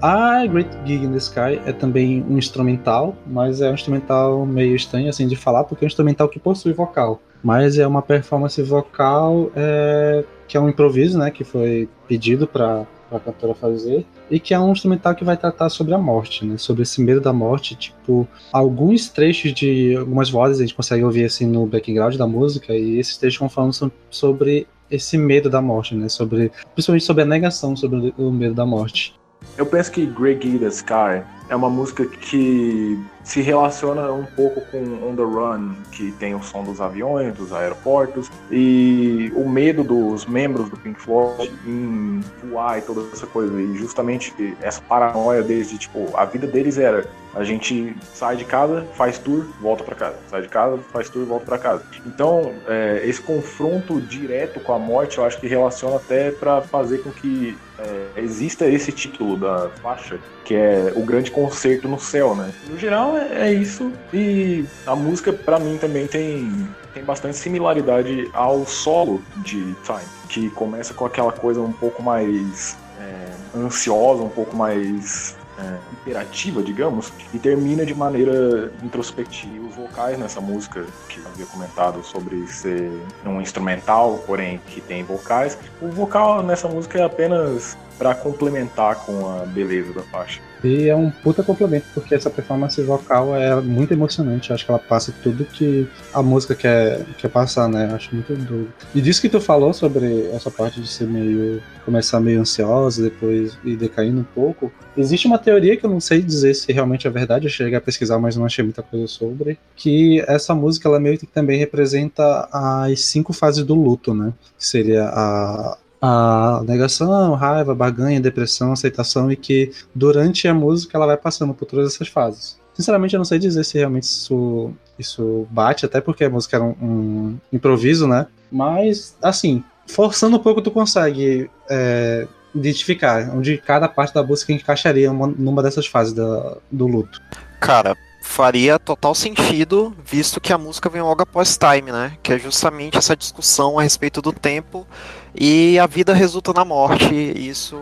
A 0.06 0.46
Great 0.46 0.70
Gig 0.86 1.06
in 1.06 1.12
the 1.14 1.18
Sky 1.18 1.62
é 1.66 1.72
também 1.72 2.22
um 2.30 2.38
instrumental, 2.38 3.16
mas 3.26 3.62
é 3.62 3.72
um 3.72 3.74
instrumental 3.74 4.46
meio 4.46 4.76
estranho 4.76 5.08
assim 5.08 5.30
de 5.30 5.38
falar, 5.38 5.64
porque 5.64 5.86
é 5.86 5.86
um 5.86 5.88
instrumental 5.88 6.28
que 6.28 6.42
possui 6.42 6.74
vocal. 6.74 7.22
Mas 7.42 7.80
é 7.80 7.88
uma 7.88 8.02
performance 8.02 8.62
vocal 8.62 9.50
é, 9.56 10.26
que 10.46 10.58
é 10.58 10.60
um 10.60 10.68
improviso, 10.68 11.18
né, 11.18 11.32
que 11.32 11.46
foi 11.46 11.88
pedido 12.06 12.46
para 12.46 12.86
a 13.10 13.18
cantora 13.18 13.56
fazer, 13.56 14.06
e 14.30 14.42
que 14.42 14.54
é 14.54 14.60
um 14.60 14.74
instrumental 14.74 15.16
que 15.16 15.24
vai 15.24 15.38
tratar 15.38 15.70
sobre 15.70 15.94
a 15.94 15.98
morte, 15.98 16.46
né, 16.46 16.58
sobre 16.58 16.84
esse 16.84 17.02
medo 17.02 17.22
da 17.22 17.32
morte, 17.32 17.74
tipo, 17.74 18.28
alguns 18.52 19.08
trechos 19.08 19.54
de 19.54 19.96
algumas 19.96 20.30
vozes 20.30 20.58
a 20.58 20.64
gente 20.64 20.76
consegue 20.76 21.06
ouvir 21.06 21.24
assim 21.24 21.48
no 21.48 21.66
background 21.66 22.18
da 22.18 22.28
música, 22.28 22.76
e 22.76 23.00
esses 23.00 23.16
trechos 23.16 23.40
vão 23.40 23.48
falando 23.48 23.90
sobre 24.10 24.68
esse 24.92 25.18
medo 25.18 25.50
da 25.50 25.62
morte, 25.62 25.96
né, 25.96 26.10
sobre, 26.10 26.52
principalmente 26.74 27.06
sobre 27.06 27.24
a 27.24 27.26
negação 27.26 27.74
sobre 27.74 28.14
o 28.18 28.30
medo 28.32 28.54
da 28.54 28.66
morte. 28.66 29.16
Eu 29.58 29.66
penso 29.66 29.92
que 29.92 30.06
Greg 30.06 30.60
the 30.60 30.68
Sky 30.68 31.24
é 31.50 31.56
uma 31.56 31.70
música 31.70 32.06
que 32.06 33.00
se 33.24 33.42
relaciona 33.42 34.12
um 34.12 34.26
pouco 34.26 34.62
com 34.72 34.80
On 35.08 35.16
the 35.16 35.24
Run, 35.24 35.76
que 35.92 36.12
tem 36.14 36.34
o 36.34 36.42
som 36.42 36.64
dos 36.64 36.82
aviões, 36.82 37.36
dos 37.36 37.54
aeroportos, 37.54 38.30
e 38.52 39.32
o 39.36 39.48
medo 39.48 39.84
dos 39.84 40.26
membros 40.26 40.70
do 40.70 40.78
Pink 40.78 41.00
Floyd 41.00 41.52
em 41.66 42.22
voar 42.44 42.80
e 42.80 42.82
toda 42.82 43.02
essa 43.14 43.28
coisa. 43.28 43.62
E 43.62 43.78
justamente 43.78 44.34
essa 44.62 44.82
paranoia 44.82 45.42
deles 45.44 45.70
de, 45.70 45.78
tipo, 45.78 46.10
a 46.16 46.26
vida 46.26 46.48
deles 46.48 46.78
era 46.78 47.06
a 47.36 47.44
gente 47.44 47.96
sai 48.14 48.36
de 48.36 48.46
casa, 48.46 48.86
faz 48.96 49.18
tour, 49.18 49.46
volta 49.60 49.84
para 49.84 49.96
casa. 49.96 50.18
Sai 50.30 50.42
de 50.44 50.50
casa, 50.50 50.78
faz 50.92 51.10
tour, 51.10 51.26
volta 51.26 51.46
para 51.46 51.58
casa. 51.58 51.84
Então, 52.06 52.54
é, 52.68 53.02
esse 53.06 53.22
confronto 53.22 54.00
direto 54.00 54.60
com 54.60 54.74
a 54.74 54.80
morte, 54.80 55.18
eu 55.18 55.26
acho 55.26 55.40
que 55.40 55.48
relaciona 55.48 55.96
até 55.96 56.32
para 56.32 56.62
fazer 56.62 57.00
com 57.00 57.12
que 57.12 57.58
é, 57.80 58.22
exista 58.22 58.68
esse 58.68 58.92
título 58.92 59.36
da 59.36 59.70
faixa, 59.82 60.20
que 60.46 60.54
é 60.54 60.94
o 60.96 61.02
grande 61.02 61.32
concerto 61.32 61.88
no 61.88 62.00
céu, 62.00 62.36
né? 62.36 62.54
No 62.70 62.78
geral, 62.78 63.18
é, 63.18 63.50
é 63.50 63.54
isso. 63.54 63.92
E 64.14 64.66
a 64.86 64.96
música, 64.96 65.34
para 65.34 65.58
mim, 65.58 65.78
também 65.78 66.06
tem, 66.06 66.68
tem 66.94 67.04
bastante 67.04 67.38
similaridade 67.38 68.30
ao 68.34 68.66
solo 68.66 69.24
de 69.38 69.74
Time, 69.84 70.00
que 70.30 70.50
começa 70.52 70.94
com 70.94 71.06
aquela 71.06 71.32
coisa 71.32 71.60
um 71.62 71.74
pouco 71.74 72.04
mais 72.04 72.78
é, 73.00 73.58
ansiosa, 73.58 74.22
um 74.22 74.30
pouco 74.30 74.56
mais 74.56 75.36
é, 75.58 75.78
imperativa, 75.92 76.62
digamos, 76.62 77.12
e 77.34 77.40
termina 77.40 77.86
de 77.86 77.94
maneira 77.94 78.72
introspectiva. 78.84 79.68
Os 79.68 79.76
vocais 79.76 80.18
nessa 80.18 80.42
música, 80.42 80.86
que 81.10 81.20
eu 81.20 81.28
havia 81.28 81.46
comentado 81.46 82.04
sobre 82.04 82.48
ser 82.48 82.92
um 83.26 83.42
instrumental, 83.42 84.24
porém 84.26 84.60
que 84.68 84.82
tem 84.82 85.04
vocais, 85.04 85.58
o 85.82 85.88
vocal 85.90 86.44
nessa 86.44 86.68
música 86.68 87.00
é 87.00 87.04
apenas 87.04 87.78
para 87.98 88.16
complementar 88.16 88.96
com 89.06 89.30
a 89.30 89.46
beleza 89.46 89.94
da 89.94 90.02
faixa. 90.04 90.42
E 90.64 90.88
é 90.88 90.96
um 90.96 91.10
puta 91.10 91.44
complemento, 91.44 91.86
porque 91.94 92.16
essa 92.16 92.30
performance 92.30 92.82
vocal 92.82 93.36
é 93.36 93.60
muito 93.62 93.94
emocionante. 93.94 94.54
Acho 94.54 94.66
que 94.66 94.72
ela 94.72 94.80
passa 94.80 95.14
tudo 95.22 95.46
que 95.46 95.88
a 96.14 96.24
música 96.24 96.56
quer, 96.56 97.04
quer 97.18 97.28
passar, 97.28 97.68
né? 97.68 97.92
Acho 97.94 98.14
muito 98.16 98.34
doido. 98.34 98.74
E 98.96 99.02
disso 99.02 99.22
que 99.22 99.30
tu 99.30 99.42
falou 99.42 99.74
sobre 99.74 100.30
essa 100.32 100.50
parte 100.50 100.80
de 100.80 100.88
ser 100.88 101.06
meio. 101.06 101.62
começar 101.84 102.20
meio 102.20 102.40
ansiosa, 102.40 103.04
depois 103.04 103.58
ir 103.64 103.76
decaindo 103.76 104.22
um 104.22 104.24
pouco. 104.24 104.72
Existe 104.96 105.28
uma 105.28 105.38
teoria 105.38 105.76
que 105.76 105.86
eu 105.86 105.90
não 105.90 106.00
sei 106.00 106.22
dizer 106.22 106.54
se 106.54 106.72
realmente 106.72 107.08
é 107.08 107.10
verdade, 107.10 107.46
eu 107.46 107.52
cheguei 107.52 107.76
a 107.76 107.82
pesquisar, 107.82 108.20
mas 108.20 108.38
não 108.38 108.46
achei 108.46 108.64
muita 108.64 108.82
coisa 108.82 109.08
sobre. 109.08 109.58
Que 109.76 110.22
essa 110.28 110.56
música 110.56 110.88
ela 110.88 111.00
meio 111.00 111.18
que 111.18 111.28
também 111.28 111.60
representa 111.60 112.48
as 112.52 113.02
cinco 113.02 113.34
fases 113.34 113.64
do 113.64 113.76
luto, 113.76 114.14
né? 114.14 114.34
Que 114.58 114.66
seria 114.66 115.06
a, 115.06 115.78
a 116.06 116.62
negação, 116.68 117.34
raiva, 117.34 117.74
barganha, 117.74 118.20
depressão, 118.20 118.74
aceitação 118.74 119.32
e 119.32 119.38
que 119.38 119.72
durante 119.96 120.46
a 120.50 120.54
música 120.54 120.98
ela 120.98 121.06
vai 121.06 121.16
passando 121.16 121.54
por 121.54 121.66
todas 121.66 121.94
essas 121.94 122.10
fases. 122.10 122.60
Sinceramente, 122.74 123.14
eu 123.14 123.20
não 123.20 123.26
sei 123.26 123.40
dizer 123.40 123.64
se 123.64 123.78
realmente 123.78 124.04
isso, 124.04 124.74
isso 125.00 125.48
bate, 125.50 125.86
até 125.86 126.02
porque 126.02 126.26
a 126.26 126.30
música 126.30 126.58
era 126.58 126.66
um, 126.66 126.76
um 126.82 127.38
improviso, 127.54 128.06
né? 128.06 128.28
Mas, 128.52 129.16
assim, 129.22 129.64
forçando 129.88 130.36
um 130.36 130.40
pouco, 130.40 130.62
tu 130.62 130.72
consegue 130.72 131.50
é, 131.70 132.28
identificar 132.54 133.34
onde 133.34 133.58
cada 133.58 133.88
parte 133.88 134.14
da 134.14 134.24
música 134.24 134.52
encaixaria 134.52 135.10
uma, 135.10 135.28
numa 135.28 135.64
dessas 135.64 135.88
fases 135.88 136.12
da, 136.12 136.58
do 136.70 136.86
luto. 136.86 137.22
Cara, 137.62 137.96
faria 138.24 138.80
total 138.80 139.14
sentido, 139.14 139.94
visto 140.04 140.40
que 140.40 140.54
a 140.54 140.58
música 140.58 140.90
vem 140.90 141.02
logo 141.02 141.22
após 141.22 141.58
Time, 141.58 141.92
né? 141.92 142.18
Que 142.24 142.34
é 142.34 142.40
justamente 142.40 142.98
essa 142.98 143.18
discussão 143.18 143.78
a 143.78 143.84
respeito 143.84 144.22
do 144.22 144.32
tempo 144.32 144.88
e 145.36 145.78
a 145.78 145.86
vida 145.86 146.14
resulta 146.14 146.54
na 146.54 146.64
morte, 146.64 147.14
isso 147.14 147.78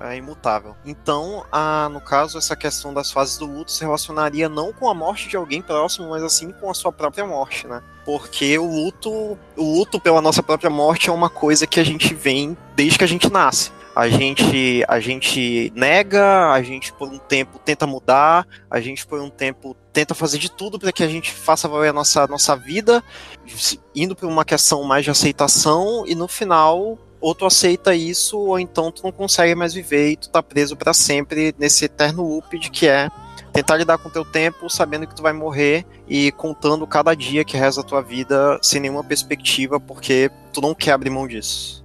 é 0.00 0.16
imutável. 0.16 0.76
Então, 0.86 1.44
a, 1.50 1.88
no 1.90 2.00
caso, 2.00 2.38
essa 2.38 2.54
questão 2.54 2.94
das 2.94 3.10
fases 3.10 3.36
do 3.36 3.46
luto 3.46 3.72
se 3.72 3.82
relacionaria 3.82 4.48
não 4.48 4.72
com 4.72 4.88
a 4.88 4.94
morte 4.94 5.28
de 5.28 5.36
alguém 5.36 5.60
próximo, 5.60 6.08
mas 6.08 6.22
assim 6.22 6.52
com 6.52 6.70
a 6.70 6.74
sua 6.74 6.92
própria 6.92 7.26
morte, 7.26 7.66
né? 7.66 7.82
Porque 8.04 8.56
o 8.58 8.66
luto, 8.66 9.10
o 9.56 9.78
luto 9.78 10.00
pela 10.00 10.22
nossa 10.22 10.42
própria 10.42 10.70
morte 10.70 11.10
é 11.10 11.12
uma 11.12 11.28
coisa 11.28 11.66
que 11.66 11.80
a 11.80 11.84
gente 11.84 12.14
vem 12.14 12.56
desde 12.76 12.96
que 12.96 13.04
a 13.04 13.08
gente 13.08 13.28
nasce 13.28 13.72
a 14.00 14.08
gente 14.08 14.82
a 14.88 14.98
gente 14.98 15.70
nega, 15.76 16.50
a 16.52 16.62
gente 16.62 16.90
por 16.90 17.06
um 17.06 17.18
tempo 17.18 17.58
tenta 17.58 17.86
mudar, 17.86 18.46
a 18.70 18.80
gente 18.80 19.06
por 19.06 19.20
um 19.20 19.28
tempo 19.28 19.76
tenta 19.92 20.14
fazer 20.14 20.38
de 20.38 20.50
tudo 20.50 20.78
para 20.78 20.90
que 20.90 21.02
a 21.02 21.06
gente 21.06 21.30
faça 21.30 21.68
valer 21.68 21.90
a 21.90 21.92
nossa 21.92 22.26
nossa 22.26 22.56
vida, 22.56 23.04
indo 23.94 24.16
para 24.16 24.26
uma 24.26 24.42
questão 24.42 24.82
mais 24.84 25.04
de 25.04 25.10
aceitação 25.10 26.04
e 26.06 26.14
no 26.14 26.26
final 26.26 26.98
ou 27.20 27.34
tu 27.34 27.44
aceita 27.44 27.94
isso 27.94 28.38
ou 28.38 28.58
então 28.58 28.90
tu 28.90 29.02
não 29.02 29.12
consegue 29.12 29.54
mais 29.54 29.74
viver 29.74 30.12
e 30.12 30.16
tu 30.16 30.30
tá 30.30 30.42
preso 30.42 30.78
para 30.78 30.94
sempre 30.94 31.54
nesse 31.58 31.84
eterno 31.84 32.22
loop 32.26 32.58
de 32.58 32.70
que 32.70 32.88
é 32.88 33.10
tentar 33.52 33.76
lidar 33.76 33.98
com 33.98 34.08
o 34.08 34.12
teu 34.12 34.24
tempo 34.24 34.70
sabendo 34.70 35.06
que 35.06 35.14
tu 35.14 35.20
vai 35.20 35.34
morrer 35.34 35.84
e 36.08 36.32
contando 36.32 36.86
cada 36.86 37.14
dia 37.14 37.44
que 37.44 37.54
resta 37.54 37.82
a 37.82 37.84
tua 37.84 38.00
vida 38.00 38.58
sem 38.62 38.80
nenhuma 38.80 39.04
perspectiva 39.04 39.78
porque 39.78 40.30
tu 40.54 40.62
não 40.62 40.74
quer 40.74 40.92
abrir 40.92 41.10
mão 41.10 41.28
disso. 41.28 41.84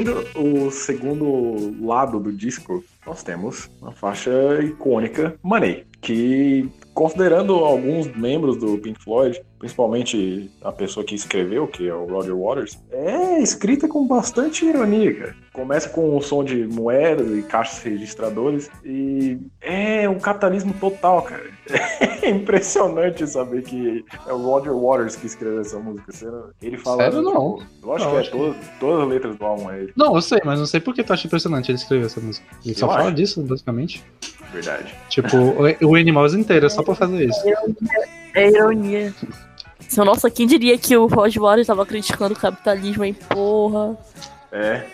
Abrindo 0.00 0.24
o 0.34 0.70
segundo 0.70 1.86
lado 1.86 2.18
do 2.18 2.32
disco, 2.32 2.82
nós 3.06 3.22
temos 3.22 3.68
uma 3.82 3.92
faixa 3.92 4.30
icônica, 4.62 5.38
Money, 5.42 5.84
que 6.00 6.66
considerando 6.94 7.54
alguns 7.54 8.06
membros 8.14 8.56
do 8.56 8.78
Pink 8.78 9.02
Floyd, 9.02 9.40
principalmente 9.58 10.50
a 10.62 10.72
pessoa 10.72 11.04
que 11.04 11.14
escreveu, 11.14 11.66
que 11.66 11.88
é 11.88 11.94
o 11.94 12.06
Roger 12.06 12.36
Waters, 12.36 12.78
é 12.90 13.40
escrita 13.40 13.86
com 13.88 14.06
bastante 14.06 14.64
ironia, 14.64 15.14
cara. 15.14 15.36
Começa 15.52 15.88
com 15.88 16.16
o 16.16 16.22
som 16.22 16.44
de 16.44 16.66
moedas 16.66 17.36
e 17.36 17.42
caixas 17.42 17.82
registradores 17.82 18.70
e 18.84 19.38
é 19.60 20.08
um 20.08 20.18
capitalismo 20.18 20.72
total, 20.80 21.22
cara. 21.22 21.44
É 22.22 22.28
impressionante 22.28 23.26
saber 23.26 23.62
que 23.62 24.04
é 24.26 24.32
o 24.32 24.36
Roger 24.36 24.74
Waters 24.76 25.16
que 25.16 25.26
escreveu 25.26 25.62
essa 25.62 25.78
música. 25.78 26.12
Ele 26.60 26.76
fala. 26.76 27.04
Sério, 27.04 27.22
não. 27.22 27.56
Tipo, 27.56 27.86
lógico 27.86 28.10
não, 28.12 28.20
que 28.20 28.28
é 28.28 28.30
todas, 28.30 28.56
todas 28.78 29.02
as 29.02 29.08
letras 29.08 29.36
do 29.36 29.44
álbum 29.46 29.70
é 29.70 29.78
ele. 29.80 29.92
Não, 29.96 30.14
eu 30.14 30.20
sei, 30.20 30.38
mas 30.44 30.58
não 30.58 30.66
sei 30.66 30.80
por 30.80 30.94
que 30.94 31.02
tu 31.02 31.14
acha 31.14 31.26
impressionante 31.26 31.70
ele 31.70 31.78
escrever 31.78 32.04
essa 32.04 32.20
música. 32.20 32.46
Ele 32.62 32.74
só 32.74 32.86
Eu 32.86 32.90
fala 32.90 33.04
acho. 33.06 33.14
disso, 33.14 33.42
basicamente. 33.42 34.04
Verdade. 34.52 34.94
Tipo, 35.08 35.36
o, 35.36 35.90
o 35.90 35.94
Animals 35.94 36.34
inteiro, 36.34 36.66
é 36.66 36.68
só 36.68 36.82
pra 36.82 36.94
fazer 36.94 37.28
isso. 37.28 37.40
É 38.34 38.48
ironia. 38.48 39.14
Então, 39.92 40.04
nossa, 40.04 40.30
quem 40.30 40.46
diria 40.46 40.76
que 40.78 40.96
o 40.96 41.06
Roger 41.06 41.42
Waters 41.42 41.62
estava 41.62 41.84
criticando 41.84 42.34
o 42.34 42.38
capitalismo, 42.38 43.04
hein? 43.04 43.16
Porra. 43.28 43.96
É. 44.52 44.84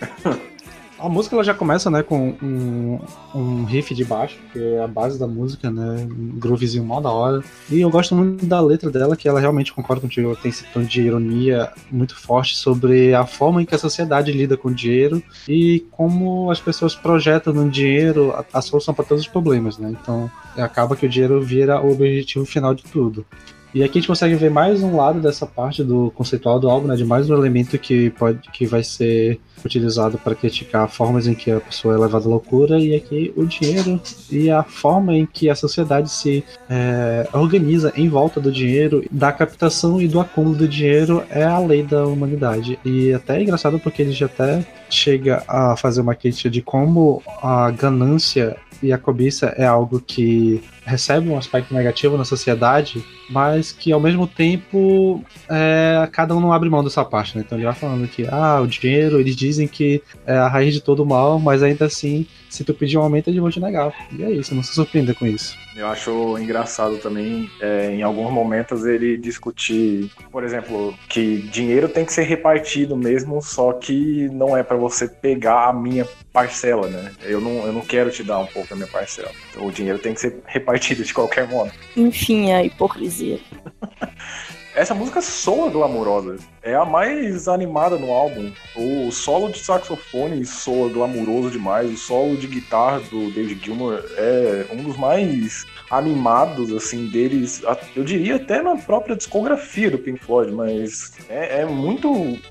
A 0.98 1.08
música 1.08 1.36
ela 1.36 1.44
já 1.44 1.52
começa, 1.52 1.90
né, 1.90 2.02
com 2.02 2.34
um, 2.42 2.98
um 3.34 3.64
riff 3.64 3.94
de 3.94 4.04
baixo, 4.04 4.38
que 4.52 4.58
é 4.58 4.82
a 4.82 4.88
base 4.88 5.18
da 5.18 5.26
música, 5.26 5.70
né, 5.70 6.08
um 6.10 6.38
groovezinho 6.38 6.84
mó 6.84 7.00
da 7.00 7.10
hora. 7.10 7.44
E 7.70 7.80
eu 7.80 7.90
gosto 7.90 8.14
muito 8.14 8.46
da 8.46 8.60
letra 8.60 8.90
dela, 8.90 9.16
que 9.16 9.28
ela 9.28 9.38
realmente 9.38 9.72
concorda 9.72 10.00
contigo, 10.00 10.28
ela 10.28 10.36
tem 10.36 10.48
esse 10.48 10.64
tom 10.72 10.82
de 10.82 11.02
ironia 11.02 11.70
muito 11.90 12.16
forte 12.16 12.56
sobre 12.56 13.14
a 13.14 13.26
forma 13.26 13.62
em 13.62 13.66
que 13.66 13.74
a 13.74 13.78
sociedade 13.78 14.32
lida 14.32 14.56
com 14.56 14.68
o 14.68 14.74
dinheiro 14.74 15.22
e 15.46 15.84
como 15.90 16.50
as 16.50 16.60
pessoas 16.60 16.94
projetam 16.94 17.52
no 17.52 17.68
dinheiro 17.68 18.32
a, 18.32 18.44
a 18.54 18.62
solução 18.62 18.94
para 18.94 19.04
todos 19.04 19.22
os 19.22 19.28
problemas, 19.28 19.76
né. 19.76 19.94
Então 20.00 20.30
acaba 20.56 20.96
que 20.96 21.04
o 21.04 21.08
dinheiro 21.08 21.42
vira 21.42 21.80
o 21.80 21.92
objetivo 21.92 22.46
final 22.46 22.74
de 22.74 22.84
tudo. 22.84 23.26
E 23.74 23.82
aqui 23.82 23.98
a 23.98 24.00
gente 24.00 24.08
consegue 24.08 24.34
ver 24.34 24.50
mais 24.50 24.82
um 24.82 24.96
lado 24.96 25.20
dessa 25.20 25.46
parte 25.46 25.84
do 25.84 26.10
conceitual 26.12 26.58
do 26.58 26.68
álbum, 26.68 26.88
né, 26.88 26.96
de 26.96 27.04
mais 27.04 27.28
um 27.28 27.34
elemento 27.34 27.78
que 27.78 28.10
pode 28.10 28.38
que 28.50 28.66
vai 28.66 28.82
ser 28.82 29.38
utilizado 29.64 30.18
para 30.18 30.34
criticar 30.34 30.88
formas 30.88 31.26
em 31.26 31.34
que 31.34 31.50
a 31.50 31.60
pessoa 31.60 31.94
é 31.94 31.98
levada 31.98 32.24
à 32.24 32.28
loucura 32.28 32.78
e 32.78 32.94
aqui 32.94 33.32
o 33.36 33.44
dinheiro 33.44 34.00
e 34.30 34.50
a 34.50 34.62
forma 34.62 35.14
em 35.14 35.26
que 35.26 35.50
a 35.50 35.54
sociedade 35.54 36.10
se 36.10 36.44
é, 36.70 37.28
organiza 37.32 37.92
em 37.96 38.08
volta 38.08 38.40
do 38.40 38.52
dinheiro, 38.52 39.04
da 39.10 39.32
captação 39.32 40.00
e 40.00 40.08
do 40.08 40.20
acúmulo 40.20 40.56
do 40.56 40.68
dinheiro 40.68 41.22
é 41.30 41.44
a 41.44 41.58
lei 41.58 41.82
da 41.82 42.06
humanidade. 42.06 42.78
E 42.84 43.12
até 43.12 43.38
é 43.38 43.42
engraçado 43.42 43.78
porque 43.78 44.02
ele 44.02 44.12
já 44.12 44.26
até 44.26 44.64
chega 44.88 45.42
a 45.48 45.76
fazer 45.76 46.00
uma 46.00 46.14
crítica 46.14 46.48
de 46.48 46.62
como 46.62 47.22
a 47.42 47.70
ganância 47.70 48.56
e 48.82 48.92
a 48.92 48.98
cobiça 48.98 49.54
é 49.56 49.64
algo 49.64 50.00
que 50.00 50.62
recebe 50.84 51.28
um 51.28 51.36
aspecto 51.36 51.74
negativo 51.74 52.16
na 52.16 52.24
sociedade, 52.24 53.04
mas 53.28 53.72
que 53.72 53.92
ao 53.92 54.00
mesmo 54.00 54.26
tempo 54.26 55.22
é, 55.48 56.08
cada 56.12 56.34
um 56.34 56.40
não 56.40 56.52
abre 56.52 56.68
mão 56.68 56.84
dessa 56.84 57.04
parte, 57.04 57.36
né? 57.36 57.44
Então 57.44 57.58
ele 57.58 57.64
vai 57.64 57.74
falando 57.74 58.06
que 58.06 58.26
ah, 58.30 58.60
o 58.60 58.66
dinheiro, 58.66 59.18
eles 59.18 59.34
dizem 59.34 59.66
que 59.66 60.02
é 60.26 60.36
a 60.36 60.48
raiz 60.48 60.72
de 60.72 60.80
todo 60.80 61.04
mal, 61.04 61.38
mas 61.38 61.62
ainda 61.62 61.86
assim, 61.86 62.26
se 62.48 62.62
tu 62.64 62.72
pedir 62.72 62.98
um 62.98 63.02
aumento, 63.02 63.28
eles 63.28 63.40
vão 63.40 63.50
te 63.50 63.60
negar. 63.60 63.92
E 64.12 64.22
é 64.22 64.30
isso, 64.30 64.54
não 64.54 64.62
se 64.62 64.74
surpreenda 64.74 65.14
com 65.14 65.26
isso. 65.26 65.56
Eu 65.76 65.88
acho 65.88 66.38
engraçado 66.38 66.96
também, 66.96 67.50
é, 67.60 67.90
em 67.90 68.02
alguns 68.02 68.32
momentos, 68.32 68.86
ele 68.86 69.18
discutir, 69.18 70.10
por 70.32 70.42
exemplo, 70.42 70.94
que 71.06 71.42
dinheiro 71.48 71.86
tem 71.86 72.02
que 72.02 72.14
ser 72.14 72.22
repartido 72.22 72.96
mesmo, 72.96 73.42
só 73.42 73.74
que 73.74 74.26
não 74.30 74.56
é 74.56 74.62
para 74.62 74.78
você 74.78 75.06
pegar 75.06 75.68
a 75.68 75.72
minha 75.74 76.08
parcela, 76.32 76.88
né? 76.88 77.12
Eu 77.20 77.42
não, 77.42 77.66
eu 77.66 77.74
não 77.74 77.82
quero 77.82 78.10
te 78.10 78.24
dar 78.24 78.38
um 78.38 78.46
pouco 78.46 78.70
da 78.70 78.76
minha 78.76 78.88
parcela. 78.88 79.30
Então, 79.50 79.66
o 79.66 79.70
dinheiro 79.70 79.98
tem 79.98 80.14
que 80.14 80.20
ser 80.20 80.40
repartido 80.48 81.04
de 81.04 81.12
qualquer 81.12 81.46
modo. 81.46 81.70
Enfim, 81.94 82.52
a 82.52 82.64
hipocrisia. 82.64 83.38
essa 84.74 84.94
música 84.94 85.20
soa 85.20 85.70
glamourosa. 85.70 86.36
É 86.66 86.74
a 86.74 86.84
mais 86.84 87.46
animada 87.46 87.96
no 87.96 88.10
álbum. 88.10 88.50
O 88.74 89.12
solo 89.12 89.52
de 89.52 89.60
saxofone 89.60 90.44
soa 90.44 90.88
glamouroso 90.88 91.48
demais. 91.48 91.88
O 91.92 91.96
solo 91.96 92.36
de 92.36 92.48
guitarra 92.48 92.98
do 93.08 93.30
David 93.30 93.64
Gilmour 93.64 94.02
é 94.16 94.66
um 94.72 94.82
dos 94.82 94.96
mais 94.96 95.64
animados, 95.88 96.72
assim, 96.72 97.06
deles. 97.06 97.62
Eu 97.94 98.02
diria 98.02 98.34
até 98.34 98.60
na 98.62 98.76
própria 98.76 99.14
discografia 99.14 99.90
do 99.90 99.98
Pink 99.98 100.24
Floyd, 100.24 100.52
mas 100.52 101.12
é, 101.28 101.60
é 101.60 101.66
muito 101.66 102.08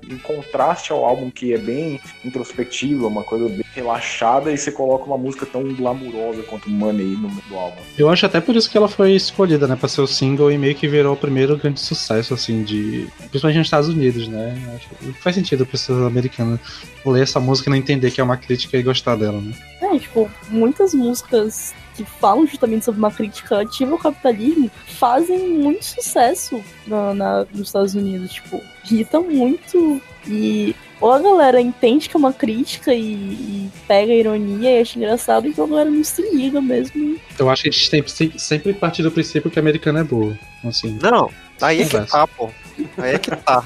em 0.08 0.18
contraste 0.18 0.92
ao 0.92 1.04
álbum 1.04 1.30
que 1.30 1.52
é 1.52 1.58
bem 1.58 2.00
introspectivo, 2.24 3.06
uma 3.06 3.22
coisa 3.22 3.48
bem 3.48 3.64
relaxada, 3.74 4.50
e 4.50 4.56
você 4.56 4.72
coloca 4.72 5.04
uma 5.04 5.18
música 5.18 5.44
tão 5.44 5.62
glamourosa 5.74 6.42
quanto 6.44 6.70
Money 6.70 7.16
no 7.16 7.28
do 7.28 7.56
álbum. 7.56 7.82
Eu 7.98 8.08
acho 8.08 8.24
até 8.24 8.40
por 8.40 8.56
isso 8.56 8.70
que 8.70 8.78
ela 8.78 8.88
foi 8.88 9.14
escolhida, 9.14 9.66
né, 9.66 9.76
pra 9.76 9.88
ser 9.88 10.00
o 10.00 10.06
single 10.06 10.50
e 10.50 10.56
meio 10.56 10.74
que 10.74 10.88
virou 10.88 11.12
o 11.12 11.16
primeiro 11.16 11.56
grande 11.56 11.80
sucesso, 11.80 12.32
assim, 12.32 12.62
de. 12.62 13.06
Principalmente 13.28 13.58
nos 13.58 13.66
Estados 13.66 13.88
Unidos, 13.88 14.05
né? 14.28 14.54
Acho 14.74 14.88
que 14.88 15.12
faz 15.20 15.34
sentido 15.34 15.62
a 15.64 15.66
pessoa 15.66 16.06
americana 16.06 16.60
ler 17.04 17.22
essa 17.22 17.40
música 17.40 17.68
e 17.68 17.70
não 17.70 17.76
entender 17.76 18.10
que 18.10 18.20
é 18.20 18.24
uma 18.24 18.36
crítica 18.36 18.76
e 18.76 18.82
gostar 18.82 19.16
dela, 19.16 19.40
né? 19.40 19.52
É, 19.80 19.98
tipo, 19.98 20.30
muitas 20.48 20.94
músicas 20.94 21.74
que 21.94 22.04
falam 22.04 22.46
justamente 22.46 22.84
sobre 22.84 22.98
uma 22.98 23.10
crítica 23.10 23.62
ativa 23.62 23.92
ao 23.92 23.98
capitalismo 23.98 24.70
fazem 24.98 25.48
muito 25.48 25.84
sucesso 25.84 26.62
na, 26.86 27.14
na, 27.14 27.46
nos 27.52 27.68
Estados 27.68 27.94
Unidos. 27.94 28.32
Tipo, 28.32 28.60
irritam 28.84 29.24
muito 29.24 30.00
e 30.26 30.74
ou 31.00 31.12
a 31.12 31.18
galera 31.18 31.60
entende 31.60 32.08
que 32.08 32.16
é 32.16 32.18
uma 32.18 32.32
crítica 32.32 32.94
e, 32.94 33.12
e, 33.12 33.70
pega 33.86 34.12
a 34.12 34.16
ironia 34.16 34.78
e 34.78 34.80
acha 34.80 34.98
engraçado, 34.98 35.46
então 35.46 35.66
a 35.66 35.68
galera 35.68 35.90
não 35.90 36.02
se 36.02 36.22
liga 36.22 36.60
mesmo. 36.60 37.18
Eu 37.38 37.50
acho 37.50 37.64
que 37.64 37.68
a 37.68 37.72
gente 37.72 37.88
sempre, 37.88 38.38
sempre 38.38 38.72
parte 38.72 39.02
do 39.02 39.10
princípio 39.10 39.50
que 39.50 39.58
a 39.58 39.62
americana 39.62 40.00
é 40.00 40.04
boa. 40.04 40.36
Assim. 40.64 40.98
Não, 41.02 41.30
aí 41.60 41.82
é 41.82 41.84
que 41.84 42.00
tá, 42.00 42.26
pô. 42.26 42.50
Aí 42.98 43.14
é 43.14 43.18
que 43.18 43.34
tá. 43.34 43.64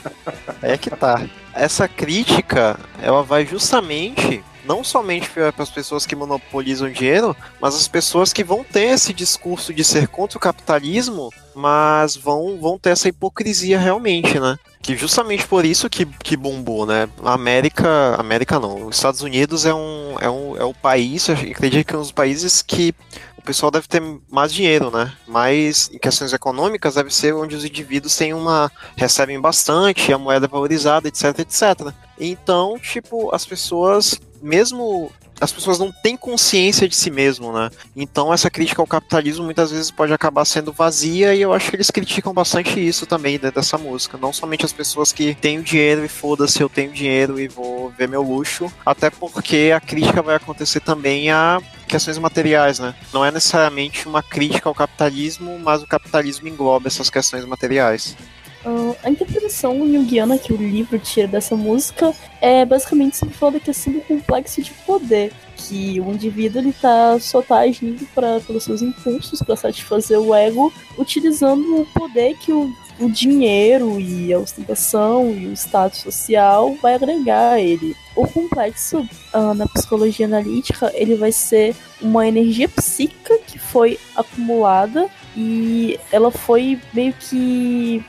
Aí 0.62 0.72
é 0.72 0.78
que 0.78 0.90
tá. 0.90 1.26
Essa 1.54 1.88
crítica, 1.88 2.78
ela 3.02 3.22
vai 3.22 3.44
justamente 3.44 4.42
não 4.64 4.84
somente 4.84 5.28
para 5.28 5.52
as 5.58 5.70
pessoas 5.70 6.06
que 6.06 6.14
monopolizam 6.14 6.90
dinheiro, 6.90 7.36
mas 7.60 7.74
as 7.74 7.88
pessoas 7.88 8.32
que 8.32 8.44
vão 8.44 8.62
ter 8.62 8.84
esse 8.84 9.12
discurso 9.12 9.72
de 9.72 9.82
ser 9.82 10.08
contra 10.08 10.38
o 10.38 10.40
capitalismo, 10.40 11.30
mas 11.54 12.16
vão, 12.16 12.58
vão 12.60 12.78
ter 12.78 12.90
essa 12.90 13.08
hipocrisia 13.08 13.78
realmente, 13.78 14.38
né? 14.38 14.58
Que 14.82 14.96
justamente 14.96 15.46
por 15.46 15.64
isso 15.64 15.90
que, 15.90 16.06
que 16.06 16.36
bombou, 16.36 16.86
né? 16.86 17.08
A 17.22 17.34
América, 17.34 18.14
América 18.18 18.58
não, 18.58 18.86
os 18.86 18.96
Estados 18.96 19.22
Unidos 19.22 19.66
é 19.66 19.74
um, 19.74 20.16
é 20.20 20.30
um 20.30 20.56
é 20.56 20.64
o 20.64 20.72
país, 20.72 21.28
acredito 21.28 21.86
que 21.86 21.94
é 21.94 21.98
um 21.98 22.02
dos 22.02 22.12
países 22.12 22.62
que 22.62 22.94
o 23.40 23.42
pessoal 23.42 23.70
deve 23.70 23.88
ter 23.88 24.02
mais 24.30 24.52
dinheiro, 24.52 24.90
né? 24.90 25.12
Mas 25.26 25.90
em 25.92 25.98
questões 25.98 26.32
econômicas 26.32 26.94
deve 26.94 27.12
ser 27.12 27.34
onde 27.34 27.56
os 27.56 27.64
indivíduos 27.64 28.14
têm 28.14 28.34
uma 28.34 28.70
recebem 28.96 29.40
bastante, 29.40 30.12
a 30.12 30.18
moeda 30.18 30.46
é 30.46 30.48
valorizada, 30.48 31.08
etc, 31.08 31.38
etc. 31.38 31.92
Então, 32.18 32.78
tipo, 32.78 33.34
as 33.34 33.46
pessoas 33.46 34.20
mesmo 34.42 35.10
as 35.40 35.52
pessoas 35.52 35.78
não 35.78 35.90
têm 35.90 36.16
consciência 36.16 36.88
de 36.88 36.94
si 36.94 37.10
mesmo, 37.10 37.52
né? 37.52 37.70
Então 37.96 38.32
essa 38.32 38.50
crítica 38.50 38.82
ao 38.82 38.86
capitalismo 38.86 39.44
muitas 39.44 39.70
vezes 39.70 39.90
pode 39.90 40.12
acabar 40.12 40.44
sendo 40.44 40.72
vazia 40.72 41.34
e 41.34 41.40
eu 41.40 41.52
acho 41.52 41.70
que 41.70 41.76
eles 41.76 41.90
criticam 41.90 42.32
bastante 42.32 42.78
isso 42.78 43.06
também 43.06 43.38
dentro 43.38 43.60
dessa 43.60 43.78
música. 43.78 44.18
Não 44.18 44.32
somente 44.32 44.64
as 44.64 44.72
pessoas 44.72 45.12
que 45.12 45.34
têm 45.34 45.58
o 45.58 45.62
dinheiro 45.62 46.04
e 46.04 46.08
foda-se, 46.08 46.60
eu 46.60 46.68
tenho 46.68 46.92
dinheiro 46.92 47.40
e 47.40 47.48
vou 47.48 47.90
ver 47.90 48.08
meu 48.08 48.22
luxo, 48.22 48.70
até 48.84 49.10
porque 49.10 49.72
a 49.74 49.80
crítica 49.80 50.22
vai 50.22 50.36
acontecer 50.36 50.80
também 50.80 51.30
a 51.30 51.60
questões 51.88 52.18
materiais, 52.18 52.78
né? 52.78 52.94
Não 53.12 53.24
é 53.24 53.30
necessariamente 53.32 54.06
uma 54.06 54.22
crítica 54.22 54.68
ao 54.68 54.74
capitalismo, 54.74 55.58
mas 55.58 55.82
o 55.82 55.86
capitalismo 55.86 56.46
engloba 56.46 56.86
essas 56.86 57.10
questões 57.10 57.44
materiais. 57.44 58.16
Uh, 58.64 58.94
a 59.02 59.08
interpretação 59.08 59.78
junguiana 59.78 60.36
que 60.36 60.52
o 60.52 60.56
livro 60.56 60.98
tira 60.98 61.26
dessa 61.26 61.56
música 61.56 62.12
é 62.42 62.62
basicamente 62.66 63.16
sobre 63.16 63.34
falar 63.34 63.52
da 63.52 63.60
questão 63.60 63.90
do 63.90 64.02
complexo 64.02 64.60
de 64.60 64.70
poder, 64.86 65.32
que 65.56 65.98
o 65.98 66.12
indivíduo 66.12 66.60
ele 66.60 66.72
tá, 66.74 67.18
só 67.18 67.40
tá 67.40 67.60
agindo 67.60 68.06
pra, 68.14 68.38
pelos 68.40 68.64
seus 68.64 68.82
impulsos 68.82 69.40
para 69.40 69.56
satisfazer 69.56 70.18
o 70.18 70.34
ego, 70.34 70.70
utilizando 70.98 71.80
o 71.80 71.86
poder 71.86 72.36
que 72.36 72.52
o, 72.52 72.70
o 72.98 73.08
dinheiro 73.08 73.98
e 73.98 74.30
a 74.30 74.38
ostentação 74.38 75.30
e 75.30 75.46
o 75.46 75.52
status 75.54 76.00
social 76.00 76.74
vai 76.82 76.94
agregar 76.94 77.52
a 77.52 77.60
ele. 77.60 77.96
O 78.14 78.26
complexo 78.26 78.98
uh, 79.32 79.54
na 79.54 79.66
psicologia 79.68 80.26
analítica 80.26 80.92
ele 80.94 81.14
vai 81.14 81.32
ser 81.32 81.74
uma 82.02 82.28
energia 82.28 82.68
psíquica 82.68 83.38
que 83.46 83.58
foi 83.58 83.98
acumulada 84.14 85.08
e 85.34 85.98
ela 86.12 86.30
foi 86.30 86.78
meio 86.92 87.14
que 87.14 88.04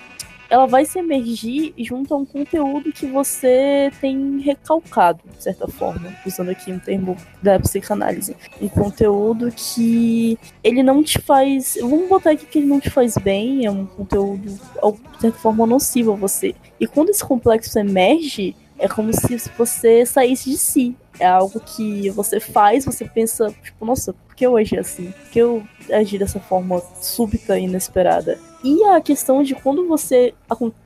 ela 0.52 0.68
vai 0.68 0.84
se 0.84 1.00
emergir 1.00 1.74
junto 1.78 2.14
a 2.14 2.18
um 2.18 2.26
conteúdo 2.26 2.92
que 2.92 3.06
você 3.06 3.90
tem 4.02 4.38
recalcado, 4.42 5.22
de 5.38 5.42
certa 5.42 5.66
forma, 5.66 6.14
usando 6.26 6.50
aqui 6.50 6.74
um 6.74 6.78
termo 6.78 7.16
da 7.42 7.58
psicanálise. 7.58 8.36
Um 8.62 8.68
conteúdo 8.68 9.50
que 9.50 10.38
ele 10.62 10.84
não 10.84 11.02
te 11.02 11.20
faz. 11.20 11.78
Vamos 11.80 12.10
botar 12.10 12.32
aqui 12.32 12.46
que 12.46 12.60
ele 12.60 12.68
não 12.68 12.82
te 12.82 12.90
faz 12.90 13.16
bem, 13.18 13.66
é 13.66 13.72
um 13.72 13.86
conteúdo, 13.86 14.50
de 14.50 15.22
certa 15.22 15.38
forma, 15.40 15.66
nocivo 15.66 16.12
a 16.12 16.16
você. 16.16 16.54
E 16.78 16.86
quando 16.86 17.12
esse 17.12 17.24
complexo 17.24 17.80
emerge, 17.80 18.54
é 18.78 18.90
como 18.90 19.14
se 19.14 19.38
você 19.58 20.06
saísse 20.06 20.50
de 20.50 20.58
si. 20.58 20.98
É 21.22 21.28
algo 21.28 21.60
que 21.60 22.10
você 22.10 22.40
faz, 22.40 22.84
você 22.84 23.06
pensa, 23.06 23.54
tipo, 23.62 23.86
nossa, 23.86 24.12
por 24.12 24.36
que 24.36 24.44
eu 24.44 24.58
agi 24.58 24.76
assim? 24.76 25.12
Por 25.12 25.30
que 25.30 25.38
eu 25.38 25.64
agi 25.92 26.18
dessa 26.18 26.40
forma 26.40 26.82
súbita 27.00 27.60
e 27.60 27.66
inesperada? 27.66 28.40
E 28.64 28.84
a 28.86 29.00
questão 29.00 29.44
de 29.44 29.54
quando 29.54 29.88
você 29.88 30.34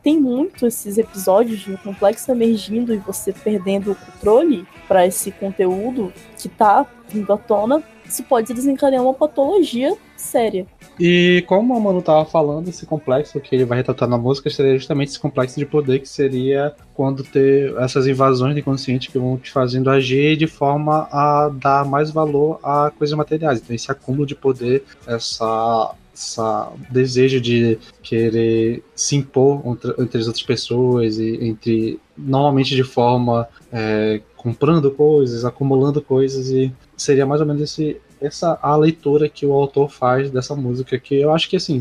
tem 0.04 0.20
muito 0.20 0.68
esses 0.68 0.98
episódios 0.98 1.60
de 1.60 1.72
um 1.72 1.78
complexo 1.78 2.30
emergindo 2.32 2.94
e 2.94 2.98
você 2.98 3.32
perdendo 3.32 3.94
o 3.94 3.96
controle 3.96 4.68
para 4.90 5.08
esse 5.08 5.32
conteúdo 5.32 6.12
que 6.38 6.50
tá 6.50 6.86
vindo 7.08 7.32
à 7.32 7.38
tona, 7.38 7.82
isso 8.06 8.22
pode 8.24 8.54
desencadear 8.54 9.02
uma 9.02 9.14
patologia 9.14 9.96
séria. 10.18 10.68
E 11.00 11.44
como 11.48 11.76
o 11.76 11.82
Manu 11.82 12.02
tava 12.02 12.26
falando, 12.26 12.68
esse 12.68 12.86
complexo 12.86 13.40
que 13.40 13.56
ele 13.56 13.66
vai 13.66 13.80
retratar 13.80 14.08
na 14.08 14.18
música 14.18 14.50
seria 14.50 14.78
justamente 14.78 15.10
esse 15.10 15.20
complexo 15.20 15.60
de 15.60 15.66
poder 15.66 16.00
que 16.00 16.08
seria 16.08 16.74
quando 16.94 17.24
ter 17.24 17.76
essas 17.78 18.08
invasões 18.08 18.56
de 18.56 18.62
consciente 18.62 19.12
que 19.12 19.20
vão 19.20 19.38
te 19.38 19.52
fazendo 19.52 19.90
agir 19.90 20.38
de 20.38 20.48
forma 20.48 21.08
a 21.12 21.50
dar 21.50 21.86
mais 21.86 22.12
valor 22.12 22.60
a 22.64 22.92
coisas 22.98 23.16
materiais. 23.18 23.60
Então 23.60 23.76
esse 23.76 23.92
acúmulo 23.92 24.26
de 24.26 24.36
poder, 24.36 24.84
essa 25.06 25.94
essa 26.16 26.72
desejo 26.90 27.42
de 27.42 27.78
querer 28.02 28.82
se 28.96 29.18
impor 29.18 29.62
entre, 30.00 30.18
as 30.18 30.28
outras 30.28 30.44
pessoas 30.44 31.18
e 31.18 31.46
entre 31.46 32.00
normalmente 32.18 32.74
de 32.74 32.84
forma 32.86 33.46
é, 33.72 34.22
comprando 34.38 34.90
coisas, 34.92 35.44
acumulando 35.44 36.02
coisas 36.02 36.48
e 36.50 36.74
seria 36.96 37.26
mais 37.26 37.42
ou 37.42 37.48
menos 37.48 37.62
esse 37.62 38.00
essa 38.26 38.58
a 38.62 38.76
leitura 38.76 39.30
que 39.30 39.46
o 39.46 39.54
autor 39.54 39.90
faz 39.90 40.30
dessa 40.32 40.56
música, 40.56 41.00
que 41.00 41.16
eu 41.16 41.32
acho 41.32 41.50
que 41.50 41.56
assim, 41.56 41.80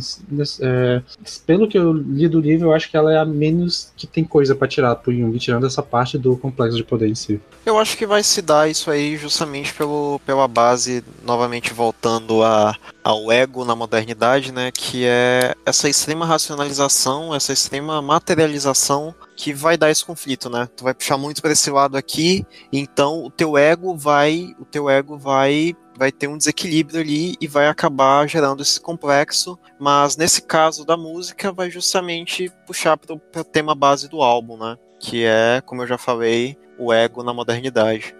é, 0.60 1.02
pelo 1.46 1.68
que 1.68 1.78
eu 1.78 1.92
li 1.92 2.28
do 2.28 2.40
livro, 2.40 2.68
eu 2.68 2.72
acho 2.72 2.90
que 2.90 2.96
ela 2.96 3.12
é 3.12 3.18
a 3.18 3.24
menos 3.24 3.92
que 3.96 4.06
tem 4.06 4.24
coisa 4.24 4.54
para 4.54 4.68
tirar 4.68 4.94
pro 4.96 5.12
Jung, 5.12 5.36
tirando 5.38 5.66
essa 5.66 5.82
parte 5.82 6.18
do 6.18 6.36
complexo 6.36 6.76
de 6.76 6.84
poder 6.84 7.08
em 7.08 7.14
si. 7.14 7.40
Eu 7.64 7.78
acho 7.78 7.96
que 7.96 8.06
vai 8.06 8.22
se 8.22 8.42
dar 8.42 8.68
isso 8.68 8.90
aí 8.90 9.16
justamente 9.16 9.72
pelo, 9.72 10.20
pela 10.26 10.46
base, 10.46 11.02
novamente 11.24 11.72
voltando 11.72 12.42
a, 12.42 12.76
ao 13.02 13.30
ego 13.30 13.64
na 13.64 13.74
modernidade, 13.74 14.52
né, 14.52 14.70
que 14.72 15.04
é 15.06 15.54
essa 15.64 15.88
extrema 15.88 16.26
racionalização, 16.26 17.34
essa 17.34 17.52
extrema 17.52 18.00
materialização 18.02 19.14
que 19.36 19.52
vai 19.52 19.76
dar 19.76 19.90
esse 19.90 20.04
conflito, 20.04 20.48
né? 20.48 20.68
Tu 20.76 20.84
vai 20.84 20.94
puxar 20.94 21.18
muito 21.18 21.42
para 21.42 21.52
esse 21.52 21.70
lado 21.70 21.96
aqui, 21.96 22.46
então 22.72 23.24
o 23.24 23.30
teu 23.30 23.58
ego 23.58 23.96
vai, 23.96 24.54
o 24.58 24.64
teu 24.64 24.88
ego 24.88 25.18
vai 25.18 25.74
vai 25.96 26.10
ter 26.10 26.28
um 26.28 26.36
desequilíbrio 26.36 27.00
ali 27.00 27.36
e 27.40 27.46
vai 27.46 27.68
acabar 27.68 28.28
gerando 28.28 28.62
esse 28.62 28.80
complexo, 28.80 29.58
mas 29.78 30.16
nesse 30.16 30.42
caso 30.42 30.84
da 30.84 30.96
música 30.96 31.52
vai 31.52 31.70
justamente 31.70 32.50
puxar 32.66 32.96
para 32.96 33.14
o 33.14 33.44
tema 33.44 33.74
base 33.74 34.08
do 34.08 34.22
álbum, 34.22 34.56
né? 34.56 34.76
Que 34.98 35.24
é, 35.24 35.62
como 35.64 35.82
eu 35.82 35.86
já 35.86 35.98
falei, 35.98 36.56
o 36.78 36.92
ego 36.92 37.22
na 37.22 37.32
modernidade. 37.32 38.14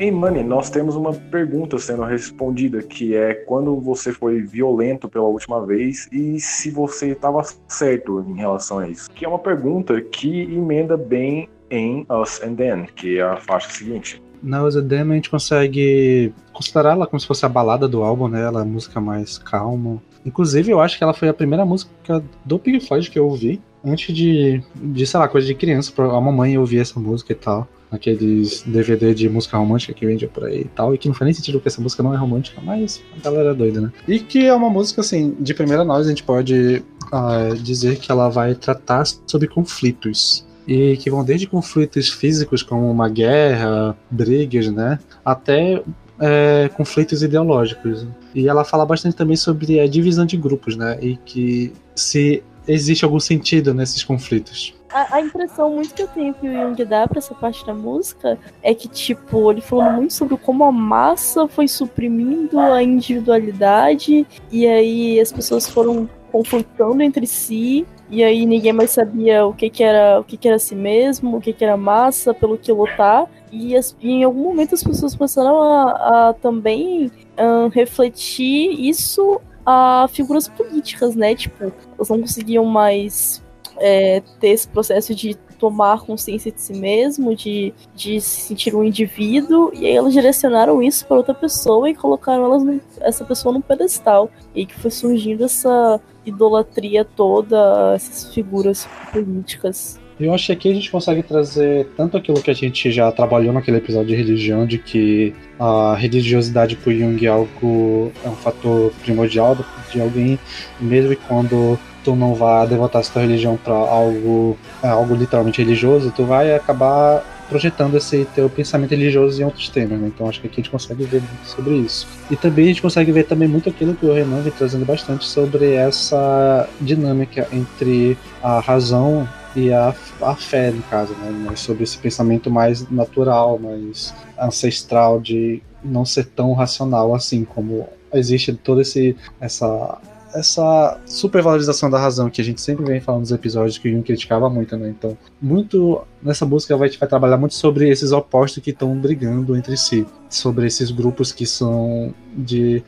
Em 0.00 0.10
Money, 0.10 0.42
nós 0.42 0.70
temos 0.70 0.96
uma 0.96 1.12
pergunta 1.12 1.78
sendo 1.78 2.04
respondida, 2.04 2.82
que 2.82 3.14
é 3.14 3.34
quando 3.34 3.78
você 3.78 4.14
foi 4.14 4.40
violento 4.40 5.10
pela 5.10 5.26
última 5.26 5.66
vez 5.66 6.08
e 6.10 6.40
se 6.40 6.70
você 6.70 7.08
estava 7.08 7.42
certo 7.68 8.24
em 8.26 8.34
relação 8.34 8.78
a 8.78 8.88
isso. 8.88 9.10
Que 9.10 9.26
é 9.26 9.28
uma 9.28 9.38
pergunta 9.38 10.00
que 10.00 10.44
emenda 10.44 10.96
bem 10.96 11.50
em 11.70 12.06
Us 12.08 12.40
and 12.42 12.54
Then, 12.54 12.86
que 12.96 13.18
é 13.18 13.22
a 13.22 13.36
faixa 13.36 13.68
seguinte. 13.68 14.22
Na 14.42 14.64
Us 14.64 14.74
and 14.74 14.88
Then 14.88 15.12
a 15.12 15.14
gente 15.16 15.28
consegue 15.28 16.32
considerar 16.50 16.92
ela 16.92 17.06
como 17.06 17.20
se 17.20 17.26
fosse 17.26 17.44
a 17.44 17.48
balada 17.50 17.86
do 17.86 18.02
álbum, 18.02 18.26
né? 18.26 18.42
Ela 18.42 18.60
é 18.60 18.62
a 18.62 18.66
música 18.66 19.02
mais 19.02 19.36
calma. 19.36 20.02
Inclusive, 20.24 20.70
eu 20.70 20.80
acho 20.80 20.96
que 20.96 21.04
ela 21.04 21.12
foi 21.12 21.28
a 21.28 21.34
primeira 21.34 21.66
música 21.66 22.24
do 22.42 22.58
Pink 22.58 22.86
Floyd 22.86 23.10
que 23.10 23.18
eu 23.18 23.26
ouvi 23.26 23.60
antes 23.84 24.16
de, 24.16 24.62
de 24.74 25.06
sei 25.06 25.20
lá, 25.20 25.28
coisa 25.28 25.46
de 25.46 25.54
criança. 25.54 25.92
A 26.02 26.20
mamãe 26.22 26.56
ouvia 26.56 26.80
essa 26.80 26.98
música 26.98 27.32
e 27.32 27.36
tal 27.36 27.68
aqueles 27.90 28.62
DVD 28.62 29.14
de 29.14 29.28
música 29.28 29.56
romântica 29.56 29.92
que 29.92 30.06
vendia 30.06 30.28
por 30.28 30.44
aí 30.44 30.62
e 30.62 30.64
tal, 30.64 30.94
e 30.94 30.98
que 30.98 31.08
não 31.08 31.14
faz 31.14 31.26
nem 31.26 31.34
sentido 31.34 31.54
porque 31.54 31.68
essa 31.68 31.80
música 31.80 32.02
não 32.02 32.14
é 32.14 32.16
romântica, 32.16 32.60
mas 32.62 33.02
a 33.16 33.20
galera 33.22 33.50
é 33.50 33.54
doida, 33.54 33.80
né? 33.80 33.92
E 34.06 34.18
que 34.20 34.46
é 34.46 34.54
uma 34.54 34.70
música, 34.70 35.00
assim, 35.00 35.36
de 35.40 35.54
primeira 35.54 35.84
nós, 35.84 36.06
a 36.06 36.08
gente 36.08 36.22
pode 36.22 36.82
uh, 37.12 37.54
dizer 37.56 37.98
que 37.98 38.10
ela 38.10 38.28
vai 38.28 38.54
tratar 38.54 39.04
sobre 39.26 39.48
conflitos. 39.48 40.46
E 40.68 40.96
que 40.98 41.10
vão 41.10 41.24
desde 41.24 41.48
conflitos 41.48 42.10
físicos, 42.10 42.62
como 42.62 42.88
uma 42.88 43.08
guerra, 43.08 43.96
brigas, 44.08 44.68
né? 44.68 45.00
Até 45.24 45.82
é, 46.20 46.70
conflitos 46.76 47.22
ideológicos. 47.22 48.06
E 48.34 48.46
ela 48.46 48.62
fala 48.62 48.84
bastante 48.86 49.16
também 49.16 49.36
sobre 49.36 49.80
a 49.80 49.88
divisão 49.88 50.26
de 50.26 50.36
grupos, 50.36 50.76
né? 50.76 50.98
E 51.00 51.16
que 51.16 51.72
se 51.96 52.42
existe 52.72 53.04
algum 53.04 53.20
sentido 53.20 53.74
nesses 53.74 54.02
conflitos 54.02 54.74
a, 54.92 55.16
a, 55.16 55.20
impressão 55.20 55.70
muito 55.70 55.94
que 55.94 56.02
eu 56.02 56.08
tenho 56.08 56.34
que 56.34 56.48
o 56.48 56.52
Jung 56.52 56.84
dá 56.84 57.06
pra 57.06 57.18
essa 57.18 57.34
parte 57.34 57.64
da 57.64 57.72
música 57.72 58.38
é 58.62 58.74
que, 58.74 58.88
tipo, 58.88 59.50
ele 59.50 59.60
falando 59.60 59.96
muito 59.96 60.12
sobre 60.12 60.36
como 60.36 60.64
a 60.64 60.72
massa 60.72 61.46
foi 61.46 61.68
suprimindo 61.68 62.58
a 62.58 62.82
individualidade 62.82 64.26
e 64.50 64.66
aí 64.66 65.20
as 65.20 65.30
pessoas 65.30 65.68
foram 65.68 66.08
confrontando 66.32 67.02
entre 67.02 67.26
si 67.26 67.86
e 68.10 68.24
aí 68.24 68.44
ninguém 68.44 68.72
mais 68.72 68.90
sabia 68.90 69.46
o 69.46 69.54
que, 69.54 69.70
que 69.70 69.84
era 69.84 70.18
o 70.18 70.24
que, 70.24 70.36
que 70.36 70.48
era 70.48 70.58
si 70.58 70.74
mesmo, 70.74 71.36
o 71.36 71.40
que, 71.40 71.52
que 71.52 71.64
era 71.64 71.76
massa, 71.76 72.34
pelo 72.34 72.58
que 72.58 72.72
lutar. 72.72 73.30
E, 73.52 73.76
as, 73.76 73.96
e 74.00 74.10
em 74.10 74.24
algum 74.24 74.42
momento 74.42 74.74
as 74.74 74.82
pessoas 74.82 75.14
começaram 75.14 75.62
a, 75.62 76.30
a 76.30 76.34
também 76.34 77.10
um, 77.38 77.68
refletir 77.68 78.70
isso 78.80 79.40
a 79.70 80.08
figuras 80.08 80.48
políticas, 80.48 81.14
né? 81.14 81.34
Tipo, 81.34 81.72
elas 81.96 82.08
não 82.08 82.20
conseguiam 82.20 82.64
mais 82.64 83.42
é, 83.78 84.20
ter 84.40 84.48
esse 84.48 84.66
processo 84.66 85.14
de 85.14 85.34
tomar 85.58 86.00
consciência 86.00 86.50
de 86.50 86.60
si 86.60 86.72
mesmo, 86.72 87.36
de, 87.36 87.74
de 87.94 88.18
se 88.20 88.40
sentir 88.40 88.74
um 88.74 88.82
indivíduo, 88.82 89.70
e 89.74 89.86
aí 89.86 89.94
elas 89.94 90.14
direcionaram 90.14 90.82
isso 90.82 91.06
para 91.06 91.18
outra 91.18 91.34
pessoa 91.34 91.88
e 91.88 91.94
colocaram 91.94 92.44
elas 92.44 92.64
no, 92.64 92.80
essa 93.00 93.24
pessoa 93.24 93.52
num 93.52 93.60
pedestal. 93.60 94.30
E 94.54 94.64
que 94.64 94.74
foi 94.74 94.90
surgindo 94.90 95.44
essa 95.44 96.00
idolatria 96.24 97.04
toda, 97.04 97.92
essas 97.94 98.32
figuras 98.32 98.88
políticas. 99.12 99.99
Eu 100.20 100.34
acho 100.34 100.46
que 100.46 100.52
aqui 100.52 100.70
a 100.70 100.74
gente 100.74 100.90
consegue 100.90 101.22
trazer 101.22 101.86
tanto 101.96 102.14
aquilo 102.14 102.42
que 102.42 102.50
a 102.50 102.54
gente 102.54 102.92
já 102.92 103.10
trabalhou 103.10 103.54
naquele 103.54 103.78
episódio 103.78 104.08
de 104.08 104.14
religião, 104.14 104.66
de 104.66 104.76
que 104.76 105.34
a 105.58 105.94
religiosidade 105.94 106.76
para 106.76 106.92
Jung 106.92 107.24
é 107.24 107.28
algo 107.28 108.12
é 108.22 108.28
um 108.28 108.36
fator 108.36 108.92
primordial 109.02 109.56
de 109.90 110.00
alguém, 110.00 110.38
mesmo 110.78 111.16
quando 111.26 111.78
tu 112.04 112.14
não 112.14 112.34
vai 112.34 112.66
devotar 112.66 113.02
tua 113.06 113.22
religião 113.22 113.56
para 113.56 113.72
algo, 113.74 114.58
é, 114.82 114.88
algo 114.88 115.14
literalmente 115.14 115.62
religioso, 115.62 116.12
tu 116.14 116.24
vai 116.24 116.54
acabar 116.54 117.24
projetando 117.48 117.96
esse 117.96 118.26
teu 118.34 118.48
pensamento 118.48 118.90
religioso 118.90 119.40
em 119.40 119.44
outros 119.44 119.70
temas, 119.70 119.98
né? 119.98 120.10
Então 120.14 120.28
acho 120.28 120.40
que 120.40 120.46
aqui 120.46 120.60
a 120.60 120.62
gente 120.62 120.70
consegue 120.70 121.02
ver 121.04 121.20
muito 121.20 121.46
sobre 121.46 121.74
isso. 121.76 122.06
E 122.30 122.36
também 122.36 122.66
a 122.66 122.68
gente 122.68 122.82
consegue 122.82 123.10
ver 123.10 123.24
também 123.24 123.48
muito 123.48 123.70
aquilo 123.70 123.94
que 123.94 124.06
o 124.06 124.12
Renan 124.12 124.40
vem 124.42 124.52
trazendo 124.52 124.84
bastante 124.84 125.26
sobre 125.26 125.72
essa 125.72 126.68
dinâmica 126.80 127.48
entre 127.52 128.16
a 128.42 128.60
razão 128.60 129.26
e 129.54 129.72
a, 129.72 129.94
a 130.20 130.34
fé, 130.34 130.70
no 130.70 130.82
caso, 130.84 131.12
né? 131.14 131.56
Sobre 131.56 131.84
esse 131.84 131.98
pensamento 131.98 132.50
mais 132.50 132.88
natural, 132.90 133.58
mais 133.58 134.14
ancestral 134.38 135.20
de 135.20 135.62
não 135.82 136.04
ser 136.04 136.26
tão 136.26 136.52
racional 136.52 137.14
assim 137.14 137.44
como 137.44 137.88
existe 138.12 138.52
toda 138.52 138.82
esse 138.82 139.16
essa 139.40 139.98
essa 140.34 141.00
supervalorização 141.06 141.90
da 141.90 141.98
razão 141.98 142.30
que 142.30 142.40
a 142.40 142.44
gente 142.44 142.60
sempre 142.60 142.84
vem 142.84 143.00
falando 143.00 143.22
nos 143.22 143.32
episódios 143.32 143.78
que 143.78 143.88
o 143.88 143.92
Jung 143.92 144.04
criticava 144.04 144.48
muito, 144.48 144.76
né? 144.76 144.88
Então, 144.88 145.18
muito 145.40 146.02
nessa 146.22 146.46
música 146.46 146.76
vai, 146.76 146.88
vai 146.88 147.08
trabalhar 147.08 147.36
muito 147.36 147.54
sobre 147.54 147.88
esses 147.88 148.12
opostos 148.12 148.62
que 148.62 148.70
estão 148.70 148.96
brigando 148.96 149.56
entre 149.56 149.76
si, 149.76 150.06
sobre 150.28 150.66
esses 150.66 150.90
grupos 150.90 151.32
que 151.32 151.44
são 151.44 152.14
de 152.32 152.82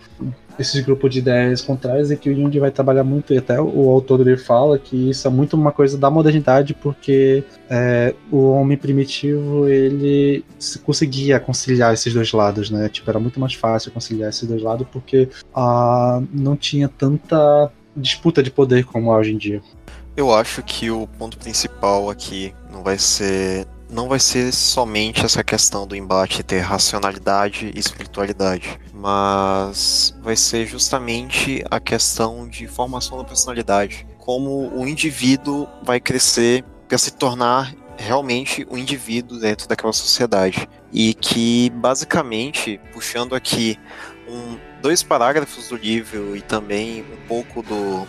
esses 0.62 0.80
grupos 0.84 1.10
de 1.12 1.18
ideias 1.18 1.60
contrárias 1.60 2.10
e 2.10 2.16
que 2.16 2.30
o 2.30 2.34
Jung 2.34 2.58
vai 2.58 2.70
trabalhar 2.70 3.04
muito, 3.04 3.34
e 3.34 3.38
até 3.38 3.60
o 3.60 3.90
autor 3.90 4.20
ele 4.20 4.36
fala 4.36 4.78
que 4.78 5.10
isso 5.10 5.26
é 5.26 5.30
muito 5.30 5.54
uma 5.54 5.72
coisa 5.72 5.98
da 5.98 6.10
modernidade, 6.10 6.74
porque 6.74 7.44
é, 7.68 8.14
o 8.30 8.50
homem 8.52 8.76
primitivo 8.76 9.68
ele 9.68 10.44
conseguia 10.84 11.38
conciliar 11.38 11.92
esses 11.92 12.12
dois 12.12 12.32
lados, 12.32 12.70
né? 12.70 12.88
Tipo, 12.88 13.10
era 13.10 13.20
muito 13.20 13.38
mais 13.38 13.54
fácil 13.54 13.92
conciliar 13.92 14.30
esses 14.30 14.48
dois 14.48 14.62
lados 14.62 14.86
porque 14.90 15.28
ah, 15.54 16.22
não 16.32 16.56
tinha 16.56 16.88
tanta 16.88 17.70
disputa 17.96 18.42
de 18.42 18.50
poder 18.50 18.84
como 18.84 19.12
há 19.12 19.18
hoje 19.18 19.32
em 19.32 19.36
dia. 19.36 19.60
Eu 20.16 20.34
acho 20.34 20.62
que 20.62 20.90
o 20.90 21.06
ponto 21.18 21.38
principal 21.38 22.10
aqui 22.10 22.54
não 22.70 22.82
vai 22.82 22.98
ser 22.98 23.66
não 23.92 24.08
vai 24.08 24.18
ser 24.18 24.52
somente 24.52 25.24
essa 25.24 25.44
questão 25.44 25.86
do 25.86 25.94
embate 25.94 26.40
entre 26.40 26.58
racionalidade 26.58 27.70
e 27.74 27.78
espiritualidade, 27.78 28.80
mas 28.94 30.14
vai 30.22 30.34
ser 30.34 30.66
justamente 30.66 31.62
a 31.70 31.78
questão 31.78 32.48
de 32.48 32.66
formação 32.66 33.18
da 33.18 33.24
personalidade, 33.24 34.06
como 34.18 34.72
o 34.74 34.88
indivíduo 34.88 35.68
vai 35.84 36.00
crescer 36.00 36.64
para 36.88 36.96
se 36.96 37.10
tornar 37.10 37.74
realmente 37.98 38.66
o 38.70 38.74
um 38.74 38.78
indivíduo 38.78 39.38
dentro 39.38 39.68
daquela 39.68 39.92
sociedade 39.92 40.66
e 40.90 41.12
que 41.12 41.70
basicamente 41.70 42.80
puxando 42.92 43.34
aqui 43.34 43.78
um, 44.26 44.56
dois 44.80 45.02
parágrafos 45.02 45.68
do 45.68 45.76
livro 45.76 46.34
e 46.34 46.40
também 46.40 47.02
um 47.02 47.28
pouco 47.28 47.62
do 47.62 48.06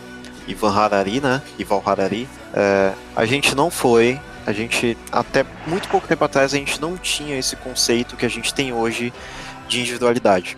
Ivan 0.48 0.74
Harari, 0.74 1.20
né? 1.20 1.42
Ival 1.60 1.84
Harari, 1.86 2.28
é, 2.54 2.94
a 3.16 3.26
gente 3.26 3.54
não 3.56 3.70
foi 3.70 4.20
a 4.46 4.52
gente, 4.52 4.98
até 5.12 5.46
muito 5.66 5.88
pouco 5.88 6.08
tempo 6.08 6.24
atrás, 6.24 6.54
a 6.54 6.58
gente 6.58 6.80
não 6.82 6.98
tinha 6.98 7.38
esse 7.38 7.56
conceito 7.56 8.16
que 8.18 8.26
a 8.26 8.30
gente 8.30 8.54
tem 8.54 8.74
hoje 8.74 9.14
de 9.68 9.80
individualidade. 9.80 10.58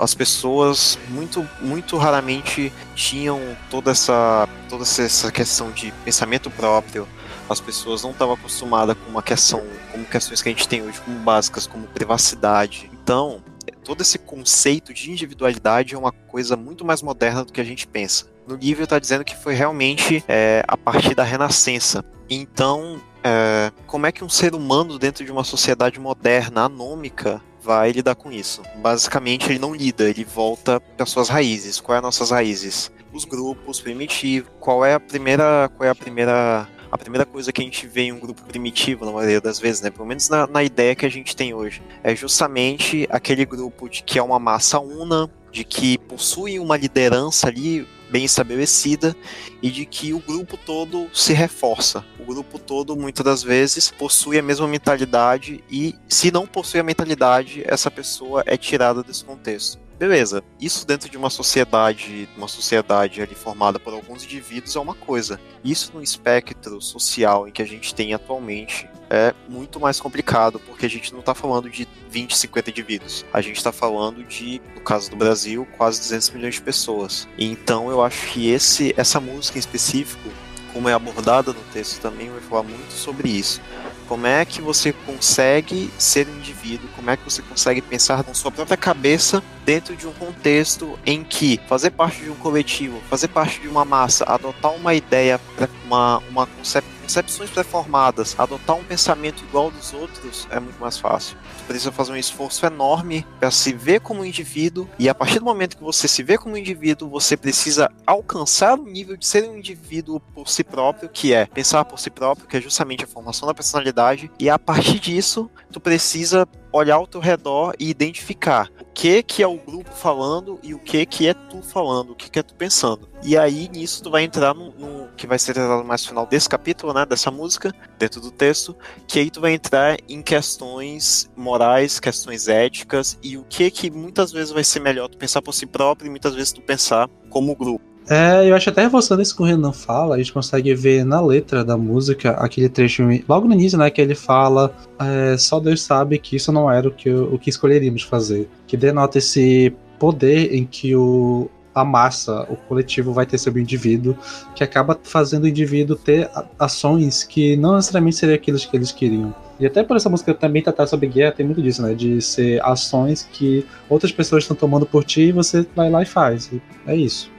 As 0.00 0.14
pessoas 0.14 0.98
muito, 1.08 1.46
muito 1.60 1.96
raramente 1.96 2.72
tinham 2.94 3.56
toda 3.68 3.90
essa, 3.90 4.48
toda 4.68 4.84
essa 4.84 5.32
questão 5.32 5.72
de 5.72 5.92
pensamento 6.04 6.48
próprio. 6.48 7.08
As 7.50 7.60
pessoas 7.60 8.02
não 8.04 8.12
estavam 8.12 8.34
acostumadas 8.34 8.96
com 8.96 9.10
uma 9.10 9.22
questão, 9.22 9.62
como 9.90 10.04
questões 10.04 10.40
que 10.40 10.48
a 10.48 10.52
gente 10.52 10.68
tem 10.68 10.80
hoje, 10.80 11.00
como 11.00 11.18
básicas, 11.18 11.66
como 11.66 11.88
privacidade. 11.88 12.88
Então, 12.92 13.42
todo 13.82 14.00
esse 14.00 14.16
conceito 14.18 14.94
de 14.94 15.10
individualidade 15.10 15.94
é 15.94 15.98
uma 15.98 16.12
coisa 16.12 16.56
muito 16.56 16.84
mais 16.84 17.02
moderna 17.02 17.44
do 17.44 17.52
que 17.52 17.60
a 17.60 17.64
gente 17.64 17.86
pensa. 17.86 18.26
No 18.46 18.56
livro 18.56 18.84
está 18.84 18.98
dizendo 18.98 19.24
que 19.24 19.36
foi 19.36 19.54
realmente 19.54 20.22
é, 20.28 20.62
a 20.68 20.76
partir 20.76 21.14
da 21.14 21.22
Renascença. 21.22 22.04
Então, 22.28 23.00
é, 23.22 23.72
como 23.86 24.06
é 24.06 24.12
que 24.12 24.22
um 24.22 24.28
ser 24.28 24.54
humano 24.54 24.98
dentro 24.98 25.24
de 25.24 25.32
uma 25.32 25.44
sociedade 25.44 25.98
moderna, 25.98 26.64
anômica, 26.64 27.40
vai 27.62 27.90
lidar 27.90 28.14
com 28.14 28.30
isso? 28.30 28.62
Basicamente, 28.76 29.50
ele 29.50 29.58
não 29.58 29.74
lida, 29.74 30.08
ele 30.10 30.24
volta 30.24 30.78
para 30.78 31.06
suas 31.06 31.30
raízes. 31.30 31.80
Quais 31.80 32.00
são 32.00 32.08
as 32.08 32.14
nossas 32.18 32.30
raízes? 32.30 32.92
Os 33.12 33.24
grupos 33.24 33.80
primitivos. 33.80 34.50
Qual 34.60 34.84
é 34.84 34.92
a 34.92 35.00
primeira, 35.00 35.70
qual 35.76 35.86
é 35.86 35.90
a 35.90 35.94
primeira 35.94 36.68
a 36.90 36.98
primeira 36.98 37.26
coisa 37.26 37.52
que 37.52 37.60
a 37.60 37.64
gente 37.64 37.88
vê 37.88 38.02
em 38.02 38.12
um 38.12 38.20
grupo 38.20 38.44
primitivo, 38.44 39.04
na 39.04 39.10
maioria 39.10 39.40
das 39.40 39.58
vezes, 39.58 39.80
né? 39.82 39.90
Pelo 39.90 40.06
menos 40.06 40.28
na, 40.28 40.46
na 40.46 40.62
ideia 40.62 40.94
que 40.94 41.04
a 41.04 41.08
gente 41.08 41.34
tem 41.34 41.52
hoje, 41.52 41.82
é 42.04 42.14
justamente 42.14 43.04
aquele 43.10 43.44
grupo 43.44 43.88
de 43.88 44.04
que 44.04 44.16
é 44.16 44.22
uma 44.22 44.38
massa 44.38 44.78
una, 44.78 45.28
de 45.50 45.64
que 45.64 45.98
possui 45.98 46.60
uma 46.60 46.76
liderança 46.76 47.48
ali 47.48 47.84
bem 48.14 48.24
estabelecida 48.24 49.16
e 49.60 49.68
de 49.68 49.84
que 49.84 50.14
o 50.14 50.20
grupo 50.20 50.56
todo 50.56 51.10
se 51.12 51.32
reforça. 51.32 52.04
O 52.16 52.24
grupo 52.24 52.60
todo, 52.60 52.94
muitas 52.94 53.24
das 53.24 53.42
vezes, 53.42 53.90
possui 53.90 54.38
a 54.38 54.42
mesma 54.42 54.68
mentalidade 54.68 55.64
e, 55.68 55.96
se 56.08 56.30
não 56.30 56.46
possui 56.46 56.78
a 56.78 56.84
mentalidade, 56.84 57.64
essa 57.66 57.90
pessoa 57.90 58.44
é 58.46 58.56
tirada 58.56 59.02
desse 59.02 59.24
contexto. 59.24 59.80
Beleza, 59.98 60.44
isso 60.60 60.86
dentro 60.86 61.10
de 61.10 61.16
uma 61.16 61.28
sociedade, 61.28 62.28
uma 62.36 62.46
sociedade 62.46 63.20
ali 63.20 63.34
formada 63.34 63.80
por 63.80 63.92
alguns 63.92 64.22
indivíduos 64.22 64.76
é 64.76 64.78
uma 64.78 64.94
coisa. 64.94 65.40
Isso 65.64 65.90
no 65.92 66.00
espectro 66.00 66.80
social 66.80 67.48
em 67.48 67.50
que 67.50 67.62
a 67.62 67.66
gente 67.66 67.92
tem 67.96 68.14
atualmente 68.14 68.88
é 69.14 69.34
muito 69.48 69.78
mais 69.78 70.00
complicado, 70.00 70.58
porque 70.58 70.86
a 70.86 70.90
gente 70.90 71.12
não 71.12 71.20
está 71.20 71.34
falando 71.34 71.70
de 71.70 71.86
20, 72.10 72.36
50 72.36 72.70
indivíduos. 72.70 73.24
A 73.32 73.40
gente 73.40 73.56
está 73.56 73.70
falando 73.70 74.24
de, 74.24 74.60
no 74.74 74.80
caso 74.80 75.10
do 75.10 75.16
Brasil, 75.16 75.66
quase 75.76 76.00
200 76.00 76.30
milhões 76.30 76.54
de 76.54 76.62
pessoas. 76.62 77.28
Então 77.38 77.90
eu 77.90 78.02
acho 78.02 78.26
que 78.32 78.50
esse, 78.50 78.92
essa 78.96 79.20
música 79.20 79.58
em 79.58 79.60
específico 79.60 80.28
como 80.74 80.88
é 80.88 80.92
abordada 80.92 81.52
no 81.52 81.60
texto 81.72 82.00
também, 82.00 82.28
vai 82.28 82.40
falar 82.40 82.64
muito 82.64 82.92
sobre 82.92 83.28
isso. 83.28 83.62
Como 84.08 84.26
é 84.26 84.44
que 84.44 84.60
você 84.60 84.92
consegue 84.92 85.88
ser 85.96 86.28
um 86.28 86.36
indivíduo? 86.36 86.88
Como 86.96 87.08
é 87.08 87.16
que 87.16 87.24
você 87.24 87.40
consegue 87.40 87.80
pensar 87.80 88.22
com 88.24 88.34
sua 88.34 88.50
própria 88.50 88.76
cabeça 88.76 89.42
dentro 89.64 89.96
de 89.96 90.06
um 90.06 90.12
contexto 90.12 90.98
em 91.06 91.22
que 91.24 91.58
fazer 91.68 91.90
parte 91.90 92.22
de 92.22 92.28
um 92.28 92.34
coletivo, 92.34 93.00
fazer 93.08 93.28
parte 93.28 93.60
de 93.60 93.68
uma 93.68 93.84
massa, 93.84 94.24
adotar 94.24 94.72
uma 94.72 94.94
ideia, 94.94 95.40
uma, 95.86 96.18
uma 96.28 96.46
concep 96.46 96.84
concepções 97.04 97.50
pré-formadas, 97.50 98.34
adotar 98.38 98.76
um 98.76 98.84
pensamento 98.84 99.44
igual 99.44 99.70
dos 99.70 99.92
outros 99.92 100.48
é 100.50 100.58
muito 100.58 100.80
mais 100.80 100.98
fácil. 100.98 101.36
Você 101.58 101.64
precisa 101.66 101.92
fazer 101.92 102.12
um 102.12 102.16
esforço 102.16 102.64
enorme 102.66 103.26
para 103.38 103.50
se 103.50 103.72
ver 103.72 104.00
como 104.00 104.24
indivíduo, 104.24 104.88
e 104.98 105.08
a 105.08 105.14
partir 105.14 105.38
do 105.38 105.44
momento 105.44 105.76
que 105.76 105.82
você 105.82 106.08
se 106.08 106.22
vê 106.22 106.38
como 106.38 106.56
indivíduo, 106.56 107.08
você 107.08 107.36
precisa 107.36 107.90
alcançar 108.06 108.78
o 108.78 108.84
nível 108.84 109.16
de 109.16 109.26
ser 109.26 109.48
um 109.48 109.56
indivíduo 109.56 110.18
por 110.18 110.48
si 110.48 110.64
próprio, 110.64 111.08
que 111.08 111.32
é 111.32 111.46
pensar 111.46 111.84
por 111.84 111.98
si 111.98 112.10
próprio, 112.10 112.48
que 112.48 112.56
é 112.56 112.60
justamente 112.60 113.04
a 113.04 113.06
formação 113.06 113.46
da 113.46 113.54
personalidade, 113.54 114.30
e 114.38 114.48
a 114.48 114.58
partir 114.58 114.98
disso, 114.98 115.50
tu 115.70 115.80
precisa 115.80 116.46
olhar 116.74 116.96
ao 116.96 117.06
teu 117.06 117.20
redor 117.20 117.74
e 117.78 117.88
identificar 117.88 118.68
o 118.80 118.84
que 118.92 119.22
que 119.22 119.42
é 119.42 119.46
o 119.46 119.56
grupo 119.56 119.92
falando 119.92 120.58
e 120.62 120.74
o 120.74 120.78
que 120.78 121.06
que 121.06 121.28
é 121.28 121.34
tu 121.34 121.62
falando, 121.62 122.10
o 122.10 122.14
que 122.16 122.28
que 122.28 122.38
é 122.38 122.42
tu 122.42 122.54
pensando. 122.54 123.08
E 123.22 123.38
aí 123.38 123.68
nisso 123.68 124.02
tu 124.02 124.10
vai 124.10 124.24
entrar 124.24 124.54
no, 124.54 124.72
no 124.72 125.08
que 125.16 125.26
vai 125.26 125.38
ser 125.38 125.54
tratado 125.54 125.84
mais 125.84 126.02
no 126.02 126.08
final 126.08 126.26
desse 126.26 126.48
capítulo, 126.48 126.92
né, 126.92 127.06
dessa 127.06 127.30
música, 127.30 127.72
dentro 127.96 128.20
do 128.20 128.30
texto, 128.30 128.76
que 129.06 129.20
aí 129.20 129.30
tu 129.30 129.40
vai 129.40 129.54
entrar 129.54 129.96
em 130.08 130.20
questões 130.20 131.30
morais, 131.36 132.00
questões 132.00 132.48
éticas 132.48 133.16
e 133.22 133.36
o 133.36 133.44
que 133.44 133.70
que 133.70 133.90
muitas 133.90 134.32
vezes 134.32 134.50
vai 134.50 134.64
ser 134.64 134.80
melhor 134.80 135.08
tu 135.08 135.16
pensar 135.16 135.40
por 135.40 135.54
si 135.54 135.66
próprio 135.66 136.08
e 136.08 136.10
muitas 136.10 136.34
vezes 136.34 136.52
tu 136.52 136.60
pensar 136.60 137.08
como 137.30 137.54
grupo. 137.54 137.93
É, 138.08 138.48
eu 138.48 138.54
acho 138.54 138.68
até 138.68 138.82
reforçando 138.82 139.22
isso 139.22 139.34
que 139.34 139.42
o 139.42 139.46
Renan 139.46 139.72
fala, 139.72 140.14
a 140.14 140.18
gente 140.18 140.32
consegue 140.32 140.74
ver 140.74 141.04
na 141.04 141.20
letra 141.20 141.64
da 141.64 141.76
música 141.76 142.32
aquele 142.32 142.68
trecho, 142.68 143.02
logo 143.26 143.48
no 143.48 143.54
início, 143.54 143.78
né, 143.78 143.88
que 143.88 144.00
ele 144.00 144.14
fala 144.14 144.74
é, 144.98 145.36
só 145.38 145.58
Deus 145.58 145.82
sabe 145.82 146.18
que 146.18 146.36
isso 146.36 146.52
não 146.52 146.70
era 146.70 146.88
o 146.88 146.90
que, 146.90 147.10
o 147.10 147.38
que 147.38 147.48
escolheríamos 147.48 148.02
fazer. 148.02 148.48
Que 148.66 148.76
denota 148.76 149.18
esse 149.18 149.74
poder 149.98 150.54
em 150.54 150.66
que 150.66 150.94
o, 150.94 151.48
a 151.74 151.84
massa, 151.84 152.42
o 152.50 152.56
coletivo 152.56 153.12
vai 153.12 153.24
ter 153.24 153.38
sobre 153.38 153.60
o 153.60 153.62
indivíduo, 153.62 154.16
que 154.54 154.62
acaba 154.62 154.98
fazendo 155.02 155.44
o 155.44 155.48
indivíduo 155.48 155.96
ter 155.96 156.30
ações 156.58 157.24
que 157.24 157.56
não 157.56 157.74
necessariamente 157.74 158.16
seriam 158.16 158.36
aquelas 158.36 158.64
que 158.64 158.76
eles 158.76 158.92
queriam. 158.92 159.34
E 159.58 159.66
até 159.66 159.82
por 159.82 159.96
essa 159.96 160.10
música 160.10 160.34
também 160.34 160.62
tratar 160.62 160.86
sobre 160.86 161.08
guerra, 161.08 161.32
tem 161.32 161.46
muito 161.46 161.62
disso, 161.62 161.82
né? 161.82 161.94
De 161.94 162.20
ser 162.20 162.62
ações 162.64 163.28
que 163.32 163.64
outras 163.88 164.12
pessoas 164.12 164.44
estão 164.44 164.56
tomando 164.56 164.84
por 164.84 165.04
ti 165.04 165.22
e 165.22 165.32
você 165.32 165.66
vai 165.74 165.90
lá 165.90 166.02
e 166.02 166.06
faz. 166.06 166.50
E 166.52 166.60
é 166.86 166.96
isso. 166.96 167.33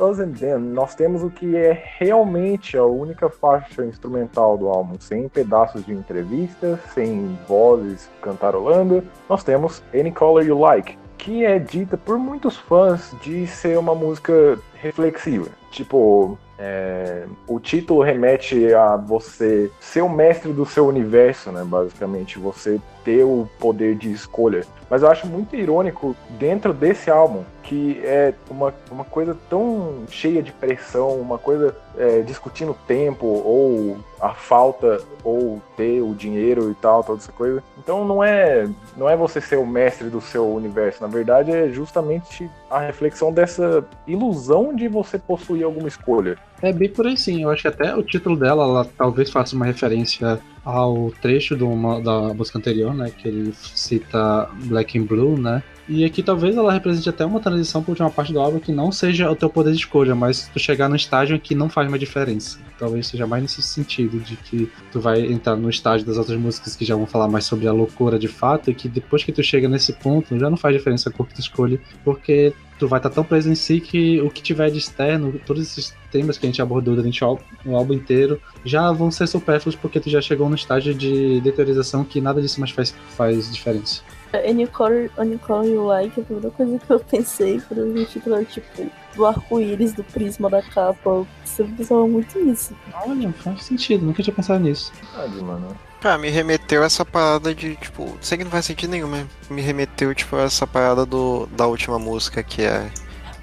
Us 0.00 0.20
and 0.20 0.32
Them, 0.32 0.58
nós 0.58 0.94
temos 0.94 1.22
o 1.22 1.30
que 1.30 1.56
é 1.56 1.82
realmente 1.98 2.76
a 2.76 2.84
única 2.84 3.28
faixa 3.28 3.84
instrumental 3.84 4.56
do 4.56 4.68
álbum, 4.68 4.96
sem 4.98 5.28
pedaços 5.28 5.84
de 5.84 5.92
entrevistas, 5.92 6.78
sem 6.92 7.38
vozes 7.48 8.08
cantarolando. 8.20 9.02
Nós 9.28 9.42
temos 9.44 9.82
Any 9.92 10.12
Color 10.12 10.44
You 10.44 10.58
Like, 10.58 10.98
que 11.18 11.44
é 11.44 11.58
dita 11.58 11.96
por 11.96 12.18
muitos 12.18 12.56
fãs 12.56 13.14
de 13.22 13.46
ser 13.46 13.78
uma 13.78 13.94
música 13.94 14.58
reflexiva. 14.74 15.48
Tipo, 15.70 16.38
é, 16.58 17.24
o 17.48 17.58
título 17.58 18.02
remete 18.02 18.72
a 18.74 18.96
você 18.96 19.70
ser 19.80 20.02
o 20.02 20.08
mestre 20.08 20.52
do 20.52 20.64
seu 20.64 20.86
universo, 20.86 21.50
né? 21.50 21.64
Basicamente, 21.64 22.38
você 22.38 22.80
ter 23.04 23.22
o 23.24 23.48
poder 23.58 23.96
de 23.96 24.10
escolha. 24.10 24.64
Mas 24.88 25.02
eu 25.02 25.10
acho 25.10 25.26
muito 25.26 25.56
irônico 25.56 26.16
dentro 26.38 26.72
desse 26.72 27.10
álbum 27.10 27.42
que 27.64 27.98
é 28.04 28.34
uma, 28.50 28.74
uma 28.90 29.04
coisa 29.04 29.36
tão 29.48 30.04
cheia 30.10 30.42
de 30.42 30.52
pressão, 30.52 31.18
uma 31.18 31.38
coisa 31.38 31.74
é, 31.96 32.20
discutindo 32.20 32.76
tempo 32.86 33.26
ou 33.26 33.96
a 34.20 34.34
falta 34.34 35.00
ou 35.24 35.60
ter 35.76 36.02
o 36.02 36.14
dinheiro 36.14 36.70
e 36.70 36.74
tal, 36.74 37.02
toda 37.02 37.18
essa 37.18 37.32
coisa. 37.32 37.62
Então 37.78 38.04
não 38.04 38.22
é 38.22 38.68
não 38.96 39.08
é 39.08 39.16
você 39.16 39.40
ser 39.40 39.56
o 39.56 39.66
mestre 39.66 40.10
do 40.10 40.20
seu 40.20 40.46
universo, 40.52 41.02
na 41.02 41.08
verdade 41.08 41.50
é 41.50 41.68
justamente 41.70 42.48
a 42.70 42.80
reflexão 42.80 43.32
dessa 43.32 43.84
ilusão 44.06 44.74
de 44.74 44.86
você 44.86 45.18
possuir 45.18 45.64
alguma 45.64 45.88
escolha. 45.88 46.38
É 46.60 46.72
bem 46.72 46.90
por 46.90 47.06
aí 47.06 47.16
sim, 47.16 47.42
eu 47.42 47.50
acho 47.50 47.62
que 47.62 47.68
até 47.68 47.94
o 47.96 48.02
título 48.02 48.36
dela 48.36 48.64
ela 48.64 48.86
talvez 48.96 49.30
faça 49.30 49.56
uma 49.56 49.64
referência 49.64 50.38
ao 50.64 51.12
trecho 51.20 51.54
do, 51.54 51.68
da 52.00 52.34
música 52.34 52.58
anterior, 52.58 52.94
né, 52.94 53.10
que 53.10 53.28
ele 53.28 53.52
cita 53.54 54.48
Black 54.64 54.98
and 54.98 55.04
Blue, 55.04 55.38
né, 55.38 55.62
e 55.86 56.02
aqui 56.04 56.22
talvez 56.22 56.56
ela 56.56 56.72
represente 56.72 57.08
até 57.10 57.26
uma 57.26 57.40
transição 57.40 57.82
para 57.82 57.92
última 57.92 58.10
parte 58.10 58.32
do 58.32 58.40
álbum 58.40 58.58
que 58.58 58.72
não 58.72 58.90
seja 58.90 59.30
o 59.30 59.36
teu 59.36 59.50
poder 59.50 59.72
de 59.72 59.78
escolha, 59.78 60.14
mas 60.14 60.48
tu 60.48 60.58
chegar 60.58 60.88
no 60.88 60.96
estágio 60.96 61.36
em 61.36 61.38
que 61.38 61.54
não 61.54 61.68
faz 61.68 61.86
uma 61.88 61.98
diferença. 61.98 62.58
Talvez 62.78 63.06
seja 63.06 63.26
mais 63.26 63.42
nesse 63.42 63.62
sentido, 63.62 64.18
de 64.18 64.34
que 64.36 64.70
tu 64.90 64.98
vai 64.98 65.20
entrar 65.20 65.56
no 65.56 65.68
estágio 65.68 66.06
das 66.06 66.16
outras 66.16 66.38
músicas 66.38 66.74
que 66.74 66.86
já 66.86 66.96
vão 66.96 67.06
falar 67.06 67.28
mais 67.28 67.44
sobre 67.44 67.68
a 67.68 67.72
loucura 67.72 68.18
de 68.18 68.28
fato, 68.28 68.70
e 68.70 68.74
que 68.74 68.88
depois 68.88 69.22
que 69.22 69.32
tu 69.32 69.42
chega 69.42 69.68
nesse 69.68 69.92
ponto, 69.92 70.38
já 70.38 70.48
não 70.48 70.56
faz 70.56 70.74
diferença 70.74 71.10
a 71.10 71.12
cor 71.12 71.26
que 71.26 71.34
tu 71.34 71.40
escolhe, 71.40 71.78
porque 72.02 72.54
tu 72.78 72.88
vai 72.88 72.98
estar 72.98 73.10
tão 73.10 73.24
preso 73.24 73.50
em 73.50 73.54
si 73.54 73.80
que 73.80 74.20
o 74.20 74.30
que 74.30 74.42
tiver 74.42 74.70
de 74.70 74.78
externo, 74.78 75.40
todos 75.46 75.62
esses 75.62 75.94
temas 76.10 76.38
que 76.38 76.46
a 76.46 76.48
gente 76.48 76.62
abordou 76.62 76.94
durante 76.94 77.24
o 77.24 77.76
álbum 77.76 77.94
inteiro, 77.94 78.40
já 78.64 78.90
vão 78.92 79.10
ser 79.10 79.26
supérfluos 79.26 79.76
porque 79.76 80.00
tu 80.00 80.10
já 80.10 80.20
chegou 80.20 80.48
no 80.48 80.54
estágio 80.54 80.94
de 80.94 81.40
deteriorização 81.40 82.04
que 82.04 82.20
nada 82.20 82.40
disso 82.40 82.60
mais 82.60 82.72
faz, 82.72 82.94
faz 83.16 83.52
diferença. 83.52 84.02
Any 84.32 84.66
Color, 84.66 85.10
Any 85.16 85.38
Color 85.38 85.66
You 85.66 85.84
Like, 85.84 86.20
a 86.20 86.24
primeira 86.24 86.50
coisa 86.50 86.78
que 86.78 86.90
eu 86.92 86.98
pensei 86.98 87.60
foi 87.60 87.78
o 87.78 88.04
título, 88.04 88.44
tipo, 88.44 88.90
do 89.14 89.26
arco-íris, 89.26 89.92
do 89.92 90.02
prisma 90.02 90.50
da 90.50 90.60
capa. 90.60 91.24
Você 91.44 91.62
pensava 91.62 92.06
muito 92.08 92.38
nisso. 92.44 92.74
Olha, 93.06 93.32
faz 93.32 93.62
sentido, 93.62 94.04
nunca 94.04 94.22
tinha 94.22 94.34
pensado 94.34 94.64
nisso. 94.64 94.92
Verdade, 95.12 95.44
mano. 95.44 95.68
Cara, 96.04 96.18
me 96.18 96.28
remeteu 96.28 96.84
essa 96.84 97.02
parada 97.02 97.54
de, 97.54 97.76
tipo, 97.76 98.18
sei 98.20 98.36
que 98.36 98.44
não 98.44 98.50
faz 98.50 98.66
sentido 98.66 98.90
nenhum, 98.90 99.08
mas 99.08 99.26
me 99.48 99.62
remeteu, 99.62 100.14
tipo, 100.14 100.36
essa 100.36 100.66
parada 100.66 101.06
do, 101.06 101.46
da 101.46 101.66
última 101.66 101.98
música 101.98 102.42
que 102.42 102.60
é. 102.60 102.90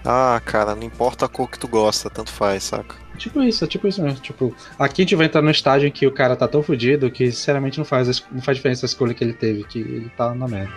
Ah, 0.05 0.39
cara, 0.45 0.75
não 0.75 0.83
importa 0.83 1.25
a 1.25 1.27
cor 1.27 1.49
que 1.49 1.57
tu 1.57 1.67
gosta, 1.67 2.07
tanto 2.07 2.31
faz, 2.31 2.65
saca? 2.65 2.95
Tipo 3.17 3.41
isso, 3.41 3.65
é 3.65 3.67
tipo 3.67 3.87
isso 3.87 3.99
mesmo. 4.03 4.19
Tipo, 4.19 4.55
aqui 4.77 5.01
a 5.01 5.05
gente 5.05 5.15
vai 5.15 5.25
entrar 5.25 5.41
no 5.41 5.49
estágio 5.49 5.87
em 5.87 5.91
que 5.91 6.05
o 6.05 6.11
cara 6.11 6.35
tá 6.35 6.47
tão 6.47 6.61
fudido 6.61 7.09
que 7.09 7.31
sinceramente 7.31 7.79
não 7.79 7.85
faz, 7.85 8.23
não 8.31 8.43
faz 8.43 8.57
diferença 8.57 8.85
a 8.85 8.87
escolha 8.87 9.15
que 9.15 9.23
ele 9.23 9.33
teve, 9.33 9.63
que 9.63 9.79
ele 9.79 10.11
tá 10.15 10.35
na 10.35 10.47
merda. 10.47 10.71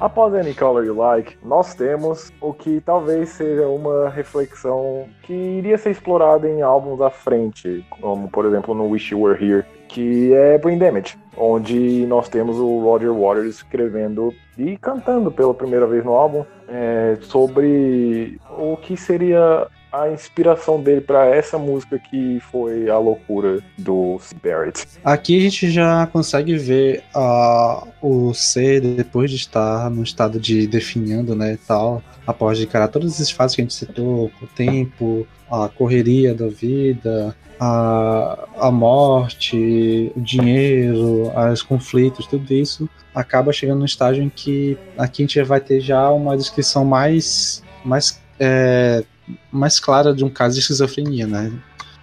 Após 0.00 0.32
Any 0.32 0.54
Color 0.54 0.84
You 0.84 0.94
Like, 0.94 1.36
nós 1.44 1.74
temos 1.74 2.32
o 2.40 2.52
que 2.52 2.80
talvez 2.80 3.30
seja 3.30 3.66
uma 3.66 4.08
reflexão 4.08 5.08
que 5.24 5.32
iria 5.32 5.76
ser 5.76 5.90
explorada 5.90 6.48
em 6.48 6.62
álbuns 6.62 7.00
à 7.00 7.10
frente, 7.10 7.84
como 7.90 8.28
por 8.28 8.46
exemplo 8.46 8.74
no 8.74 8.86
Wish 8.86 9.12
You 9.12 9.22
Were 9.22 9.44
Here, 9.44 9.64
que 9.88 10.32
é 10.32 10.56
Brain 10.56 10.78
Damage, 10.78 11.18
onde 11.36 12.06
nós 12.06 12.28
temos 12.28 12.58
o 12.58 12.78
Roger 12.78 13.12
Waters 13.12 13.56
escrevendo 13.56 14.32
e 14.56 14.76
cantando 14.76 15.32
pela 15.32 15.52
primeira 15.52 15.86
vez 15.86 16.04
no 16.04 16.12
álbum 16.12 16.44
é, 16.68 17.16
sobre 17.22 18.40
o 18.56 18.76
que 18.76 18.96
seria 18.96 19.66
a 19.92 20.10
inspiração 20.10 20.82
dele 20.82 21.00
pra 21.00 21.26
essa 21.26 21.58
música 21.58 21.98
que 21.98 22.40
foi 22.50 22.88
a 22.88 22.98
loucura 22.98 23.60
do 23.76 24.20
Barrett. 24.42 24.86
Aqui 25.04 25.38
a 25.38 25.42
gente 25.42 25.70
já 25.70 26.06
consegue 26.06 26.56
ver 26.56 27.02
ah, 27.14 27.86
o 28.02 28.32
C 28.34 28.80
depois 28.80 29.30
de 29.30 29.36
estar 29.36 29.90
no 29.90 30.02
estado 30.02 30.38
de 30.38 30.66
definhando, 30.66 31.34
né, 31.34 31.58
tal, 31.66 32.02
após 32.26 32.58
de 32.58 32.64
encarar 32.64 32.88
todas 32.88 33.14
essas 33.14 33.30
fases 33.30 33.54
que 33.54 33.62
a 33.62 33.64
gente 33.64 33.74
citou, 33.74 34.30
o 34.42 34.46
tempo, 34.46 35.26
a 35.50 35.68
correria 35.68 36.34
da 36.34 36.48
vida, 36.48 37.34
a, 37.58 38.46
a 38.58 38.70
morte, 38.70 40.12
o 40.14 40.20
dinheiro, 40.20 41.32
os 41.52 41.62
conflitos, 41.62 42.26
tudo 42.26 42.52
isso 42.52 42.88
acaba 43.14 43.52
chegando 43.52 43.80
no 43.80 43.84
estágio 43.84 44.22
em 44.22 44.28
que 44.28 44.78
aqui 44.96 45.22
a 45.22 45.26
gente 45.26 45.42
vai 45.42 45.60
ter 45.60 45.80
já 45.80 46.08
uma 46.10 46.36
descrição 46.36 46.84
mais, 46.84 47.62
mais, 47.84 48.20
é, 48.38 49.02
mais 49.50 49.78
clara 49.80 50.14
de 50.14 50.24
um 50.24 50.30
caso 50.30 50.54
de 50.54 50.60
esquizofrenia, 50.60 51.26
né? 51.26 51.52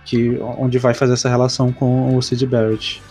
Que, 0.05 0.38
onde 0.57 0.78
vai 0.78 0.93
fazer 0.93 1.13
essa 1.13 1.28
relação 1.28 1.71
com 1.71 2.15
o 2.15 2.21
Sid 2.21 2.45
Barrett. 2.45 3.01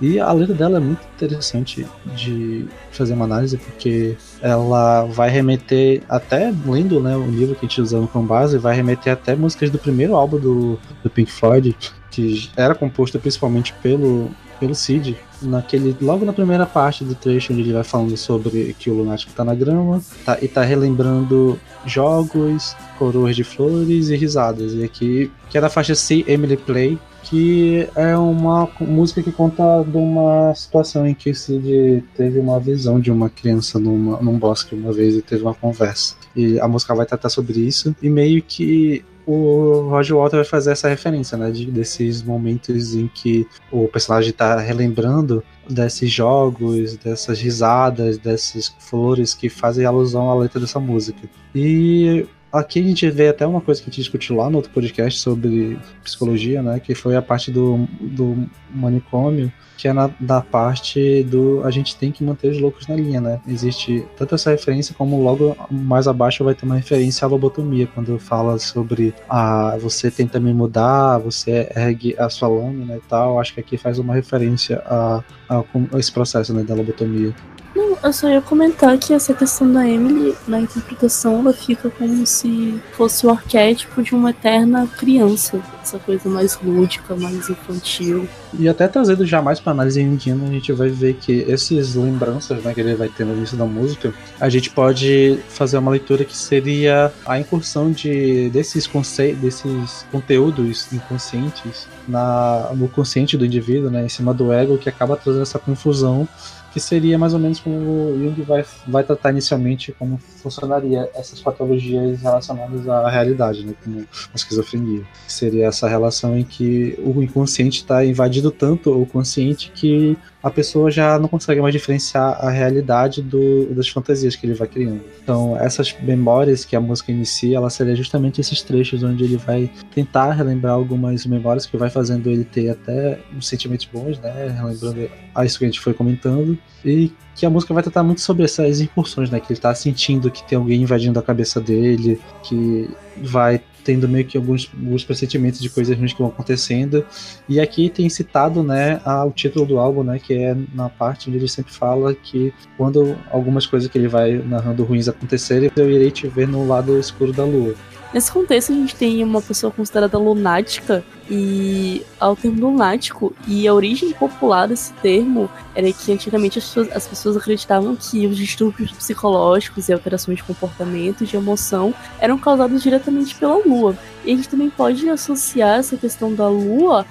E 0.00 0.18
a 0.18 0.32
letra 0.32 0.54
dela 0.54 0.78
é 0.78 0.80
muito 0.80 1.02
interessante 1.14 1.86
de 2.16 2.66
fazer 2.90 3.12
uma 3.12 3.24
análise, 3.24 3.56
porque 3.56 4.16
ela 4.40 5.04
vai 5.04 5.30
remeter, 5.30 6.02
até 6.08 6.52
lendo 6.66 7.00
né, 7.00 7.16
o 7.16 7.30
livro 7.30 7.54
que 7.54 7.66
a 7.66 7.68
gente 7.68 7.80
usando 7.80 8.08
como 8.08 8.26
base, 8.26 8.58
vai 8.58 8.74
remeter 8.74 9.12
até 9.12 9.36
músicas 9.36 9.70
do 9.70 9.78
primeiro 9.78 10.16
álbum 10.16 10.38
do, 10.38 10.78
do 11.04 11.10
Pink 11.10 11.30
Floyd, 11.30 11.76
que 12.10 12.50
era 12.56 12.74
composto 12.74 13.18
principalmente 13.20 13.72
pelo, 13.74 14.30
pelo 14.60 14.74
Sid, 14.74 15.16
naquele, 15.40 15.96
logo 16.00 16.24
na 16.24 16.32
primeira 16.32 16.66
parte 16.66 17.02
do 17.02 17.14
trecho 17.14 17.52
onde 17.52 17.62
ele 17.62 17.72
vai 17.72 17.82
falando 17.82 18.14
sobre 18.16 18.76
que 18.78 18.90
o 18.90 18.94
lunático 18.94 19.32
tá 19.32 19.42
na 19.42 19.54
grama 19.54 20.00
tá, 20.24 20.38
e 20.40 20.46
tá 20.46 20.62
relembrando 20.62 21.58
jogos, 21.86 22.76
coroas 22.98 23.34
de 23.34 23.42
flores 23.42 24.10
e 24.10 24.16
risadas. 24.16 24.74
E 24.74 24.84
aqui, 24.84 25.32
que 25.48 25.56
é 25.56 25.60
da 25.60 25.70
faixa 25.70 25.94
C 25.94 26.22
Emily 26.28 26.58
Play, 26.58 26.98
que 27.22 27.88
é 27.94 28.16
uma 28.16 28.68
música 28.80 29.22
que 29.22 29.32
conta 29.32 29.82
de 29.82 29.96
uma 29.96 30.54
situação 30.54 31.06
em 31.06 31.14
que 31.14 31.30
o 31.30 31.34
Cid 31.34 32.04
teve 32.16 32.38
uma 32.38 32.58
visão 32.58 33.00
de 33.00 33.10
uma 33.10 33.28
criança 33.28 33.78
numa, 33.78 34.20
num 34.20 34.38
bosque 34.38 34.74
uma 34.74 34.92
vez 34.92 35.16
e 35.16 35.22
teve 35.22 35.42
uma 35.42 35.54
conversa. 35.54 36.16
E 36.34 36.60
a 36.60 36.68
música 36.68 36.94
vai 36.94 37.06
tratar 37.06 37.28
sobre 37.28 37.60
isso, 37.60 37.94
e 38.02 38.08
meio 38.08 38.42
que 38.42 39.04
o 39.26 39.88
Roger 39.88 40.16
Walter 40.16 40.36
vai 40.36 40.44
fazer 40.44 40.72
essa 40.72 40.88
referência, 40.88 41.36
né? 41.36 41.50
De, 41.50 41.66
desses 41.66 42.22
momentos 42.22 42.94
em 42.94 43.08
que 43.08 43.46
o 43.70 43.88
personagem 43.88 44.30
está 44.30 44.58
relembrando 44.58 45.42
desses 45.68 46.10
jogos, 46.10 46.96
dessas 46.96 47.40
risadas, 47.40 48.18
dessas 48.18 48.74
flores 48.78 49.34
que 49.34 49.48
fazem 49.48 49.84
alusão 49.84 50.30
à 50.30 50.34
letra 50.34 50.60
dessa 50.60 50.80
música. 50.80 51.28
E 51.54 52.26
aqui 52.52 52.80
a 52.80 52.82
gente 52.82 53.08
vê 53.10 53.28
até 53.28 53.46
uma 53.46 53.60
coisa 53.60 53.80
que 53.80 53.88
a 53.88 53.90
gente 53.90 54.00
discutiu 54.00 54.36
lá 54.36 54.50
no 54.50 54.56
outro 54.56 54.72
podcast 54.72 55.20
sobre 55.20 55.78
psicologia, 56.02 56.62
né? 56.62 56.80
Que 56.80 56.94
foi 56.94 57.16
a 57.16 57.22
parte 57.22 57.50
do, 57.50 57.86
do 58.00 58.48
manicômio, 58.72 59.52
que 59.76 59.88
é 59.88 59.92
na, 59.92 60.10
da 60.20 60.40
parte 60.40 61.22
do 61.24 61.62
a 61.64 61.70
gente 61.70 61.96
tem 61.96 62.12
que 62.12 62.22
manter 62.22 62.48
os 62.50 62.60
loucos 62.60 62.86
na 62.86 62.94
linha, 62.94 63.20
né? 63.20 63.40
Existe 63.46 64.04
tanto 64.16 64.34
essa 64.34 64.50
referência 64.50 64.94
como 64.94 65.22
logo 65.22 65.56
mais 65.70 66.06
abaixo 66.06 66.44
vai 66.44 66.54
ter 66.54 66.66
uma 66.66 66.76
referência 66.76 67.24
à 67.24 67.28
lobotomia, 67.28 67.86
quando 67.86 68.18
fala 68.18 68.58
sobre 68.58 69.14
a 69.28 69.70
ah, 69.70 69.78
você 69.78 70.10
tenta 70.10 70.38
me 70.38 70.52
mudar, 70.52 71.18
você 71.18 71.70
ergue 71.74 72.14
a 72.18 72.28
sua 72.28 72.48
lâmina 72.48 72.96
e 72.96 73.00
tal. 73.08 73.40
Acho 73.40 73.54
que 73.54 73.60
aqui 73.60 73.76
faz 73.76 73.98
uma 73.98 74.14
referência 74.14 74.82
a, 74.86 75.22
a, 75.48 75.64
a 75.94 75.98
esse 75.98 76.12
processo 76.12 76.52
né, 76.52 76.62
da 76.62 76.74
lobotomia. 76.74 77.34
Não, 77.74 77.96
eu 78.02 78.12
só 78.12 78.28
ia 78.28 78.40
comentar 78.40 78.98
que 78.98 79.12
essa 79.12 79.32
questão 79.32 79.72
da 79.72 79.88
Emily, 79.88 80.34
na 80.46 80.60
interpretação, 80.60 81.38
ela 81.38 81.52
fica 81.52 81.88
como 81.88 82.26
se 82.26 82.80
fosse 82.92 83.26
o 83.26 83.30
arquétipo 83.30 84.02
de 84.02 84.14
uma 84.14 84.30
eterna 84.30 84.88
criança. 84.98 85.60
Essa 85.80 85.98
coisa 85.98 86.28
mais 86.28 86.58
lúdica, 86.62 87.14
mais 87.14 87.48
infantil. 87.48 88.28
E 88.58 88.68
até 88.68 88.88
trazendo 88.88 89.24
já 89.24 89.40
mais 89.40 89.60
pra 89.60 89.72
análise 89.72 90.00
indiana, 90.00 90.44
a 90.48 90.50
gente 90.50 90.72
vai 90.72 90.88
ver 90.88 91.14
que 91.14 91.50
essas 91.50 91.94
lembranças 91.94 92.62
né, 92.62 92.74
que 92.74 92.80
ele 92.80 92.94
vai 92.94 93.08
ter 93.08 93.24
no 93.24 93.34
início 93.36 93.56
da 93.56 93.64
música, 93.64 94.12
a 94.40 94.48
gente 94.48 94.70
pode 94.70 95.38
fazer 95.48 95.78
uma 95.78 95.92
leitura 95.92 96.24
que 96.24 96.36
seria 96.36 97.12
a 97.24 97.38
incursão 97.38 97.92
de, 97.92 98.50
desses, 98.50 98.86
conce 98.86 99.32
desses 99.34 100.04
conteúdos 100.10 100.92
inconscientes 100.92 101.86
na, 102.08 102.70
no 102.74 102.88
consciente 102.88 103.36
do 103.36 103.46
indivíduo, 103.46 103.90
né, 103.90 104.04
em 104.04 104.08
cima 104.08 104.34
do 104.34 104.52
ego, 104.52 104.76
que 104.76 104.88
acaba 104.88 105.16
trazendo 105.16 105.42
essa 105.42 105.58
confusão 105.58 106.28
que 106.72 106.80
seria 106.80 107.18
mais 107.18 107.34
ou 107.34 107.40
menos 107.40 107.58
como 107.58 108.14
Jung 108.16 108.42
vai, 108.42 108.64
vai 108.86 109.04
tratar 109.04 109.30
inicialmente 109.30 109.92
como 109.92 110.18
funcionaria 110.18 111.08
essas 111.14 111.40
patologias 111.40 112.20
relacionadas 112.20 112.88
à 112.88 113.08
realidade, 113.08 113.64
né, 113.66 113.74
como 113.82 114.00
a 114.00 114.36
esquizofrenia. 114.36 115.02
Seria 115.26 115.66
essa 115.66 115.88
relação 115.88 116.38
em 116.38 116.44
que 116.44 116.98
o 116.98 117.22
inconsciente 117.22 117.78
está 117.80 118.04
invadindo 118.04 118.50
tanto 118.50 118.90
o 118.90 119.06
consciente 119.06 119.70
que 119.74 120.16
a 120.42 120.50
pessoa 120.50 120.90
já 120.90 121.18
não 121.18 121.28
consegue 121.28 121.60
mais 121.60 121.72
diferenciar 121.72 122.38
a 122.44 122.50
realidade 122.50 123.22
do, 123.22 123.66
das 123.74 123.88
fantasias 123.88 124.34
que 124.34 124.46
ele 124.46 124.54
vai 124.54 124.66
criando. 124.66 125.02
Então, 125.22 125.56
essas 125.56 125.94
memórias 126.00 126.64
que 126.64 126.74
a 126.74 126.80
música 126.80 127.12
inicia, 127.12 127.56
ela 127.56 127.68
seria 127.68 127.94
justamente 127.94 128.40
esses 128.40 128.62
trechos 128.62 129.02
onde 129.02 129.24
ele 129.24 129.36
vai 129.36 129.70
tentar 129.94 130.32
relembrar 130.32 130.74
algumas 130.74 131.26
memórias 131.26 131.66
que 131.66 131.76
vai 131.76 131.90
fazendo 131.90 132.28
ele 132.30 132.44
ter 132.44 132.70
até 132.70 133.18
uns 133.34 133.46
sentimentos 133.46 133.86
bons, 133.92 134.18
né? 134.18 134.54
Relembrando 134.56 135.10
a 135.34 135.44
isso 135.44 135.58
que 135.58 135.64
a 135.64 135.68
gente 135.68 135.80
foi 135.80 135.92
comentando. 135.92 136.58
E 136.84 137.12
que 137.34 137.44
a 137.44 137.50
música 137.50 137.72
vai 137.72 137.82
tratar 137.82 138.02
muito 138.02 138.20
sobre 138.20 138.44
essas 138.44 138.80
incursões, 138.80 139.30
né? 139.30 139.40
Que 139.40 139.52
ele 139.52 139.60
tá 139.60 139.74
sentindo 139.74 140.30
que 140.30 140.42
tem 140.46 140.56
alguém 140.56 140.82
invadindo 140.82 141.18
a 141.18 141.22
cabeça 141.22 141.60
dele, 141.60 142.20
que 142.42 142.88
vai 143.22 143.60
tendo 143.84 144.08
meio 144.08 144.24
que 144.24 144.36
alguns, 144.36 144.70
alguns 144.74 145.04
pressentimentos 145.04 145.60
de 145.60 145.68
coisas 145.70 145.96
ruins 145.96 146.12
que 146.12 146.18
vão 146.18 146.28
acontecendo. 146.28 147.04
E 147.48 147.60
aqui 147.60 147.88
tem 147.88 148.08
citado, 148.08 148.62
né, 148.62 149.00
a, 149.04 149.24
o 149.24 149.30
título 149.30 149.66
do 149.66 149.78
álbum, 149.78 150.02
né, 150.02 150.18
que 150.18 150.34
é 150.34 150.56
na 150.74 150.88
parte 150.88 151.28
onde 151.28 151.38
ele 151.38 151.48
sempre 151.48 151.72
fala 151.72 152.14
que 152.14 152.52
quando 152.76 153.16
algumas 153.30 153.66
coisas 153.66 153.88
que 153.90 153.98
ele 153.98 154.08
vai 154.08 154.32
narrando 154.46 154.84
ruins 154.84 155.08
acontecerem, 155.08 155.70
eu 155.76 155.90
irei 155.90 156.10
te 156.10 156.26
ver 156.26 156.46
no 156.46 156.66
lado 156.66 156.98
escuro 156.98 157.32
da 157.32 157.44
lua. 157.44 157.74
Nesse 158.12 158.32
contexto, 158.32 158.72
a 158.72 158.74
gente 158.74 158.96
tem 158.96 159.22
uma 159.22 159.40
pessoa 159.40 159.70
considerada 159.70 160.18
lunática 160.18 161.04
e 161.30 162.04
ao 162.18 162.34
termo 162.34 162.68
lunático 162.68 163.32
e 163.46 163.68
a 163.68 163.72
origem 163.72 164.12
popular 164.12 164.66
desse 164.66 164.92
termo 164.94 165.48
era 165.76 165.92
que 165.92 166.12
antigamente 166.12 166.58
as 166.58 166.64
pessoas, 166.64 166.90
as 166.90 167.06
pessoas 167.06 167.36
acreditavam 167.36 167.94
que 167.94 168.26
os 168.26 168.36
distúrbios 168.36 168.90
psicológicos 168.90 169.88
e 169.88 169.92
alterações 169.92 170.38
de 170.38 170.42
comportamento, 170.42 171.24
de 171.24 171.36
emoção, 171.36 171.94
eram 172.18 172.36
causados 172.36 172.82
diretamente 172.82 173.36
pela 173.36 173.58
lua. 173.64 173.96
E 174.24 174.32
a 174.32 174.34
gente 174.34 174.48
também 174.48 174.70
pode 174.70 175.08
associar 175.08 175.78
essa 175.78 175.96
questão 175.96 176.34
da 176.34 176.48
lua 176.48 177.06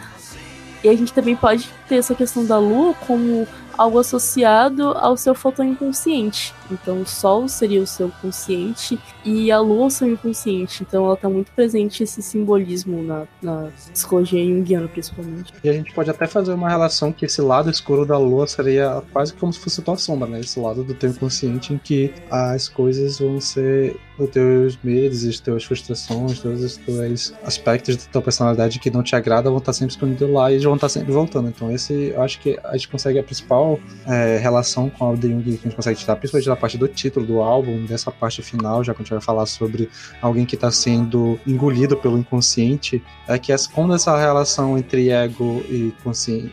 e 0.84 0.90
a 0.90 0.96
gente 0.96 1.14
também 1.14 1.36
pode 1.36 1.70
ter 1.88 1.96
essa 1.96 2.14
questão 2.14 2.46
da 2.46 2.58
lua 2.58 2.94
como 3.08 3.48
algo 3.78 4.00
associado 4.00 4.90
ao 4.90 5.16
seu 5.16 5.34
fotão 5.34 5.64
inconsciente. 5.64 6.54
Então 6.72 7.02
o 7.02 7.06
Sol 7.06 7.48
seria 7.48 7.82
o 7.82 7.88
seu 7.88 8.12
consciente 8.22 9.00
e 9.24 9.52
a 9.52 9.60
Lua 9.60 9.88
o 9.88 9.92
seu 9.92 10.08
inconsciente. 10.08 10.84
Então 10.84 11.06
ela 11.06 11.14
está 11.14 11.30
muito 11.30 11.52
presente 11.52 12.04
esse 12.04 12.22
simbolismo 12.22 13.04
na, 13.04 13.28
na 13.42 13.70
psicologia 13.92 14.44
junguiana, 14.44 14.88
principalmente. 14.88 15.54
E 15.64 15.70
a 15.70 15.74
gente 15.74 15.94
pode 15.94 16.10
até 16.10 16.28
fazer 16.28 16.54
uma 16.54 16.70
relação 16.70 17.12
que 17.12 17.26
esse 17.26 17.42
lado 17.42 17.70
escuro 17.70 18.06
da 18.06 18.18
Lua 18.18 18.48
seria 18.48 19.02
quase 19.12 19.34
como 19.34 19.52
se 19.52 19.60
fosse 19.60 19.82
tua 19.82 19.98
sombra, 19.98 20.28
né? 20.28 20.40
Esse 20.40 20.60
lado 20.60 20.84
do 20.84 20.94
teu 20.94 21.10
inconsciente 21.10 21.74
em 21.74 21.78
que 21.78 22.14
as 22.30 22.68
coisas 22.68 23.20
vão 23.20 23.40
ser 23.40 23.96
os 24.18 24.30
teus 24.30 24.78
medos, 24.84 25.26
as 25.26 25.40
tuas 25.40 25.64
frustrações, 25.64 26.40
todos 26.40 26.64
os 26.64 26.78
teus 26.78 27.34
aspectos 27.44 27.96
da 27.96 28.12
tua 28.12 28.22
personalidade 28.22 28.80
que 28.80 28.92
não 28.92 29.02
te 29.02 29.16
agradam 29.16 29.52
vão 29.52 29.60
estar 29.60 29.74
sempre 29.74 29.94
escondidos 29.94 30.30
lá 30.30 30.52
e 30.52 30.60
vão 30.60 30.76
estar 30.76 30.90
sempre 30.90 31.12
voltando. 31.12 31.48
Então 31.48 31.72
esse, 31.72 32.12
eu 32.14 32.22
acho 32.22 32.40
que 32.40 32.60
a 32.64 32.74
gente 32.74 32.90
consegue 32.90 33.20
a 33.20 33.24
principal 33.24 33.80
é, 34.06 34.38
relação 34.38 34.90
com 34.90 35.12
a 35.12 35.16
de 35.16 35.30
Jung 35.30 35.44
que 35.44 35.50
a 35.50 35.54
gente 35.70 35.76
consegue 35.76 36.00
tirar, 36.00 36.16
principalmente 36.16 36.48
da 36.48 36.56
parte 36.60 36.78
do 36.78 36.88
título 36.88 37.26
do 37.26 37.42
álbum, 37.42 37.86
dessa 37.86 38.12
parte 38.12 38.42
final, 38.42 38.84
já 38.84 38.94
que 38.94 39.02
a 39.02 39.04
gente 39.04 39.12
vai 39.12 39.22
falar 39.22 39.46
sobre 39.46 39.90
alguém 40.22 40.46
que 40.46 40.56
está 40.56 40.70
sendo 40.72 41.40
engolido 41.48 41.98
pelo 41.98 42.18
inconsciente, 42.18 43.02
é 43.28 43.38
que 43.38 43.54
quando 43.74 43.94
essa 43.94 44.18
relação 44.18 44.78
entre 44.78 45.10
ego 45.10 45.64
e 45.70 45.94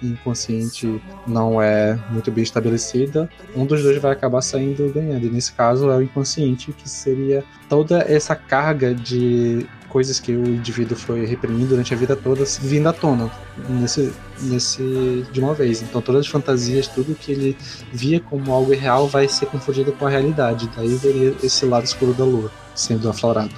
inconsciente 0.02 1.00
não 1.26 1.60
é 1.60 1.98
muito 2.10 2.30
bem 2.30 2.44
estabelecida, 2.44 3.28
um 3.54 3.66
dos 3.66 3.82
dois 3.82 4.00
vai 4.00 4.12
acabar 4.12 4.40
saindo 4.40 4.92
ganhando. 4.92 5.26
E 5.26 5.30
nesse 5.30 5.52
caso 5.52 5.90
é 5.90 5.96
o 5.96 6.02
inconsciente, 6.02 6.72
que 6.72 6.88
seria 6.88 7.44
toda 7.68 7.98
essa 8.00 8.34
carga 8.34 8.94
de 8.94 9.66
coisas 9.96 10.20
que 10.20 10.30
o 10.30 10.46
indivíduo 10.46 10.94
foi 10.94 11.24
reprimindo 11.24 11.68
durante 11.68 11.94
a 11.94 11.96
vida 11.96 12.14
toda 12.14 12.44
vindo 12.60 12.86
à 12.86 12.92
tona 12.92 13.30
nesse, 13.66 14.12
nesse 14.42 15.26
de 15.32 15.40
uma 15.40 15.54
vez. 15.54 15.80
Então 15.80 16.02
todas 16.02 16.20
as 16.20 16.26
fantasias, 16.26 16.86
tudo 16.86 17.14
que 17.14 17.32
ele 17.32 17.56
via 17.94 18.20
como 18.20 18.52
algo 18.52 18.74
irreal 18.74 19.08
vai 19.08 19.26
ser 19.26 19.46
confundido 19.46 19.92
com 19.92 20.06
a 20.06 20.10
realidade. 20.10 20.68
Daí 20.76 20.94
veria 20.96 21.34
esse 21.42 21.64
lado 21.64 21.84
escuro 21.84 22.12
da 22.12 22.24
lua 22.24 22.52
sendo 22.74 23.08
aflorado. 23.08 23.54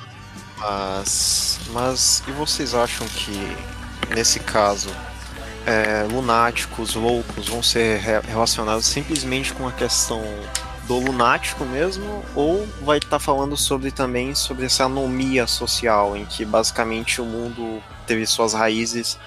Mas, 0.58 1.58
mas 1.72 2.22
e 2.28 2.30
vocês 2.30 2.72
acham 2.72 3.04
que 3.08 3.36
nesse 4.14 4.38
caso 4.38 4.90
é, 5.66 6.06
lunáticos, 6.08 6.94
loucos 6.94 7.48
vão 7.48 7.64
ser 7.64 7.98
re 7.98 8.20
relacionados 8.28 8.86
simplesmente 8.86 9.52
com 9.52 9.66
a 9.66 9.72
questão 9.72 10.22
do 10.88 10.98
lunático 10.98 11.66
mesmo, 11.66 12.24
ou 12.34 12.66
vai 12.82 12.96
estar 12.96 13.18
falando 13.18 13.58
sobre 13.58 13.90
também 13.90 14.34
sobre 14.34 14.64
essa 14.64 14.86
anomia 14.86 15.46
social 15.46 16.16
em 16.16 16.24
que 16.24 16.46
basicamente 16.46 17.20
o 17.20 17.26
mundo 17.26 17.82
teve 18.06 18.24
suas 18.26 18.54
raízes 18.54 19.18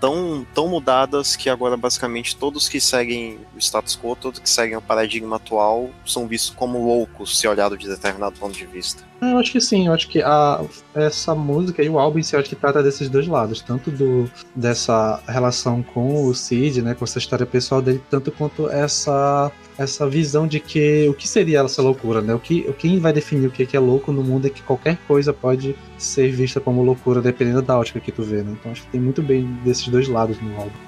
tão, 0.00 0.46
tão 0.54 0.68
mudadas 0.68 1.34
que 1.34 1.50
agora 1.50 1.76
basicamente 1.76 2.36
todos 2.36 2.68
que 2.68 2.80
seguem 2.80 3.40
o 3.52 3.58
status 3.58 3.98
quo, 4.00 4.14
todos 4.14 4.38
que 4.38 4.48
seguem 4.48 4.76
o 4.76 4.82
paradigma 4.82 5.36
atual, 5.36 5.90
são 6.06 6.28
vistos 6.28 6.54
como 6.54 6.86
loucos 6.86 7.36
se 7.36 7.48
olhado 7.48 7.76
de 7.76 7.88
determinado 7.88 8.38
ponto 8.38 8.56
de 8.56 8.66
vista. 8.66 9.07
Eu 9.20 9.38
acho 9.38 9.50
que 9.50 9.60
sim, 9.60 9.88
eu 9.88 9.92
acho 9.92 10.08
que 10.08 10.22
a, 10.22 10.64
essa 10.94 11.34
música 11.34 11.82
e 11.82 11.88
o 11.88 11.98
álbum 11.98 12.20
em 12.20 12.22
si, 12.22 12.36
eu 12.36 12.40
acho 12.40 12.48
que 12.48 12.54
trata 12.54 12.82
desses 12.82 13.08
dois 13.08 13.26
lados, 13.26 13.60
tanto 13.60 13.90
do 13.90 14.30
dessa 14.54 15.20
relação 15.26 15.82
com 15.82 16.24
o 16.24 16.34
Cid, 16.34 16.82
né, 16.82 16.94
com 16.94 17.04
essa 17.04 17.18
história 17.18 17.44
pessoal 17.44 17.82
dele, 17.82 18.00
tanto 18.08 18.30
quanto 18.30 18.68
essa 18.68 19.50
essa 19.76 20.08
visão 20.08 20.46
de 20.46 20.60
que 20.60 21.08
o 21.08 21.14
que 21.14 21.26
seria 21.28 21.60
essa 21.60 21.80
loucura, 21.80 22.20
né? 22.20 22.34
O 22.34 22.40
que 22.40 22.62
quem 22.74 22.98
vai 22.98 23.12
definir 23.12 23.46
o 23.46 23.50
que 23.50 23.76
é 23.76 23.80
louco 23.80 24.12
no 24.12 24.22
mundo 24.24 24.46
é 24.46 24.50
que 24.50 24.62
qualquer 24.62 24.98
coisa 25.06 25.32
pode 25.32 25.76
ser 25.96 26.30
vista 26.32 26.60
como 26.60 26.82
loucura 26.82 27.20
dependendo 27.20 27.62
da 27.62 27.78
ótica 27.78 28.00
que 28.00 28.10
tu 28.10 28.22
vê, 28.22 28.42
né? 28.42 28.56
Então 28.58 28.72
acho 28.72 28.82
que 28.82 28.88
tem 28.90 29.00
muito 29.00 29.22
bem 29.22 29.44
desses 29.64 29.86
dois 29.88 30.08
lados 30.08 30.40
no 30.40 30.56
álbum. 30.56 30.87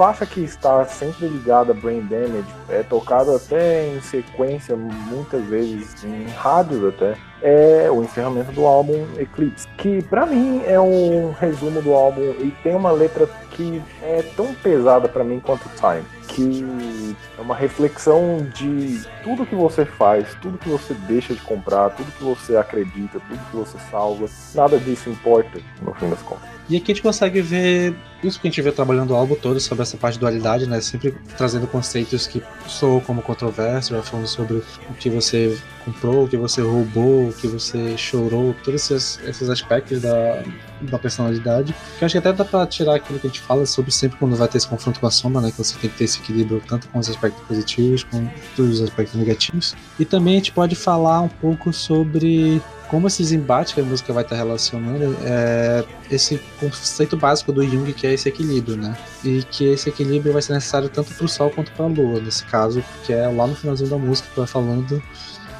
Faixa 0.00 0.24
que 0.24 0.40
está 0.40 0.82
sempre 0.86 1.28
ligada 1.28 1.72
a 1.72 1.74
Brain 1.74 2.00
Damage 2.00 2.46
é 2.70 2.82
tocada 2.82 3.36
até 3.36 3.86
em 3.86 4.00
sequência, 4.00 4.74
muitas 4.74 5.44
vezes 5.44 6.02
em 6.02 6.24
rádios 6.24 6.82
até, 6.86 7.18
é 7.42 7.90
o 7.90 8.02
encerramento 8.02 8.50
do 8.52 8.64
álbum 8.64 9.06
Eclipse, 9.18 9.68
que 9.76 10.02
para 10.04 10.24
mim 10.24 10.62
é 10.64 10.80
um 10.80 11.32
resumo 11.32 11.82
do 11.82 11.92
álbum 11.92 12.22
e 12.38 12.50
tem 12.62 12.74
uma 12.74 12.90
letra 12.90 13.28
que 13.50 13.82
é 14.02 14.22
tão 14.34 14.54
pesada 14.54 15.06
para 15.06 15.22
mim 15.22 15.38
quanto 15.38 15.68
Time, 15.76 16.06
que 16.28 17.14
é 17.38 17.42
uma 17.42 17.54
reflexão 17.54 18.38
de 18.54 19.06
tudo 19.22 19.44
que 19.44 19.54
você 19.54 19.84
faz, 19.84 20.34
tudo 20.40 20.56
que 20.56 20.70
você 20.70 20.94
deixa 20.94 21.34
de 21.34 21.42
comprar, 21.42 21.90
tudo 21.90 22.10
que 22.12 22.24
você 22.24 22.56
acredita, 22.56 23.20
tudo 23.20 23.50
que 23.50 23.56
você 23.56 23.76
salva, 23.90 24.24
nada 24.54 24.78
disso 24.78 25.10
importa 25.10 25.60
no 25.82 25.92
fim 25.92 26.08
das 26.08 26.22
contas. 26.22 26.59
E 26.70 26.76
aqui 26.76 26.92
a 26.92 26.94
gente 26.94 27.02
consegue 27.02 27.42
ver 27.42 27.96
isso 28.22 28.40
que 28.40 28.46
a 28.46 28.50
gente 28.50 28.62
vê 28.62 28.70
trabalhando 28.70 29.10
o 29.10 29.16
álbum 29.16 29.34
todo 29.34 29.58
sobre 29.58 29.82
essa 29.82 29.96
parte 29.96 30.14
de 30.14 30.20
dualidade, 30.20 30.68
né? 30.68 30.80
Sempre 30.80 31.12
trazendo 31.36 31.66
conceitos 31.66 32.28
que 32.28 32.40
soam 32.68 33.00
como 33.00 33.22
controvérsia, 33.22 34.00
falando 34.02 34.28
sobre 34.28 34.58
o 34.58 34.94
que 34.96 35.10
você 35.10 35.58
comprou, 35.84 36.24
o 36.24 36.28
que 36.28 36.36
você 36.36 36.62
roubou, 36.62 37.28
o 37.28 37.32
que 37.32 37.48
você 37.48 37.96
chorou, 37.96 38.54
todos 38.62 38.88
esses, 38.88 39.18
esses 39.26 39.50
aspectos 39.50 40.00
da, 40.00 40.44
da 40.82 40.96
personalidade. 40.96 41.74
Que 41.98 42.04
acho 42.04 42.12
que 42.12 42.18
até 42.18 42.32
dá 42.32 42.44
pra 42.44 42.64
tirar 42.68 42.94
aquilo 42.94 43.18
que 43.18 43.26
a 43.26 43.30
gente 43.30 43.40
fala 43.40 43.66
sobre 43.66 43.90
sempre 43.90 44.16
quando 44.18 44.36
vai 44.36 44.46
ter 44.46 44.58
esse 44.58 44.68
confronto 44.68 45.00
com 45.00 45.08
a 45.08 45.10
sombra, 45.10 45.40
né? 45.40 45.50
Que 45.50 45.58
você 45.58 45.76
tem 45.76 45.90
que 45.90 45.96
ter 45.96 46.04
esse 46.04 46.20
equilíbrio 46.20 46.62
tanto 46.68 46.88
com 46.90 47.00
os 47.00 47.10
aspectos 47.10 47.42
positivos, 47.48 48.04
com 48.04 48.28
todos 48.54 48.74
os 48.78 48.82
aspectos 48.82 49.18
negativos. 49.18 49.74
E 49.98 50.04
também 50.04 50.34
a 50.34 50.36
gente 50.36 50.52
pode 50.52 50.76
falar 50.76 51.20
um 51.22 51.28
pouco 51.28 51.72
sobre 51.72 52.62
como 52.90 53.06
esses 53.06 53.30
embates 53.30 53.72
que 53.72 53.80
a 53.80 53.84
música 53.84 54.12
vai 54.12 54.24
estar 54.24 54.34
relacionando 54.34 55.16
é 55.22 55.84
esse 56.10 56.40
conceito 56.58 57.16
básico 57.16 57.52
do 57.52 57.62
Jung 57.62 57.92
que 57.92 58.04
é 58.04 58.12
esse 58.12 58.28
equilíbrio, 58.28 58.76
né? 58.76 58.96
E 59.24 59.44
que 59.44 59.64
esse 59.64 59.88
equilíbrio 59.88 60.32
vai 60.32 60.42
ser 60.42 60.54
necessário 60.54 60.88
tanto 60.88 61.14
para 61.14 61.24
o 61.24 61.28
Sol 61.28 61.50
quanto 61.50 61.70
para 61.70 61.84
a 61.84 61.88
Lua, 61.88 62.20
nesse 62.20 62.44
caso, 62.46 62.82
que 63.04 63.12
é 63.12 63.28
lá 63.28 63.46
no 63.46 63.54
finalzinho 63.54 63.88
da 63.88 63.96
música 63.96 64.28
que 64.28 64.36
vai 64.36 64.46
falando 64.46 65.00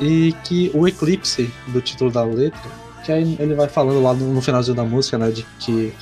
e 0.00 0.34
que 0.42 0.72
o 0.74 0.88
eclipse 0.88 1.52
do 1.68 1.80
título 1.80 2.10
da 2.10 2.24
letra, 2.24 2.60
que 3.04 3.12
aí 3.12 3.36
ele 3.38 3.54
vai 3.54 3.68
falando 3.68 4.02
lá 4.02 4.12
no, 4.12 4.34
no 4.34 4.42
finalzinho 4.42 4.76
da 4.76 4.84
música, 4.84 5.16
né, 5.16 5.30
de 5.30 5.46
que 5.60 5.94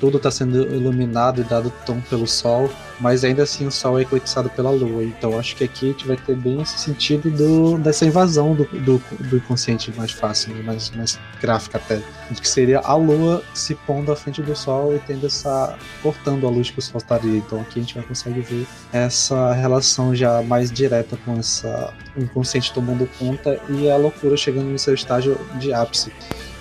tudo 0.00 0.16
está 0.16 0.30
sendo 0.30 0.74
iluminado 0.74 1.42
e 1.42 1.44
dado 1.44 1.70
tom 1.84 2.00
pelo 2.00 2.26
sol, 2.26 2.70
mas 2.98 3.22
ainda 3.22 3.42
assim 3.42 3.66
o 3.66 3.70
sol 3.70 3.98
é 3.98 4.02
eclipsado 4.02 4.48
pela 4.50 4.70
lua. 4.70 5.04
Então 5.04 5.38
acho 5.38 5.54
que 5.54 5.62
aqui 5.62 5.90
a 5.90 5.92
gente 5.92 6.06
vai 6.06 6.16
ter 6.16 6.34
bem 6.34 6.60
esse 6.62 6.78
sentido 6.78 7.30
do, 7.30 7.78
dessa 7.78 8.06
invasão 8.06 8.54
do, 8.54 8.64
do, 8.64 9.02
do 9.20 9.36
inconsciente 9.36 9.92
mais 9.96 10.10
fácil, 10.10 10.54
mais, 10.64 10.90
mais 10.90 11.18
gráfica 11.40 11.78
até. 11.78 12.00
Que 12.40 12.48
seria 12.48 12.80
a 12.80 12.94
lua 12.94 13.42
se 13.52 13.74
pondo 13.74 14.10
à 14.10 14.16
frente 14.16 14.40
do 14.40 14.56
sol 14.56 14.94
e 14.94 14.98
tendo 15.00 15.26
essa. 15.26 15.76
cortando 16.02 16.46
a 16.46 16.50
luz 16.50 16.70
que 16.70 16.78
o 16.78 16.82
sol 16.82 16.98
estaria. 16.98 17.36
Então 17.36 17.60
aqui 17.60 17.80
a 17.80 17.82
gente 17.82 17.94
vai 17.94 18.04
conseguir 18.04 18.40
ver 18.40 18.66
essa 18.92 19.52
relação 19.52 20.14
já 20.14 20.40
mais 20.42 20.70
direta 20.70 21.18
com 21.24 21.38
essa 21.38 21.92
o 22.16 22.22
inconsciente 22.22 22.72
tomando 22.72 23.08
conta 23.18 23.60
e 23.68 23.90
a 23.90 23.96
loucura 23.96 24.36
chegando 24.36 24.66
no 24.66 24.78
seu 24.78 24.94
estágio 24.94 25.38
de 25.58 25.72
ápice. 25.72 26.12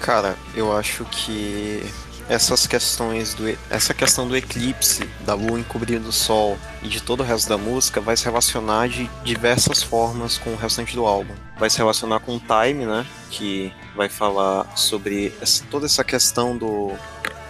Cara, 0.02 0.36
eu 0.56 0.76
acho 0.76 1.06
que 1.06 1.84
essas 2.30 2.68
questões 2.68 3.34
do 3.34 3.50
essa 3.72 3.94
questão 3.94 4.28
do 4.28 4.38
eclipse 4.38 5.04
da 5.26 5.34
lua 5.34 5.60
encobrindo 5.60 6.10
o 6.10 6.14
sol 6.14 6.58
e 6.84 6.88
de 6.88 7.02
todo 7.02 7.22
o 7.22 7.24
resto 7.24 7.50
da 7.50 7.58
música 7.58 8.00
vai 8.00 8.16
se 8.16 8.24
relacionar 8.26 8.88
de 8.88 9.10
diversas 9.24 9.82
formas 9.82 10.38
com 10.38 10.52
o 10.52 10.56
restante 10.56 10.96
do 10.96 11.06
álbum. 11.06 11.34
Vai 11.58 11.70
se 11.70 11.80
relacionar 11.80 12.20
com 12.20 12.36
o 12.36 12.40
Time, 12.40 12.86
né, 12.86 13.06
que 13.32 13.74
vai 13.96 14.08
falar 14.08 14.78
sobre 14.78 15.34
essa, 15.42 15.64
toda 15.66 15.88
essa 15.88 16.04
questão 16.04 16.56
do 16.56 16.94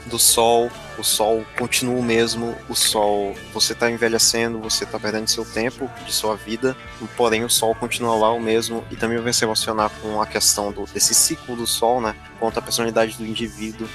do 0.06 0.18
sol, 0.18 0.72
o 0.98 1.04
sol 1.04 1.46
continua 1.58 1.96
o 1.96 2.04
mesmo, 2.04 2.56
o 2.68 2.76
sol, 2.76 3.36
você 3.54 3.74
está 3.74 3.92
envelhecendo, 3.92 4.60
você 4.60 4.84
está 4.84 5.00
perdendo 5.00 5.30
seu 5.30 5.46
tempo 5.46 5.90
de 6.06 6.12
sua 6.12 6.36
vida, 6.36 6.76
porém 7.16 7.44
o 7.44 7.50
sol 7.50 7.76
continua 7.76 8.16
lá 8.16 8.32
o 8.32 8.40
mesmo 8.40 8.84
e 8.90 8.96
também 8.96 9.20
vai 9.20 9.32
se 9.32 9.42
relacionar 9.42 9.90
com 10.02 10.22
a 10.22 10.26
questão 10.26 10.72
do, 10.72 10.86
desse 10.86 11.14
ciclo 11.14 11.56
do 11.56 11.68
sol, 11.68 12.02
né, 12.02 12.16
quanto 12.40 12.58
à 12.58 12.62
personalidade 12.62 13.18
do 13.18 13.26
indivíduo 13.26 13.88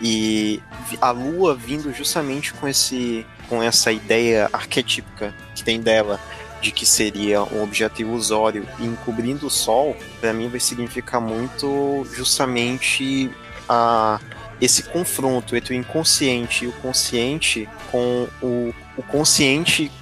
e 0.00 0.62
a 1.00 1.10
lua 1.10 1.54
vindo 1.54 1.92
justamente 1.92 2.52
com 2.54 2.68
esse 2.68 3.24
com 3.48 3.62
essa 3.62 3.92
ideia 3.92 4.50
arquetípica 4.52 5.32
que 5.54 5.62
tem 5.62 5.80
dela 5.80 6.20
de 6.60 6.72
que 6.72 6.84
seria 6.84 7.42
um 7.42 7.62
objeto 7.62 8.02
ilusório. 8.02 8.66
E 8.78 8.86
encobrindo 8.86 9.46
o 9.46 9.50
sol, 9.50 9.96
para 10.20 10.32
mim 10.32 10.48
vai 10.48 10.58
significar 10.58 11.20
muito 11.20 12.06
justamente 12.12 13.30
a 13.68 14.18
esse 14.60 14.82
confronto 14.84 15.54
entre 15.54 15.74
o 15.74 15.76
inconsciente 15.76 16.64
e 16.64 16.68
o 16.68 16.72
consciente 16.72 17.68
com 17.90 18.26
o, 18.42 18.74
o 18.96 19.02
consciente 19.02 19.92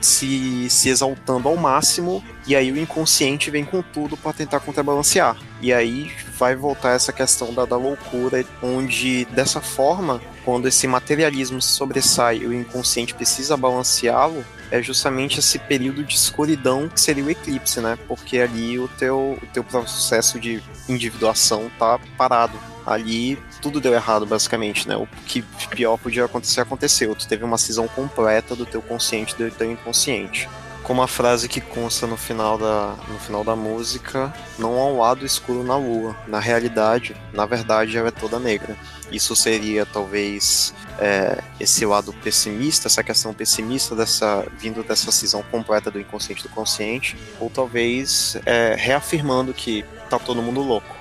se, 0.00 0.68
se 0.70 0.88
exaltando 0.88 1.48
ao 1.48 1.56
máximo, 1.56 2.22
e 2.46 2.54
aí 2.54 2.70
o 2.70 2.76
inconsciente 2.76 3.50
vem 3.50 3.64
com 3.64 3.80
tudo 3.80 4.16
para 4.16 4.32
tentar 4.32 4.60
contrabalancear. 4.60 5.36
E 5.60 5.72
aí 5.72 6.12
vai 6.38 6.54
voltar 6.54 6.92
essa 6.92 7.12
questão 7.12 7.54
da, 7.54 7.64
da 7.64 7.76
loucura, 7.76 8.44
onde 8.62 9.24
dessa 9.26 9.60
forma, 9.60 10.20
quando 10.44 10.68
esse 10.68 10.86
materialismo 10.86 11.60
se 11.62 11.68
sobressai 11.68 12.38
e 12.38 12.46
o 12.46 12.52
inconsciente 12.52 13.14
precisa 13.14 13.56
balanceá-lo, 13.56 14.44
é 14.70 14.82
justamente 14.82 15.38
esse 15.38 15.58
período 15.58 16.04
de 16.04 16.16
escuridão 16.16 16.88
que 16.88 17.00
seria 17.00 17.24
o 17.24 17.30
eclipse, 17.30 17.80
né? 17.80 17.98
Porque 18.06 18.38
ali 18.38 18.78
o 18.78 18.88
teu, 18.88 19.38
o 19.42 19.46
teu 19.52 19.64
processo 19.64 20.38
de 20.38 20.62
individuação 20.88 21.70
tá 21.78 21.98
parado. 22.18 22.58
Ali 22.84 23.38
tudo 23.62 23.80
deu 23.80 23.94
errado, 23.94 24.26
basicamente, 24.26 24.86
né? 24.86 24.96
O 24.96 25.06
que 25.26 25.42
pior 25.70 25.96
podia 25.96 26.26
acontecer 26.26 26.60
aconteceu. 26.60 27.14
Tu 27.14 27.26
teve 27.26 27.42
uma 27.42 27.56
cisão 27.56 27.88
completa 27.88 28.54
do 28.54 28.66
teu 28.66 28.82
consciente 28.82 29.34
e 29.38 29.44
do 29.44 29.50
teu 29.50 29.70
inconsciente. 29.70 30.48
Como 30.84 31.02
a 31.02 31.08
frase 31.08 31.48
que 31.48 31.62
consta 31.62 32.06
no 32.06 32.16
final 32.16 32.58
da, 32.58 32.94
no 33.08 33.18
final 33.18 33.42
da 33.42 33.56
música, 33.56 34.32
não 34.58 34.78
há 34.78 34.86
um 34.86 34.98
lado 35.00 35.24
escuro 35.24 35.64
na 35.64 35.76
lua. 35.78 36.14
Na 36.28 36.38
realidade, 36.38 37.16
na 37.32 37.46
verdade, 37.46 37.96
ela 37.96 38.08
é 38.08 38.10
toda 38.10 38.38
negra. 38.38 38.76
Isso 39.10 39.34
seria 39.34 39.86
talvez 39.86 40.74
é, 40.98 41.42
esse 41.58 41.86
lado 41.86 42.12
pessimista, 42.12 42.86
essa 42.86 43.02
questão 43.02 43.32
pessimista 43.32 43.96
dessa 43.96 44.46
vindo 44.58 44.82
dessa 44.82 45.10
cisão 45.10 45.42
completa 45.50 45.90
do 45.90 45.98
inconsciente 45.98 46.42
do 46.42 46.50
consciente, 46.50 47.16
ou 47.40 47.48
talvez 47.48 48.36
é, 48.44 48.74
reafirmando 48.78 49.54
que 49.54 49.84
tá 50.10 50.18
todo 50.18 50.42
mundo 50.42 50.60
louco 50.60 50.93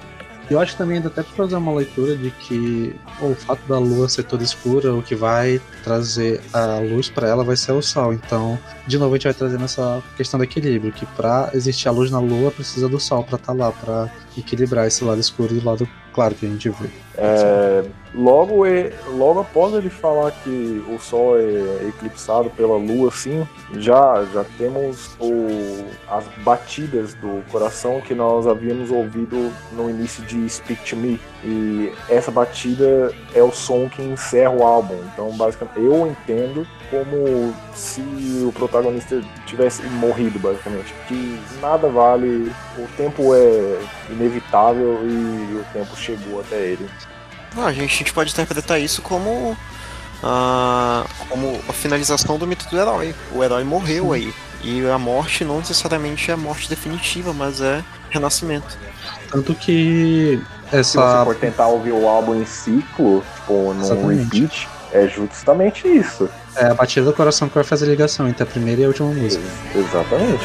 eu 0.50 0.60
acho 0.60 0.76
também 0.76 0.98
ainda 0.98 1.08
até 1.08 1.24
para 1.24 1.34
fazer 1.34 1.56
uma 1.56 1.74
leitura 1.74 2.16
de 2.16 2.30
que 2.32 2.96
o 3.22 3.34
fato 3.34 3.62
da 3.68 3.78
lua 3.80 4.10
ser 4.10 4.24
toda 4.24 4.44
escura, 4.44 4.94
o 4.94 5.02
que 5.02 5.16
vai 5.16 5.62
trazer 5.84 6.42
a 6.54 6.80
luz 6.80 7.10
para 7.10 7.28
ela 7.28 7.44
vai 7.44 7.56
ser 7.56 7.72
o 7.72 7.82
sol. 7.82 8.14
Então, 8.14 8.60
de 8.86 8.98
novo 8.98 9.14
a 9.14 9.18
gente 9.18 9.26
vai 9.26 9.34
trazendo 9.34 9.64
essa 9.64 10.02
questão 10.18 10.38
do 10.38 10.44
equilíbrio, 10.44 10.92
que 10.92 11.06
para 11.06 11.50
existir 11.54 11.88
a 11.88 11.92
luz 11.92 12.12
na 12.12 12.20
lua 12.20 12.52
precisa 12.52 12.90
do 12.90 13.00
sol 13.00 13.24
para 13.24 13.38
estar 13.38 13.54
tá 13.54 13.58
lá, 13.58 13.72
para 13.72 14.10
equilibrar 14.38 14.88
esse 14.88 15.04
lado 15.04 15.20
escuro 15.20 15.56
e 15.56 15.60
o 15.60 15.64
lado 15.64 15.88
claro 16.14 16.36
que 16.36 16.46
a 16.46 16.50
gente 16.50 16.70
vê. 16.70 17.03
É, 17.16 17.84
logo, 18.14 18.64
logo 19.16 19.40
após 19.42 19.74
ele 19.74 19.90
falar 19.90 20.32
que 20.44 20.84
o 20.90 20.98
Sol 21.00 21.38
é 21.38 21.88
eclipsado 21.88 22.50
pela 22.52 22.76
Lua, 22.78 23.10
assim, 23.10 23.48
já, 23.76 24.26
já 24.34 24.44
temos 24.58 25.16
o, 25.20 25.86
as 26.10 26.26
batidas 26.44 27.14
do 27.16 27.44
coração 27.52 28.02
que 28.02 28.16
nós 28.16 28.48
havíamos 28.48 28.92
ouvido 28.92 29.52
no 29.74 29.90
início 29.90 30.24
de 30.24 30.50
Speak 30.50 30.84
to 30.90 30.96
Me. 30.96 31.20
E 31.46 31.92
essa 32.10 32.32
batida 32.32 33.14
é 33.36 33.44
o 33.44 33.52
som 33.52 33.90
que 33.90 34.02
encerra 34.02 34.52
o 34.52 34.64
álbum. 34.64 34.98
Então, 35.12 35.30
basicamente, 35.36 35.78
eu 35.78 36.08
entendo 36.08 36.66
como 36.90 37.54
se 37.76 38.02
o 38.48 38.52
protagonista 38.54 39.22
tivesse 39.46 39.84
morrido, 39.84 40.40
basicamente. 40.40 40.94
Que 41.08 41.40
nada 41.60 41.90
vale, 41.90 42.52
o 42.78 42.88
tempo 42.96 43.36
é 43.36 43.80
inevitável 44.10 45.00
e 45.04 45.58
o 45.58 45.66
tempo 45.74 45.96
chegou 45.98 46.40
até 46.40 46.56
ele. 46.56 46.88
Ah, 47.58 47.66
a, 47.66 47.74
gente, 47.74 47.94
a 47.94 47.98
gente 47.98 48.14
pode 48.14 48.32
interpretar 48.32 48.80
isso 48.82 49.02
como, 49.02 49.56
ah, 50.24 51.06
como 51.30 51.60
a 51.68 51.74
finalização 51.74 52.38
do 52.38 52.48
mito 52.48 52.68
do 52.70 52.80
herói. 52.80 53.14
O 53.32 53.44
herói 53.44 53.64
morreu 53.64 54.14
aí. 54.14 54.34
E 54.64 54.86
a 54.88 54.98
morte 54.98 55.44
não 55.44 55.58
necessariamente 55.58 56.32
é 56.32 56.34
a 56.34 56.38
morte 56.38 56.70
definitiva, 56.70 57.34
mas 57.34 57.60
é 57.62 57.84
renascimento. 58.10 58.78
Tanto 59.30 59.54
que 59.56 60.40
Se 60.70 60.72
você 60.72 60.78
essa. 60.78 61.26
for 61.26 61.36
tentar 61.36 61.68
ouvir 61.68 61.92
o 61.92 62.08
álbum 62.08 62.36
em 62.42 62.46
ciclo, 62.46 63.24
tipo, 63.36 63.74
num 63.74 63.82
Exatamente. 63.82 64.24
repeat, 64.24 64.68
é 64.94 65.08
justamente 65.08 65.88
isso. 65.88 66.30
É 66.56 66.68
a 66.68 66.74
batida 66.74 67.06
do 67.06 67.14
coração 67.14 67.50
que 67.50 67.56
vai 67.56 67.64
fazer 67.64 67.86
a 67.86 67.90
ligação 67.90 68.28
entre 68.28 68.44
a 68.44 68.46
primeira 68.46 68.82
e 68.82 68.84
a 68.86 68.88
última 68.88 69.10
música. 69.10 69.44
Exatamente. 69.76 70.44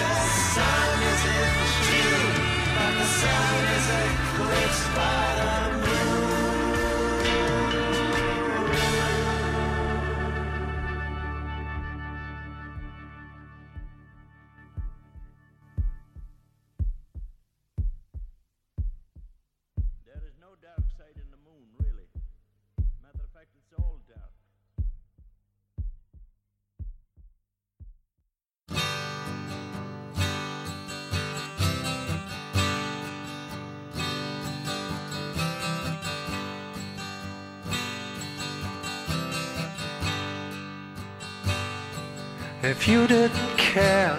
You 42.88 43.06
didn't 43.06 43.58
care, 43.58 44.18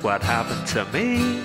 what 0.00 0.22
happened 0.22 0.66
to 0.66 0.84
me? 0.86 1.42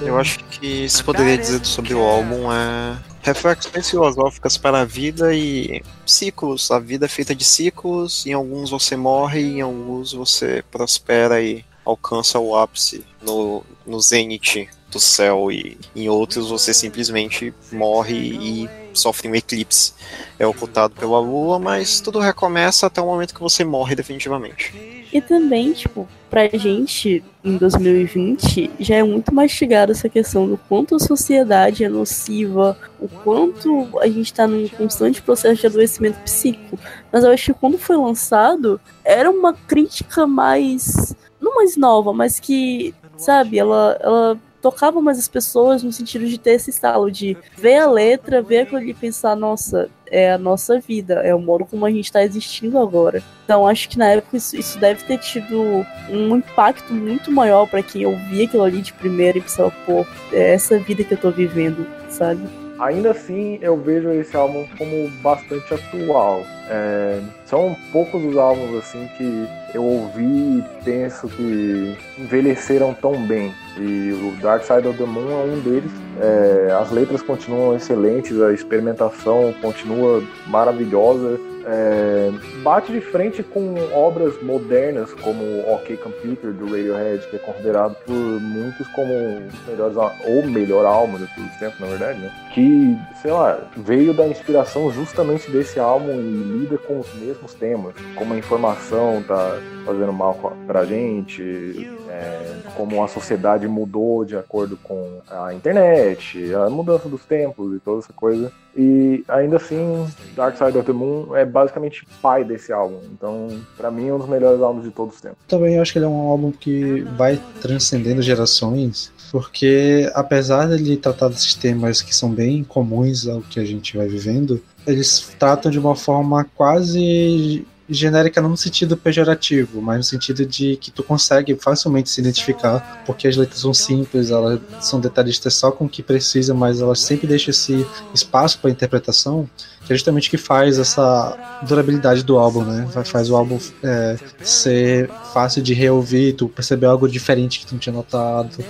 Eu 0.00 0.18
acho 0.18 0.38
que 0.44 0.88
se 0.88 1.02
poderia 1.02 1.38
dizer 1.38 1.64
sobre 1.64 1.94
o 1.94 2.00
álbum 2.00 2.52
é 2.52 2.98
reflexões 3.22 3.88
filosóficas 3.88 4.56
para 4.56 4.80
a 4.80 4.84
vida 4.84 5.34
e 5.34 5.82
ciclos. 6.06 6.70
A 6.70 6.78
vida 6.78 7.06
é 7.06 7.08
feita 7.08 7.34
de 7.34 7.44
ciclos, 7.44 8.26
em 8.26 8.32
alguns 8.32 8.70
você 8.70 8.96
morre, 8.96 9.40
em 9.40 9.60
alguns 9.60 10.12
você 10.12 10.64
prospera 10.70 11.40
e 11.40 11.64
alcança 11.84 12.38
o 12.38 12.56
ápice 12.56 13.04
no, 13.22 13.64
no 13.86 14.00
zênite 14.00 14.68
do 14.90 14.98
céu 14.98 15.50
e 15.50 15.76
em 15.94 16.08
outros 16.08 16.48
você 16.48 16.72
simplesmente 16.72 17.52
morre 17.70 18.16
e 18.16 18.68
sofre 18.92 19.28
um 19.28 19.34
eclipse. 19.34 19.92
É 20.38 20.46
ocultado 20.46 20.94
pela 20.94 21.20
lua, 21.20 21.58
mas 21.58 22.00
tudo 22.00 22.18
recomeça 22.18 22.86
até 22.86 23.00
o 23.00 23.06
momento 23.06 23.34
que 23.34 23.40
você 23.40 23.64
morre 23.64 23.94
definitivamente. 23.94 24.74
E 25.12 25.20
também, 25.20 25.72
tipo, 25.72 26.06
pra 26.28 26.48
gente, 26.48 27.24
em 27.42 27.56
2020, 27.56 28.70
já 28.78 28.96
é 28.96 29.02
muito 29.02 29.34
mastigado 29.34 29.92
essa 29.92 30.08
questão 30.08 30.46
do 30.46 30.58
quanto 30.68 30.94
a 30.94 30.98
sociedade 30.98 31.84
é 31.84 31.88
nociva, 31.88 32.76
o 33.00 33.08
quanto 33.08 33.88
a 34.00 34.06
gente 34.06 34.32
tá 34.32 34.46
num 34.46 34.68
constante 34.68 35.22
processo 35.22 35.60
de 35.60 35.66
adoecimento 35.66 36.18
psíquico. 36.20 36.78
Mas 37.10 37.24
eu 37.24 37.30
acho 37.30 37.52
que 37.52 37.60
quando 37.60 37.78
foi 37.78 37.96
lançado, 37.96 38.80
era 39.04 39.30
uma 39.30 39.54
crítica 39.54 40.26
mais. 40.26 41.14
não 41.40 41.56
mais 41.56 41.76
nova, 41.76 42.12
mas 42.12 42.38
que, 42.38 42.94
sabe, 43.16 43.58
ela. 43.58 43.98
ela 44.00 44.47
tocava 44.60 45.00
mais 45.00 45.18
as 45.18 45.28
pessoas 45.28 45.82
no 45.82 45.92
sentido 45.92 46.26
de 46.26 46.38
ter 46.38 46.52
esse 46.52 46.70
estalo 46.70 47.10
de 47.10 47.36
ver 47.56 47.76
a 47.76 47.90
letra, 47.90 48.42
ver 48.42 48.60
aquilo 48.60 48.82
e 48.82 48.94
pensar, 48.94 49.36
nossa, 49.36 49.88
é 50.06 50.32
a 50.32 50.38
nossa 50.38 50.80
vida, 50.80 51.14
é 51.14 51.34
o 51.34 51.40
modo 51.40 51.64
como 51.64 51.84
a 51.86 51.90
gente 51.90 52.10
tá 52.10 52.22
existindo 52.22 52.78
agora. 52.78 53.22
Então 53.44 53.66
acho 53.66 53.88
que 53.88 53.98
na 53.98 54.06
época 54.06 54.36
isso, 54.36 54.56
isso 54.56 54.78
deve 54.78 55.04
ter 55.04 55.18
tido 55.18 55.84
um 56.10 56.36
impacto 56.36 56.92
muito 56.92 57.30
maior 57.30 57.66
pra 57.66 57.82
quem 57.82 58.06
ouvia 58.06 58.44
aquilo 58.44 58.64
ali 58.64 58.80
de 58.80 58.92
primeira 58.92 59.38
e 59.38 59.42
pensava, 59.42 59.72
pô, 59.86 60.06
é 60.32 60.54
essa 60.54 60.78
vida 60.78 61.04
que 61.04 61.14
eu 61.14 61.18
tô 61.18 61.30
vivendo, 61.30 61.86
sabe? 62.08 62.67
Ainda 62.78 63.10
assim, 63.10 63.58
eu 63.60 63.76
vejo 63.76 64.10
esse 64.10 64.36
álbum 64.36 64.64
como 64.76 65.08
bastante 65.20 65.74
atual. 65.74 66.42
É, 66.70 67.20
são 67.44 67.74
poucos 67.90 68.22
os 68.24 68.36
álbuns 68.36 68.76
assim 68.76 69.08
que 69.16 69.48
eu 69.74 69.82
ouvi 69.82 70.58
e 70.58 70.64
penso 70.84 71.28
que 71.28 71.96
envelheceram 72.18 72.94
tão 72.94 73.26
bem. 73.26 73.52
E 73.76 74.12
o 74.12 74.40
Dark 74.40 74.62
Side 74.62 74.86
of 74.86 74.96
the 74.96 75.04
Moon 75.04 75.30
é 75.30 75.44
um 75.44 75.60
deles. 75.60 75.90
É, 76.20 76.72
as 76.80 76.90
letras 76.90 77.22
continuam 77.22 77.74
excelentes, 77.74 78.40
a 78.40 78.52
experimentação 78.52 79.52
continua 79.60 80.22
maravilhosa. 80.46 81.40
É, 81.70 82.30
bate 82.62 82.90
de 82.90 83.00
frente 83.00 83.42
com 83.42 83.74
obras 83.92 84.42
modernas 84.42 85.12
como 85.12 85.42
OK 85.70 85.98
Computer 85.98 86.50
do 86.50 86.64
Radiohead, 86.64 87.28
que 87.28 87.36
é 87.36 87.38
considerado 87.38 87.94
por 88.06 88.14
muitos 88.14 88.88
como 88.88 89.12
dos 89.40 89.66
melhores 89.66 89.96
ou 90.26 90.46
melhor 90.46 90.86
álbum 90.86 91.18
de 91.18 91.26
todos 91.34 91.50
os 91.50 91.56
tempos, 91.58 91.78
na 91.78 91.86
verdade, 91.88 92.20
né? 92.20 92.32
Que, 92.54 92.96
sei 93.20 93.32
lá, 93.32 93.60
veio 93.76 94.14
da 94.14 94.26
inspiração 94.26 94.90
justamente 94.90 95.50
desse 95.50 95.78
álbum 95.78 96.12
e 96.12 96.58
lida 96.58 96.78
com 96.78 97.00
os 97.00 97.14
mesmos 97.14 97.52
temas, 97.52 97.94
como 98.14 98.32
a 98.32 98.38
informação 98.38 99.22
tá 99.28 99.58
fazendo 99.84 100.12
mal 100.12 100.34
pra 100.66 100.86
gente, 100.86 101.90
é, 102.08 102.56
como 102.76 103.04
a 103.04 103.08
sociedade 103.08 103.68
mudou 103.68 104.24
de 104.24 104.36
acordo 104.36 104.78
com 104.82 105.20
a 105.30 105.52
internet, 105.52 106.54
a 106.54 106.70
mudança 106.70 107.08
dos 107.08 107.24
tempos 107.26 107.76
e 107.76 107.78
toda 107.78 107.98
essa 107.98 108.12
coisa. 108.12 108.50
E 108.80 109.24
ainda 109.26 109.56
assim, 109.56 110.06
Dark 110.36 110.56
Side 110.56 110.78
of 110.78 110.86
the 110.86 110.92
Moon 110.92 111.34
é 111.34 111.44
basicamente 111.44 112.06
pai 112.22 112.44
desse 112.44 112.72
álbum. 112.72 113.00
Então, 113.12 113.48
pra 113.76 113.90
mim, 113.90 114.06
é 114.06 114.14
um 114.14 114.18
dos 114.18 114.28
melhores 114.28 114.62
álbuns 114.62 114.84
de 114.84 114.92
todos 114.92 115.16
os 115.16 115.20
tempos. 115.20 115.36
Também 115.48 115.80
acho 115.80 115.92
que 115.92 115.98
ele 115.98 116.04
é 116.04 116.08
um 116.08 116.28
álbum 116.28 116.52
que 116.52 117.00
vai 117.16 117.40
transcendendo 117.60 118.22
gerações, 118.22 119.12
porque 119.32 120.08
apesar 120.14 120.68
dele 120.68 120.96
tratar 120.96 121.26
desses 121.26 121.56
temas 121.56 122.00
que 122.00 122.14
são 122.14 122.30
bem 122.30 122.62
comuns 122.62 123.26
ao 123.26 123.40
que 123.40 123.58
a 123.58 123.64
gente 123.64 123.96
vai 123.96 124.06
vivendo, 124.06 124.62
eles 124.86 125.34
tratam 125.36 125.72
de 125.72 125.78
uma 125.80 125.96
forma 125.96 126.46
quase 126.54 127.66
genérica 127.88 128.40
não 128.40 128.50
no 128.50 128.56
sentido 128.56 128.96
pejorativo, 128.96 129.80
mas 129.80 129.96
no 129.98 130.04
sentido 130.04 130.44
de 130.44 130.76
que 130.76 130.90
tu 130.90 131.02
consegue 131.02 131.56
facilmente 131.56 132.10
se 132.10 132.20
identificar, 132.20 133.02
porque 133.06 133.26
as 133.26 133.36
letras 133.36 133.60
são 133.60 133.72
simples, 133.72 134.30
elas 134.30 134.60
são 134.80 135.00
detalhistas 135.00 135.54
só 135.54 135.70
com 135.70 135.86
o 135.86 135.88
que 135.88 136.02
precisa, 136.02 136.52
mas 136.52 136.80
elas 136.80 137.00
sempre 137.00 137.26
deixam 137.26 137.50
esse 137.50 137.86
espaço 138.14 138.58
para 138.58 138.70
interpretação, 138.70 139.48
que 139.88 139.94
é 139.94 139.96
justamente 139.96 140.28
que 140.28 140.36
faz 140.36 140.78
essa 140.78 141.34
durabilidade 141.66 142.22
do 142.22 142.38
álbum, 142.38 142.62
né? 142.62 142.86
Faz 143.06 143.30
o 143.30 143.36
álbum 143.36 143.58
é, 143.82 144.18
ser 144.42 145.08
fácil 145.32 145.62
de 145.62 145.72
reouvir, 145.72 146.34
tu 146.34 146.46
perceber 146.46 146.84
algo 146.84 147.08
diferente 147.08 147.60
que 147.60 147.66
tu 147.66 147.72
não 147.72 147.78
tinha 147.78 147.94
notado, 147.94 148.62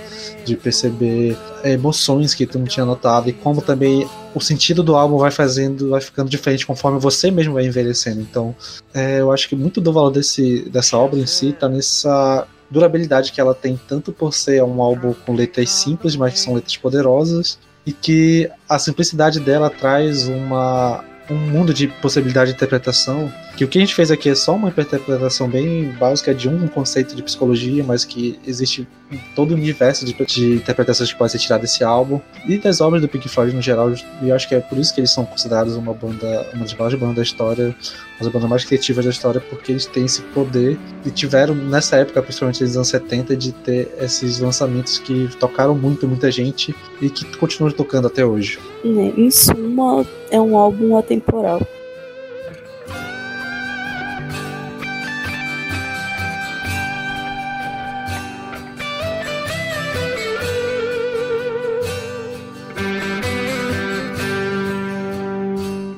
de 0.45 0.55
perceber 0.55 1.37
emoções 1.61 2.33
que 2.33 2.45
tu 2.45 2.57
não 2.57 2.65
tinha 2.65 2.85
notado, 2.85 3.27
e 3.27 3.33
como 3.33 3.61
também 3.61 4.07
o 4.33 4.39
sentido 4.39 4.81
do 4.81 4.95
álbum 4.95 5.17
vai 5.17 5.29
fazendo, 5.29 5.89
vai 5.89 5.99
ficando 5.99 6.29
diferente 6.29 6.65
conforme 6.65 6.97
você 6.99 7.29
mesmo 7.29 7.55
vai 7.55 7.65
envelhecendo. 7.65 8.21
Então, 8.21 8.55
é, 8.93 9.19
eu 9.19 9.29
acho 9.29 9.49
que 9.49 9.57
muito 9.57 9.81
do 9.81 9.91
valor 9.91 10.11
desse, 10.11 10.69
dessa 10.69 10.97
obra 10.97 11.19
em 11.19 11.25
si 11.25 11.51
tá 11.51 11.67
nessa 11.67 12.47
durabilidade 12.71 13.33
que 13.33 13.41
ela 13.41 13.53
tem, 13.53 13.77
tanto 13.89 14.13
por 14.13 14.33
ser 14.33 14.63
um 14.63 14.81
álbum 14.81 15.13
com 15.25 15.35
letras 15.35 15.69
simples, 15.69 16.15
mas 16.15 16.33
que 16.35 16.39
são 16.39 16.53
letras 16.53 16.77
poderosas, 16.77 17.59
e 17.89 17.91
que 17.91 18.47
a 18.69 18.77
simplicidade 18.77 19.39
dela 19.39 19.67
traz 19.67 20.27
uma 20.27 21.03
um 21.29 21.35
mundo 21.35 21.73
de 21.73 21.87
possibilidade 21.87 22.51
de 22.51 22.55
interpretação, 22.55 23.31
que 23.55 23.63
o 23.63 23.67
que 23.67 23.77
a 23.77 23.81
gente 23.81 23.93
fez 23.93 24.09
aqui 24.09 24.29
é 24.29 24.35
só 24.35 24.55
uma 24.55 24.69
interpretação 24.69 25.47
bem 25.47 25.91
básica 25.99 26.33
de 26.33 26.47
um 26.47 26.67
conceito 26.67 27.15
de 27.15 27.21
psicologia, 27.21 27.83
mas 27.83 28.05
que 28.05 28.39
existe 28.45 28.87
todo 29.35 29.51
o 29.51 29.53
universo 29.53 30.05
de, 30.05 30.13
de 30.13 30.55
interpretações 30.55 31.11
que 31.11 31.17
pode 31.17 31.31
ser 31.31 31.39
tirado 31.39 31.61
desse 31.61 31.83
álbum 31.83 32.19
e 32.47 32.57
das 32.57 32.79
obras 32.79 33.01
do 33.01 33.07
Pink 33.07 33.27
Floyd 33.27 33.55
no 33.55 33.61
geral, 33.61 33.91
e 34.21 34.29
eu 34.29 34.35
acho 34.35 34.47
que 34.47 34.55
é 34.55 34.59
por 34.59 34.77
isso 34.77 34.93
que 34.93 35.01
eles 35.01 35.11
são 35.11 35.25
considerados 35.25 35.75
uma 35.75 35.93
banda, 35.93 36.47
uma 36.53 36.63
das 36.63 36.73
maiores 36.73 36.99
bandas 36.99 37.15
da 37.15 37.23
história, 37.23 37.65
uma 37.65 38.23
das 38.23 38.27
bandas 38.29 38.49
mais 38.49 38.65
criativas 38.65 39.05
da 39.05 39.11
história, 39.11 39.41
porque 39.41 39.71
eles 39.71 39.85
têm 39.85 40.05
esse 40.05 40.21
poder 40.21 40.77
e 41.05 41.11
tiveram 41.11 41.55
nessa 41.55 41.97
época, 41.97 42.21
principalmente 42.21 42.63
nos 42.63 42.75
anos 42.75 42.87
70, 42.87 43.35
de 43.35 43.51
ter 43.51 43.91
esses 43.99 44.39
lançamentos 44.39 44.99
que 44.99 45.29
tocaram 45.39 45.75
muito, 45.75 46.07
muita 46.07 46.31
gente 46.31 46.75
e 47.01 47.09
que 47.09 47.25
continuam 47.37 47.71
tocando 47.71 48.07
até 48.07 48.25
hoje. 48.25 48.59
Né, 48.83 49.13
Em 49.17 49.29
suma, 49.29 50.05
é 50.31 50.39
um 50.39 50.57
álbum 50.57 50.97
atemporal. 50.97 51.61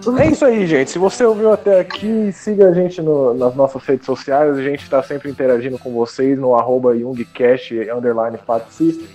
É 0.20 0.28
isso 0.28 0.44
aí, 0.46 0.66
gente. 0.66 0.90
Se 0.92 0.98
você 1.00 1.24
ouviu 1.24 1.52
até 1.52 1.80
aqui, 1.80 2.32
siga 2.32 2.70
a 2.70 2.74
gente 2.74 3.02
no- 3.02 3.34
nas 3.34 3.56
nossas 3.56 3.84
redes 3.84 4.06
sociais. 4.06 4.58
A 4.58 4.62
gente 4.62 4.84
está 4.84 5.02
sempre 5.04 5.30
interagindo 5.30 5.78
com 5.78 5.92
vocês 5.92 6.38
no 6.40 6.56
arroba 6.56 6.96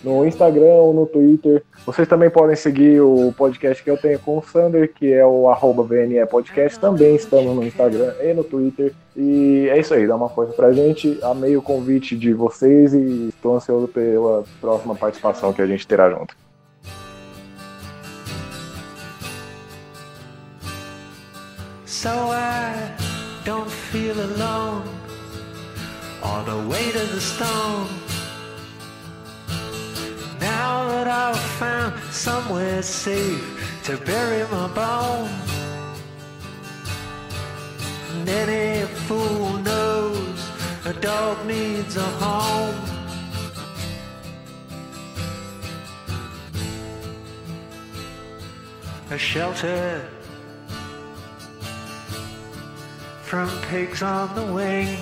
no 0.05 0.25
Instagram 0.27 0.75
ou 0.75 0.95
no 0.95 1.07
Twitter. 1.07 1.63
Vocês 1.85 2.07
também 2.07 2.31
podem 2.31 2.55
seguir 2.57 3.01
o 3.01 3.33
podcast 3.37 3.83
que 3.83 3.91
eu 3.91 3.97
tenho 3.97 4.19
com 4.21 4.39
o 4.39 4.43
Sander, 4.43 4.93
que 4.93 5.13
é 5.13 5.25
o 5.27 5.49
arroba 5.49 5.83
VNE 5.83 6.25
Podcast. 6.27 6.79
Também 6.79 7.17
estamos 7.17 7.55
no 7.55 7.65
Instagram 7.65 8.13
e 8.23 8.33
no 8.33 8.45
Twitter. 8.45 8.93
E 9.17 9.69
é 9.71 9.79
isso 9.79 9.93
aí, 9.95 10.07
dá 10.07 10.15
uma 10.15 10.29
força 10.29 10.53
pra 10.53 10.73
gente. 10.73 11.19
Amei 11.23 11.57
o 11.57 11.63
convite 11.63 12.17
de 12.17 12.33
vocês 12.33 12.95
e 12.95 13.29
estou 13.29 13.57
ansioso 13.57 13.89
pela 13.89 14.45
próxima 14.61 14.95
participação 14.95 15.53
que 15.53 15.63
a 15.63 15.67
gente 15.67 15.87
terá 15.87 16.11
junto. 16.11 16.37
So 22.07 22.31
I 22.31 22.93
don't 23.45 23.73
feel 23.91 24.16
alone 24.31 24.87
or 26.27 26.39
the 26.53 26.61
weight 26.70 26.95
of 26.95 27.09
the 27.16 27.20
stone. 27.20 27.89
Now 30.39 30.87
that 30.93 31.09
I've 31.09 31.45
found 31.62 31.93
somewhere 32.27 32.81
safe 32.83 33.47
to 33.87 33.97
bury 34.11 34.43
my 34.57 34.69
bones, 34.81 35.51
and 38.12 38.28
any 38.28 38.87
fool 39.07 39.49
knows 39.69 40.39
a 40.85 40.93
dog 41.11 41.45
needs 41.45 41.97
a 41.97 42.11
home. 42.24 42.81
A 49.11 49.19
shelter 49.19 50.15
from 53.27 53.48
pigs 53.70 54.03
on 54.03 54.35
the 54.35 54.53
wing. 54.53 54.97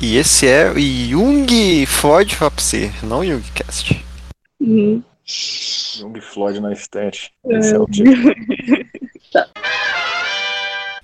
E 0.00 0.16
esse 0.16 0.46
é 0.46 0.70
o 0.70 0.78
Jung 0.78 1.86
Floyd 1.86 2.34
Fapsi, 2.34 2.90
não 3.02 3.24
Jungcast. 3.24 4.04
Uhum. 4.60 5.02
Jung 5.24 6.20
Floyd 6.20 6.60
na 6.60 6.72
estante. 6.72 7.32
Esse 7.48 7.74
é 7.74 7.78
o 7.78 7.86
tipo. 7.86 8.10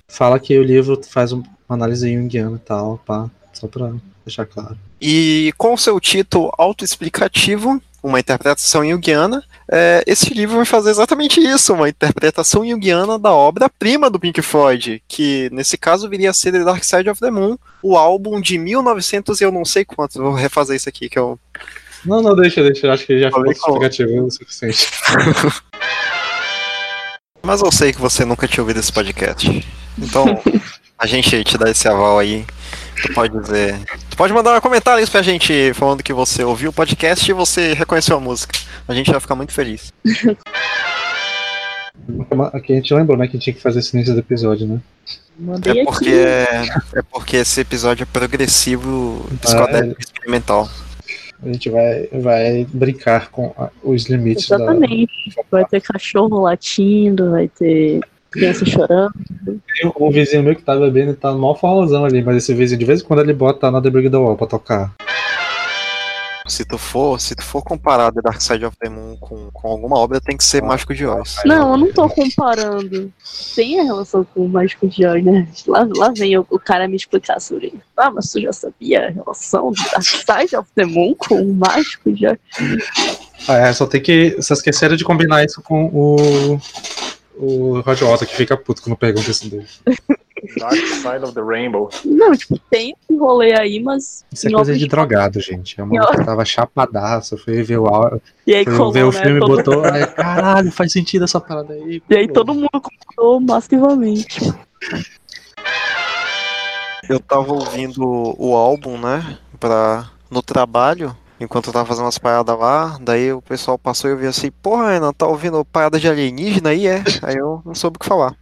Fala 0.07 0.39
que 0.39 0.57
o 0.59 0.63
livro 0.63 1.01
faz 1.03 1.33
um- 1.33 1.41
uma 1.67 1.75
análise 1.75 2.13
junguiana 2.13 2.57
e 2.57 2.59
tal, 2.59 2.99
pá, 2.99 3.27
só 3.53 3.67
pra 3.67 3.91
deixar 4.25 4.45
claro. 4.45 4.77
E 5.01 5.53
com 5.57 5.75
seu 5.77 5.99
título 5.99 6.51
autoexplicativo, 6.57 7.81
uma 8.03 8.19
interpretação 8.19 8.87
junguiana, 8.87 9.43
é, 9.71 10.03
esse 10.07 10.33
livro 10.33 10.55
vai 10.55 10.65
fazer 10.65 10.89
exatamente 10.89 11.39
isso, 11.39 11.73
uma 11.73 11.87
interpretação 11.87 12.67
junguiana 12.67 13.19
da 13.19 13.31
obra-prima 13.31 14.09
do 14.09 14.19
Pink 14.19 14.41
Floyd, 14.41 15.01
que 15.07 15.49
nesse 15.51 15.77
caso 15.77 16.09
viria 16.09 16.31
a 16.31 16.33
ser 16.33 16.51
The 16.51 16.63
Dark 16.63 16.83
Side 16.83 17.09
of 17.09 17.19
the 17.19 17.29
Moon, 17.29 17.57
o 17.81 17.95
álbum 17.95 18.41
de 18.41 18.57
1900 18.57 19.39
e 19.39 19.43
eu 19.43 19.51
não 19.51 19.63
sei 19.63 19.85
quanto, 19.85 20.21
vou 20.21 20.33
refazer 20.33 20.75
isso 20.75 20.89
aqui, 20.89 21.09
que 21.09 21.19
eu... 21.19 21.39
Não, 22.03 22.21
não, 22.21 22.35
deixa, 22.35 22.63
deixa, 22.63 22.91
acho 22.91 23.05
que 23.05 23.19
já 23.19 23.27
ficou 23.27 23.43
com- 23.43 23.51
explicativo 23.51 24.25
o 24.25 24.31
suficiente. 24.31 24.89
Mas 27.43 27.61
eu 27.61 27.71
sei 27.71 27.91
que 27.91 28.01
você 28.01 28.23
nunca 28.25 28.47
tinha 28.47 28.63
ouvido 28.63 28.79
esse 28.79 28.91
podcast. 28.91 29.65
Então, 29.97 30.25
a 30.97 31.05
gente 31.07 31.43
te 31.43 31.57
dá 31.57 31.69
esse 31.69 31.87
aval 31.87 32.19
aí. 32.19 32.45
Tu 33.01 33.13
pode 33.13 33.39
dizer. 33.39 33.79
Tu 34.09 34.17
pode 34.17 34.33
mandar 34.33 34.59
comentários 34.61 35.09
pra 35.09 35.21
gente 35.21 35.73
falando 35.73 36.03
que 36.03 36.13
você 36.13 36.43
ouviu 36.43 36.69
o 36.69 36.73
podcast 36.73 37.29
e 37.29 37.33
você 37.33 37.73
reconheceu 37.73 38.17
a 38.17 38.19
música. 38.19 38.57
A 38.87 38.93
gente 38.93 39.09
vai 39.11 39.19
ficar 39.19 39.35
muito 39.35 39.53
feliz. 39.53 39.93
Aqui 42.53 42.73
a 42.73 42.75
gente 42.75 42.93
lembrou, 42.93 43.17
né, 43.17 43.27
que 43.27 43.37
tinha 43.37 43.53
que 43.53 43.61
fazer 43.61 43.79
esse 43.79 43.95
início 43.95 44.13
do 44.13 44.19
episódio, 44.19 44.67
né? 44.67 44.79
Mandei 45.39 45.81
É 45.81 45.83
porque, 45.85 46.09
aqui. 46.09 46.97
é 46.97 47.01
porque 47.11 47.37
esse 47.37 47.61
episódio 47.61 48.03
é 48.03 48.05
progressivo 48.05 49.25
psicodélico 49.41 49.99
experimental. 49.99 50.69
A 51.43 51.47
gente 51.47 51.69
vai, 51.71 52.07
vai 52.13 52.67
brincar 52.71 53.29
com 53.29 53.53
os 53.83 54.05
limites 54.07 54.47
da. 54.47 54.57
Exatamente. 54.57 55.33
Vai 55.49 55.65
ter 55.65 55.81
cachorro 55.81 56.41
latindo, 56.41 57.31
vai 57.31 57.47
ter 57.47 58.01
criança 58.31 58.65
chorando. 58.65 59.13
Tem 59.45 59.91
um 59.99 60.11
vizinho 60.11 60.43
meu 60.43 60.55
que 60.55 60.63
tá 60.63 60.75
bebendo 60.75 61.11
e 61.11 61.15
tá 61.15 61.31
mó 61.33 61.53
forrozão 61.53 62.05
ali, 62.05 62.23
mas 62.23 62.37
esse 62.37 62.53
vizinho 62.53 62.79
de 62.79 62.85
vez 62.85 63.01
em 63.01 63.03
quando 63.03 63.19
ele 63.19 63.33
bota 63.33 63.67
Another 63.67 63.91
Big 63.91 64.09
the 64.09 64.17
Wall 64.17 64.37
pra 64.37 64.47
tocar. 64.47 64.93
Se 66.47 66.65
tu 66.65 66.77
for, 66.77 67.19
se 67.21 67.35
tu 67.35 67.43
for 67.43 67.63
comparar 67.63 68.11
The 68.11 68.21
Dark 68.21 68.41
Side 68.41 68.65
of 68.65 68.75
the 68.77 68.89
Moon 68.89 69.15
com, 69.17 69.49
com 69.51 69.67
alguma 69.69 69.97
obra, 69.97 70.19
tem 70.19 70.35
que 70.35 70.43
ser 70.43 70.61
Mágico 70.61 70.93
de 70.93 71.05
Oz. 71.05 71.37
Não, 71.45 71.71
eu 71.71 71.77
não 71.77 71.93
tô 71.93 72.09
comparando. 72.09 73.13
Tem 73.55 73.79
a 73.79 73.83
relação 73.83 74.25
com 74.25 74.45
o 74.45 74.49
Mágico 74.49 74.87
de 74.87 75.05
Oz, 75.05 75.23
né? 75.23 75.47
Lá, 75.67 75.87
lá 75.95 76.11
vem 76.13 76.37
o, 76.37 76.45
o 76.49 76.59
cara 76.59 76.89
me 76.89 76.97
explicar 76.97 77.39
sobre. 77.39 77.73
Ah, 77.95 78.11
mas 78.11 78.31
tu 78.31 78.41
já 78.41 78.51
sabia 78.51 79.07
a 79.07 79.11
relação 79.11 79.71
do 79.71 79.81
Dark 79.91 80.03
Side 80.03 80.55
of 80.57 80.69
the 80.75 80.85
Moon 80.85 81.15
com 81.15 81.35
o 81.35 81.53
Mágico 81.53 82.11
de 82.11 82.27
Oz? 82.27 82.37
Ah, 83.47 83.57
é, 83.57 83.73
só 83.73 83.85
tem 83.85 84.01
que. 84.01 84.31
Vocês 84.31 84.59
esqueceram 84.59 84.95
de 84.95 85.05
combinar 85.05 85.45
isso 85.45 85.61
com 85.61 85.85
o. 85.85 86.59
O 87.37 87.79
Roger 87.81 88.07
Waters 88.07 88.29
que 88.29 88.35
fica 88.37 88.55
puto 88.57 88.81
quando 88.81 88.95
pergunta 88.97 89.31
isso 89.31 89.49
dele. 89.49 89.65
Dark 90.57 90.73
Side 90.75 91.23
of 91.23 91.33
the 91.33 91.41
Rainbow. 91.41 91.89
Não, 92.03 92.31
tipo, 92.35 92.57
tem 92.69 92.95
esse 93.09 93.17
rolê 93.19 93.53
aí, 93.53 93.79
mas. 93.81 94.25
Isso 94.31 94.47
é 94.47 94.51
coisa 94.51 94.75
de 94.77 94.87
drogado, 94.87 95.39
gente. 95.39 95.79
É 95.79 95.83
uma 95.83 96.11
que 96.11 96.23
tava 96.25 96.43
chapadaço, 96.43 97.37
foi 97.37 97.61
ver 97.63 97.77
o, 97.77 98.19
E 98.45 98.55
aí, 98.55 98.63
foi 98.65 98.75
colou, 98.75 98.91
ver 98.91 99.03
o 99.05 99.11
né? 99.11 99.21
filme 99.21 99.37
e 99.37 99.39
Todo- 99.39 99.55
botou. 99.55 99.85
Aí, 99.85 100.05
caralho, 100.07 100.71
faz 100.71 100.91
sentido 100.91 101.25
essa 101.25 101.39
parada 101.39 101.73
aí. 101.73 102.01
E 102.09 102.15
aí 102.15 102.27
todo 102.27 102.53
mundo 102.53 102.69
concordou 102.71 103.39
massivamente. 103.39 104.39
Eu 107.09 107.19
tava 107.19 107.51
ouvindo 107.53 108.01
o 108.37 108.55
álbum, 108.55 108.97
né? 108.97 109.37
Pra, 109.59 110.09
no 110.29 110.41
trabalho, 110.41 111.15
enquanto 111.41 111.67
eu 111.67 111.73
tava 111.73 111.85
fazendo 111.85 112.05
umas 112.05 112.17
paradas 112.17 112.57
lá. 112.57 112.97
Daí 113.01 113.33
o 113.33 113.41
pessoal 113.41 113.77
passou 113.77 114.09
e 114.09 114.13
eu 114.13 114.17
vi 114.17 114.27
assim: 114.27 114.51
Porra, 114.51 114.91
Renan, 114.91 115.11
tá 115.11 115.27
ouvindo 115.27 115.65
parada 115.65 115.99
de 115.99 116.07
alienígena 116.07 116.69
aí? 116.69 116.87
É. 116.87 117.03
Aí 117.23 117.35
eu 117.35 117.61
não 117.65 117.75
soube 117.75 117.97
o 117.97 117.99
que 117.99 118.05
falar. 118.05 118.35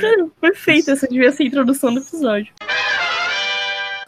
Cara, 0.00 0.26
perfeito, 0.40 0.90
essa 0.90 1.06
devia 1.06 1.32
ser 1.32 1.42
a 1.42 1.46
introdução 1.46 1.92
do 1.92 2.00
episódio. 2.00 2.52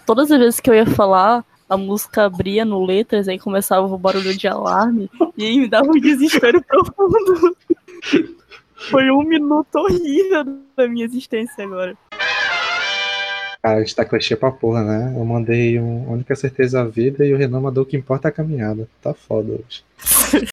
Todas 0.06 0.30
as 0.30 0.38
vezes 0.38 0.60
que 0.60 0.70
eu 0.70 0.74
ia 0.74 0.86
falar, 0.86 1.44
a 1.68 1.76
música 1.76 2.24
abria 2.24 2.64
no 2.64 2.84
letras, 2.84 3.28
aí 3.28 3.38
começava 3.38 3.86
o 3.86 3.98
barulho 3.98 4.36
de 4.36 4.48
alarme, 4.48 5.10
e 5.36 5.44
aí 5.44 5.58
me 5.58 5.68
dava 5.68 5.88
um 5.88 6.00
desespero 6.00 6.62
profundo. 6.64 7.56
Foi 8.90 9.10
um 9.10 9.22
minuto 9.22 9.76
horrível 9.76 10.44
da 10.76 10.88
minha 10.88 11.04
existência 11.04 11.64
agora. 11.64 11.96
Cara, 13.62 13.76
a 13.76 13.80
gente 13.80 13.94
tá 13.94 14.04
clichê 14.04 14.34
pra 14.34 14.50
porra, 14.50 14.82
né? 14.82 15.14
Eu 15.16 15.24
mandei 15.24 15.78
um 15.78 16.08
a 16.08 16.12
única 16.14 16.34
certeza 16.34 16.82
da 16.82 16.90
vida 16.90 17.24
e 17.24 17.32
o 17.32 17.36
Renan 17.36 17.60
mandou 17.60 17.84
o 17.84 17.86
que 17.86 17.96
importa 17.96 18.26
é 18.26 18.30
a 18.30 18.32
caminhada. 18.32 18.88
Tá 19.00 19.14
foda 19.14 19.52
hoje. 19.52 19.84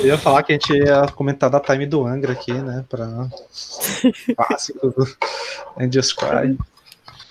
Eu 0.00 0.06
ia 0.06 0.18
falar 0.18 0.42
que 0.42 0.52
a 0.52 0.56
gente 0.56 0.72
ia 0.72 1.06
comentar 1.14 1.48
da 1.48 1.60
time 1.60 1.86
do 1.86 2.04
Angra 2.04 2.32
aqui, 2.32 2.52
né? 2.52 2.84
Pra. 2.88 3.06
Clássico 4.36 4.90
do 4.90 5.06
Angels 5.78 6.12
Cry. 6.12 6.58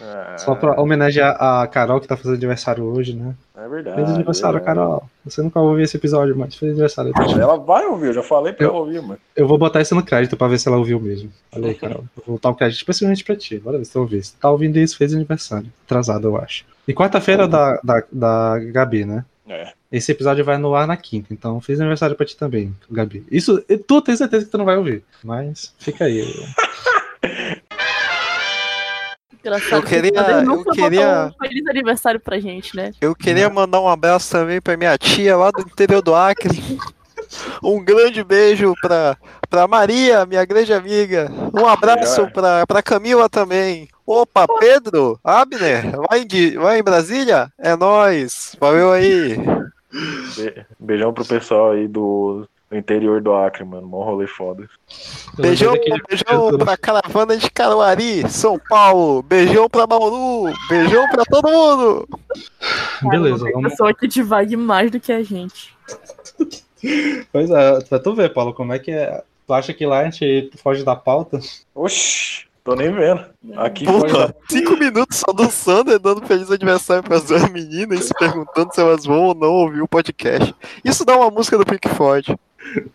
Ah, 0.07 0.37
Só 0.37 0.53
pra 0.55 0.79
homenagear 0.79 1.35
a 1.41 1.65
Carol 1.67 1.99
que 1.99 2.07
tá 2.07 2.15
fazendo 2.15 2.35
aniversário 2.35 2.83
hoje, 2.83 3.15
né? 3.15 3.33
É 3.57 3.67
verdade. 3.67 3.95
Feliz 3.95 4.11
aniversário, 4.13 4.57
é. 4.57 4.61
Carol. 4.61 5.03
Você 5.25 5.41
nunca 5.41 5.59
ouviu 5.59 5.83
esse 5.83 5.97
episódio, 5.97 6.35
mas 6.37 6.55
feliz 6.55 6.73
aniversário. 6.73 7.11
Ela 7.39 7.57
vai 7.57 7.85
ouvir, 7.85 8.07
eu 8.07 8.13
já 8.13 8.23
falei 8.23 8.53
pra 8.53 8.65
Eu- 8.65 8.69
ela 8.69 8.79
ouvir, 8.79 9.01
mano. 9.01 9.17
Eu 9.35 9.47
vou 9.47 9.57
botar 9.57 9.81
isso 9.81 9.95
no 9.95 10.03
crédito 10.03 10.37
pra 10.37 10.47
ver 10.47 10.59
se 10.59 10.67
ela 10.67 10.77
ouviu 10.77 10.99
mesmo. 10.99 11.31
Aí, 11.51 11.73
Carol. 11.75 12.03
Vou 12.25 12.35
botar 12.35 12.49
um 12.49 12.53
crédito 12.53 12.77
especialmente 12.77 13.23
pra 13.23 13.35
ti. 13.35 13.57
Bora 13.57 13.77
ver 13.77 13.85
se 13.85 13.93
tu 13.93 13.99
ouviu. 13.99 14.21
Se 14.23 14.35
tá 14.35 14.49
ouvindo 14.49 14.77
isso, 14.77 14.97
fez 14.97 15.13
aniversário. 15.13 15.71
Atrasado, 15.85 16.27
eu 16.27 16.37
acho. 16.37 16.65
E 16.87 16.93
quarta-feira 16.93 17.47
da, 17.47 17.79
da, 17.83 18.03
da 18.11 18.59
Gabi, 18.71 19.05
né? 19.05 19.25
É. 19.47 19.71
Esse 19.91 20.11
episódio 20.11 20.43
vai 20.43 20.57
no 20.57 20.73
ar 20.75 20.87
na 20.87 20.97
quinta, 20.97 21.33
então 21.33 21.61
fez 21.61 21.79
aniversário 21.79 22.15
pra 22.15 22.25
ti 22.25 22.35
também, 22.35 22.75
Gabi. 22.91 23.25
Isso, 23.31 23.63
tu 23.87 24.01
tem 24.01 24.15
certeza 24.15 24.45
que 24.45 24.51
tu 24.51 24.57
não 24.57 24.65
vai 24.65 24.75
ouvir, 24.77 25.03
mas 25.23 25.73
fica 25.79 26.05
aí. 26.05 26.23
Engraçado 29.45 29.75
Eu 29.75 29.81
que 29.83 29.89
queria- 29.89 30.21
eu 30.31 30.41
nunca 30.43 30.71
queria- 30.71 31.31
um 31.33 31.43
feliz 31.47 31.67
aniversário 31.67 32.19
pra 32.19 32.39
gente, 32.39 32.75
né? 32.75 32.91
Eu 32.99 33.13
queria 33.15 33.47
mandar 33.49 33.79
um 33.79 33.87
abraço 33.87 34.31
também 34.31 34.59
pra 34.59 34.75
minha 34.75 34.97
tia 34.97 35.37
lá 35.37 35.51
do 35.51 35.61
interior 35.61 36.01
do 36.01 36.15
Acre. 36.15 36.79
Um 37.63 37.83
grande 37.83 38.23
beijo 38.23 38.73
pra, 38.81 39.17
pra 39.49 39.67
Maria, 39.67 40.25
minha 40.25 40.43
grande 40.45 40.73
amiga. 40.73 41.29
Um 41.53 41.67
abraço 41.67 42.27
pra, 42.31 42.65
pra 42.65 42.81
Camila 42.81 43.27
também. 43.29 43.87
Opa, 44.05 44.45
Pedro, 44.59 45.19
Abner, 45.23 45.91
vai 46.09 46.21
em, 46.21 46.51
vai 46.57 46.79
em 46.79 46.83
Brasília? 46.83 47.51
É 47.57 47.75
nóis. 47.75 48.55
Valeu 48.59 48.91
aí. 48.91 49.37
Be- 50.35 50.65
Beijão 50.79 51.13
pro 51.13 51.25
pessoal 51.25 51.71
aí 51.71 51.87
do, 51.87 52.47
do 52.69 52.77
interior 52.77 53.21
do 53.21 53.33
Acre, 53.33 53.63
mano. 53.63 53.87
Mó 53.87 54.03
rolê 54.03 54.27
foda. 54.27 54.67
Beijão, 55.37 55.73
beijão 55.73 56.57
pra 56.57 56.77
caravana 56.77 57.37
de 57.37 57.49
Caruari, 57.49 58.27
São 58.29 58.59
Paulo. 58.69 59.21
Beijão 59.21 59.69
pra 59.69 59.85
Bauru. 59.85 60.53
Beijão 60.69 61.07
pra 61.09 61.23
todo 61.25 61.49
mundo. 61.49 62.07
Beleza, 63.03 63.45
vamos. 63.51 63.71
pessoa 63.71 63.93
que 63.93 64.07
divague 64.07 64.57
mais 64.57 64.91
do 64.91 64.99
que 64.99 65.11
a 65.11 65.23
gente. 65.23 65.75
Pois 67.31 67.49
é, 67.49 67.81
pra 67.81 67.99
tu 67.99 68.13
ver, 68.13 68.33
Paulo, 68.33 68.53
como 68.53 68.73
é 68.73 68.79
que 68.79 68.91
é. 68.91 69.23
Tu 69.47 69.53
acha 69.53 69.73
que 69.73 69.85
lá 69.85 69.99
a 69.99 70.03
gente 70.05 70.51
foge 70.57 70.83
da 70.83 70.95
pauta? 70.95 71.39
Oxi, 71.73 72.45
tô 72.63 72.75
nem 72.75 72.91
vendo. 72.91 73.23
Aqui 73.57 73.85
pode. 73.85 74.11
Porra, 74.11 74.35
cinco 74.49 74.75
minutos 74.75 75.19
só 75.19 75.31
do 75.31 75.49
Sander 75.51 75.99
dando 75.99 76.25
feliz 76.25 76.49
aniversário 76.49 77.03
pras 77.03 77.25
duas 77.25 77.47
meninas 77.51 77.99
e 77.99 78.03
se 78.07 78.13
perguntando 78.15 78.73
se 78.73 78.81
elas 78.81 79.05
vão 79.05 79.21
ou 79.21 79.35
não 79.35 79.51
ouvir 79.51 79.81
o 79.81 79.87
podcast. 79.87 80.53
Isso 80.83 81.05
dá 81.05 81.15
uma 81.15 81.29
música 81.29 81.59
do 81.59 81.65
Pink 81.65 81.87
Floyd. 81.89 82.35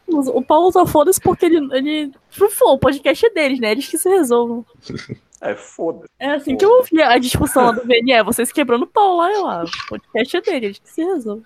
O 0.09 0.43
Paulo 0.43 0.73
só 0.73 0.87
foda-se 0.87 1.21
porque 1.21 1.47
ele, 1.47 1.57
ele. 1.73 2.13
Pô, 2.59 2.73
o 2.73 2.79
podcast 2.79 3.27
é 3.27 3.31
deles, 3.31 3.61
né? 3.61 3.73
Eles 3.73 3.89
que 3.89 3.99
se 3.99 4.09
resolvam. 4.09 4.65
É 5.43 5.55
foda. 5.55 6.05
É 6.19 6.33
assim 6.33 6.55
que 6.55 6.63
eu 6.63 6.71
ouvi 6.71 7.01
a 7.01 7.17
discussão 7.17 7.65
lá 7.65 7.73
do 7.73 7.81
VNE, 7.81 8.23
vocês 8.23 8.53
quebrando 8.53 8.83
o 8.83 8.87
pau 8.87 9.17
lá 9.17 9.33
e 9.33 9.39
lá. 9.39 9.65
O 9.65 9.89
podcast 9.89 10.37
é 10.37 10.41
dele, 10.43 10.67
eles 10.67 10.79
que 10.79 10.91
se 10.91 11.03
resolvam. 11.03 11.43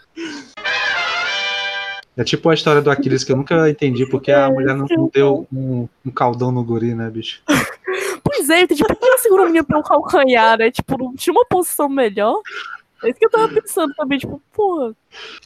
É 2.17 2.25
tipo 2.25 2.49
a 2.49 2.55
história 2.55 2.83
do 2.83 2.91
Aquiles 2.91 3.23
que 3.23 3.31
eu 3.31 3.37
nunca 3.37 3.71
entendi 3.71 4.05
porque 4.07 4.33
a 4.33 4.51
mulher 4.51 4.75
não, 4.75 4.87
não 4.91 5.09
deu 5.13 5.47
um, 5.53 5.89
um 6.05 6.11
caldão 6.11 6.51
no 6.51 6.65
guri, 6.65 6.93
né, 6.93 7.09
bicho? 7.09 7.41
Pois 8.23 8.51
é, 8.51 8.67
tipo, 8.67 8.87
por 8.87 8.97
que 8.97 9.05
ela 9.07 9.19
segura 9.19 9.43
a 9.43 9.47
menina 9.47 9.65
pelo 9.65 9.83
calcanhar, 9.83 10.59
né? 10.59 10.71
Tipo, 10.71 10.99
não 10.99 11.15
tinha 11.15 11.33
uma 11.33 11.45
posição 11.45 11.89
melhor. 11.89 12.41
É 13.05 13.11
isso 13.11 13.19
que 13.19 13.27
eu 13.27 13.31
tava 13.31 13.49
pensando 13.49 13.95
também, 13.95 14.19
tipo, 14.19 14.41
porra. 14.53 14.95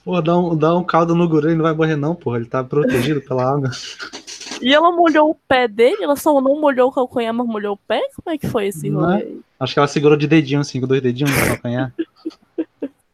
Pô, 0.04 0.20
dá 0.20 0.38
um, 0.38 0.56
dá 0.56 0.76
um 0.76 0.84
caldo 0.84 1.14
no 1.14 1.28
guri, 1.28 1.48
ele 1.48 1.56
não 1.56 1.64
vai 1.64 1.74
morrer 1.74 1.96
não, 1.96 2.14
porra. 2.14 2.36
Ele 2.38 2.46
tá 2.46 2.62
protegido 2.62 3.20
pela 3.20 3.50
água. 3.52 3.70
E 4.60 4.74
ela 4.74 4.90
molhou 4.90 5.30
o 5.30 5.34
pé 5.46 5.68
dele, 5.68 6.02
ela 6.02 6.16
só 6.16 6.40
não 6.40 6.60
molhou 6.60 6.88
o 6.88 6.92
calcanhar, 6.92 7.32
mas 7.32 7.46
molhou 7.46 7.74
o 7.74 7.76
pé? 7.76 8.00
Como 8.16 8.34
é 8.34 8.38
que 8.38 8.48
foi 8.48 8.68
esse 8.68 8.88
Não 8.90 9.00
rolê? 9.00 9.22
é? 9.22 9.28
Acho 9.60 9.74
que 9.74 9.78
ela 9.78 9.88
segurou 9.88 10.16
de 10.16 10.26
dedinho, 10.26 10.60
assim, 10.60 10.80
com 10.80 10.86
dois 10.86 11.02
dedinhos 11.02 11.30
no 11.32 11.46
calcanhar. 11.46 11.92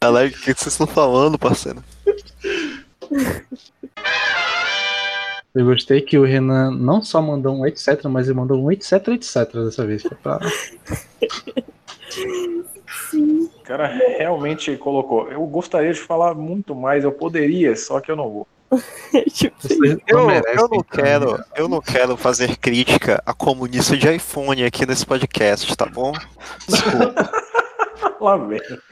Caralho, 0.00 0.28
o 0.28 0.32
que 0.32 0.44
vocês 0.44 0.66
estão 0.66 0.86
falando, 0.86 1.38
parceiro? 1.38 1.82
Eu 5.54 5.64
gostei 5.66 6.00
que 6.00 6.18
o 6.18 6.24
Renan 6.24 6.72
não 6.72 7.00
só 7.02 7.22
mandou 7.22 7.54
um 7.54 7.64
etc, 7.66 8.04
mas 8.04 8.26
ele 8.26 8.36
mandou 8.36 8.60
um 8.60 8.72
etc, 8.72 9.08
etc 9.08 9.52
dessa 9.52 9.86
vez. 9.86 10.02
Foi 10.02 10.16
pra... 10.16 10.40
Sim. 12.10 13.50
O 13.56 13.62
cara 13.62 13.86
realmente 13.86 14.76
colocou. 14.76 15.30
Eu 15.30 15.44
gostaria 15.46 15.92
de 15.92 16.00
falar 16.00 16.34
muito 16.34 16.74
mais, 16.74 17.04
eu 17.04 17.12
poderia, 17.12 17.74
só 17.76 18.00
que 18.00 18.10
eu 18.10 18.16
não 18.16 18.30
vou. 18.30 18.48
tipo, 19.32 19.56
Eu, 20.06 20.30
eu 20.30 20.68
não 20.68 20.82
quero, 20.82 21.44
eu 21.56 21.68
não 21.68 21.80
quero 21.80 22.16
fazer 22.16 22.56
crítica 22.56 23.22
a 23.24 23.32
comunista 23.32 23.96
de 23.96 24.12
iPhone 24.14 24.64
aqui 24.64 24.86
nesse 24.86 25.06
podcast, 25.06 25.76
tá 25.76 25.86
bom? 25.86 26.12
Desculpa. 26.68 27.30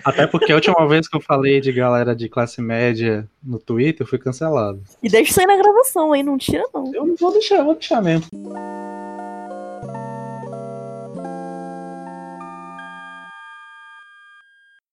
Até 0.05 0.27
porque 0.27 0.53
a 0.53 0.57
última 0.57 0.87
vez 0.87 1.09
que 1.09 1.17
eu 1.17 1.21
falei 1.21 1.59
de 1.59 1.73
galera 1.73 2.15
de 2.15 2.29
classe 2.29 2.61
média 2.61 3.27
no 3.43 3.59
Twitter, 3.59 4.05
eu 4.05 4.09
fui 4.09 4.19
cancelado. 4.19 4.83
E 5.03 5.09
deixa 5.09 5.31
isso 5.31 5.41
aí 5.41 5.47
na 5.47 5.57
gravação, 5.57 6.15
hein? 6.15 6.23
Não 6.23 6.37
tira, 6.37 6.65
não. 6.73 6.95
Eu 6.95 7.07
não 7.07 7.17
vou 7.17 7.33
deixar, 7.33 7.57
eu 7.57 7.65
vou 7.65 7.75
deixar 7.75 8.03
mesmo. 8.03 8.27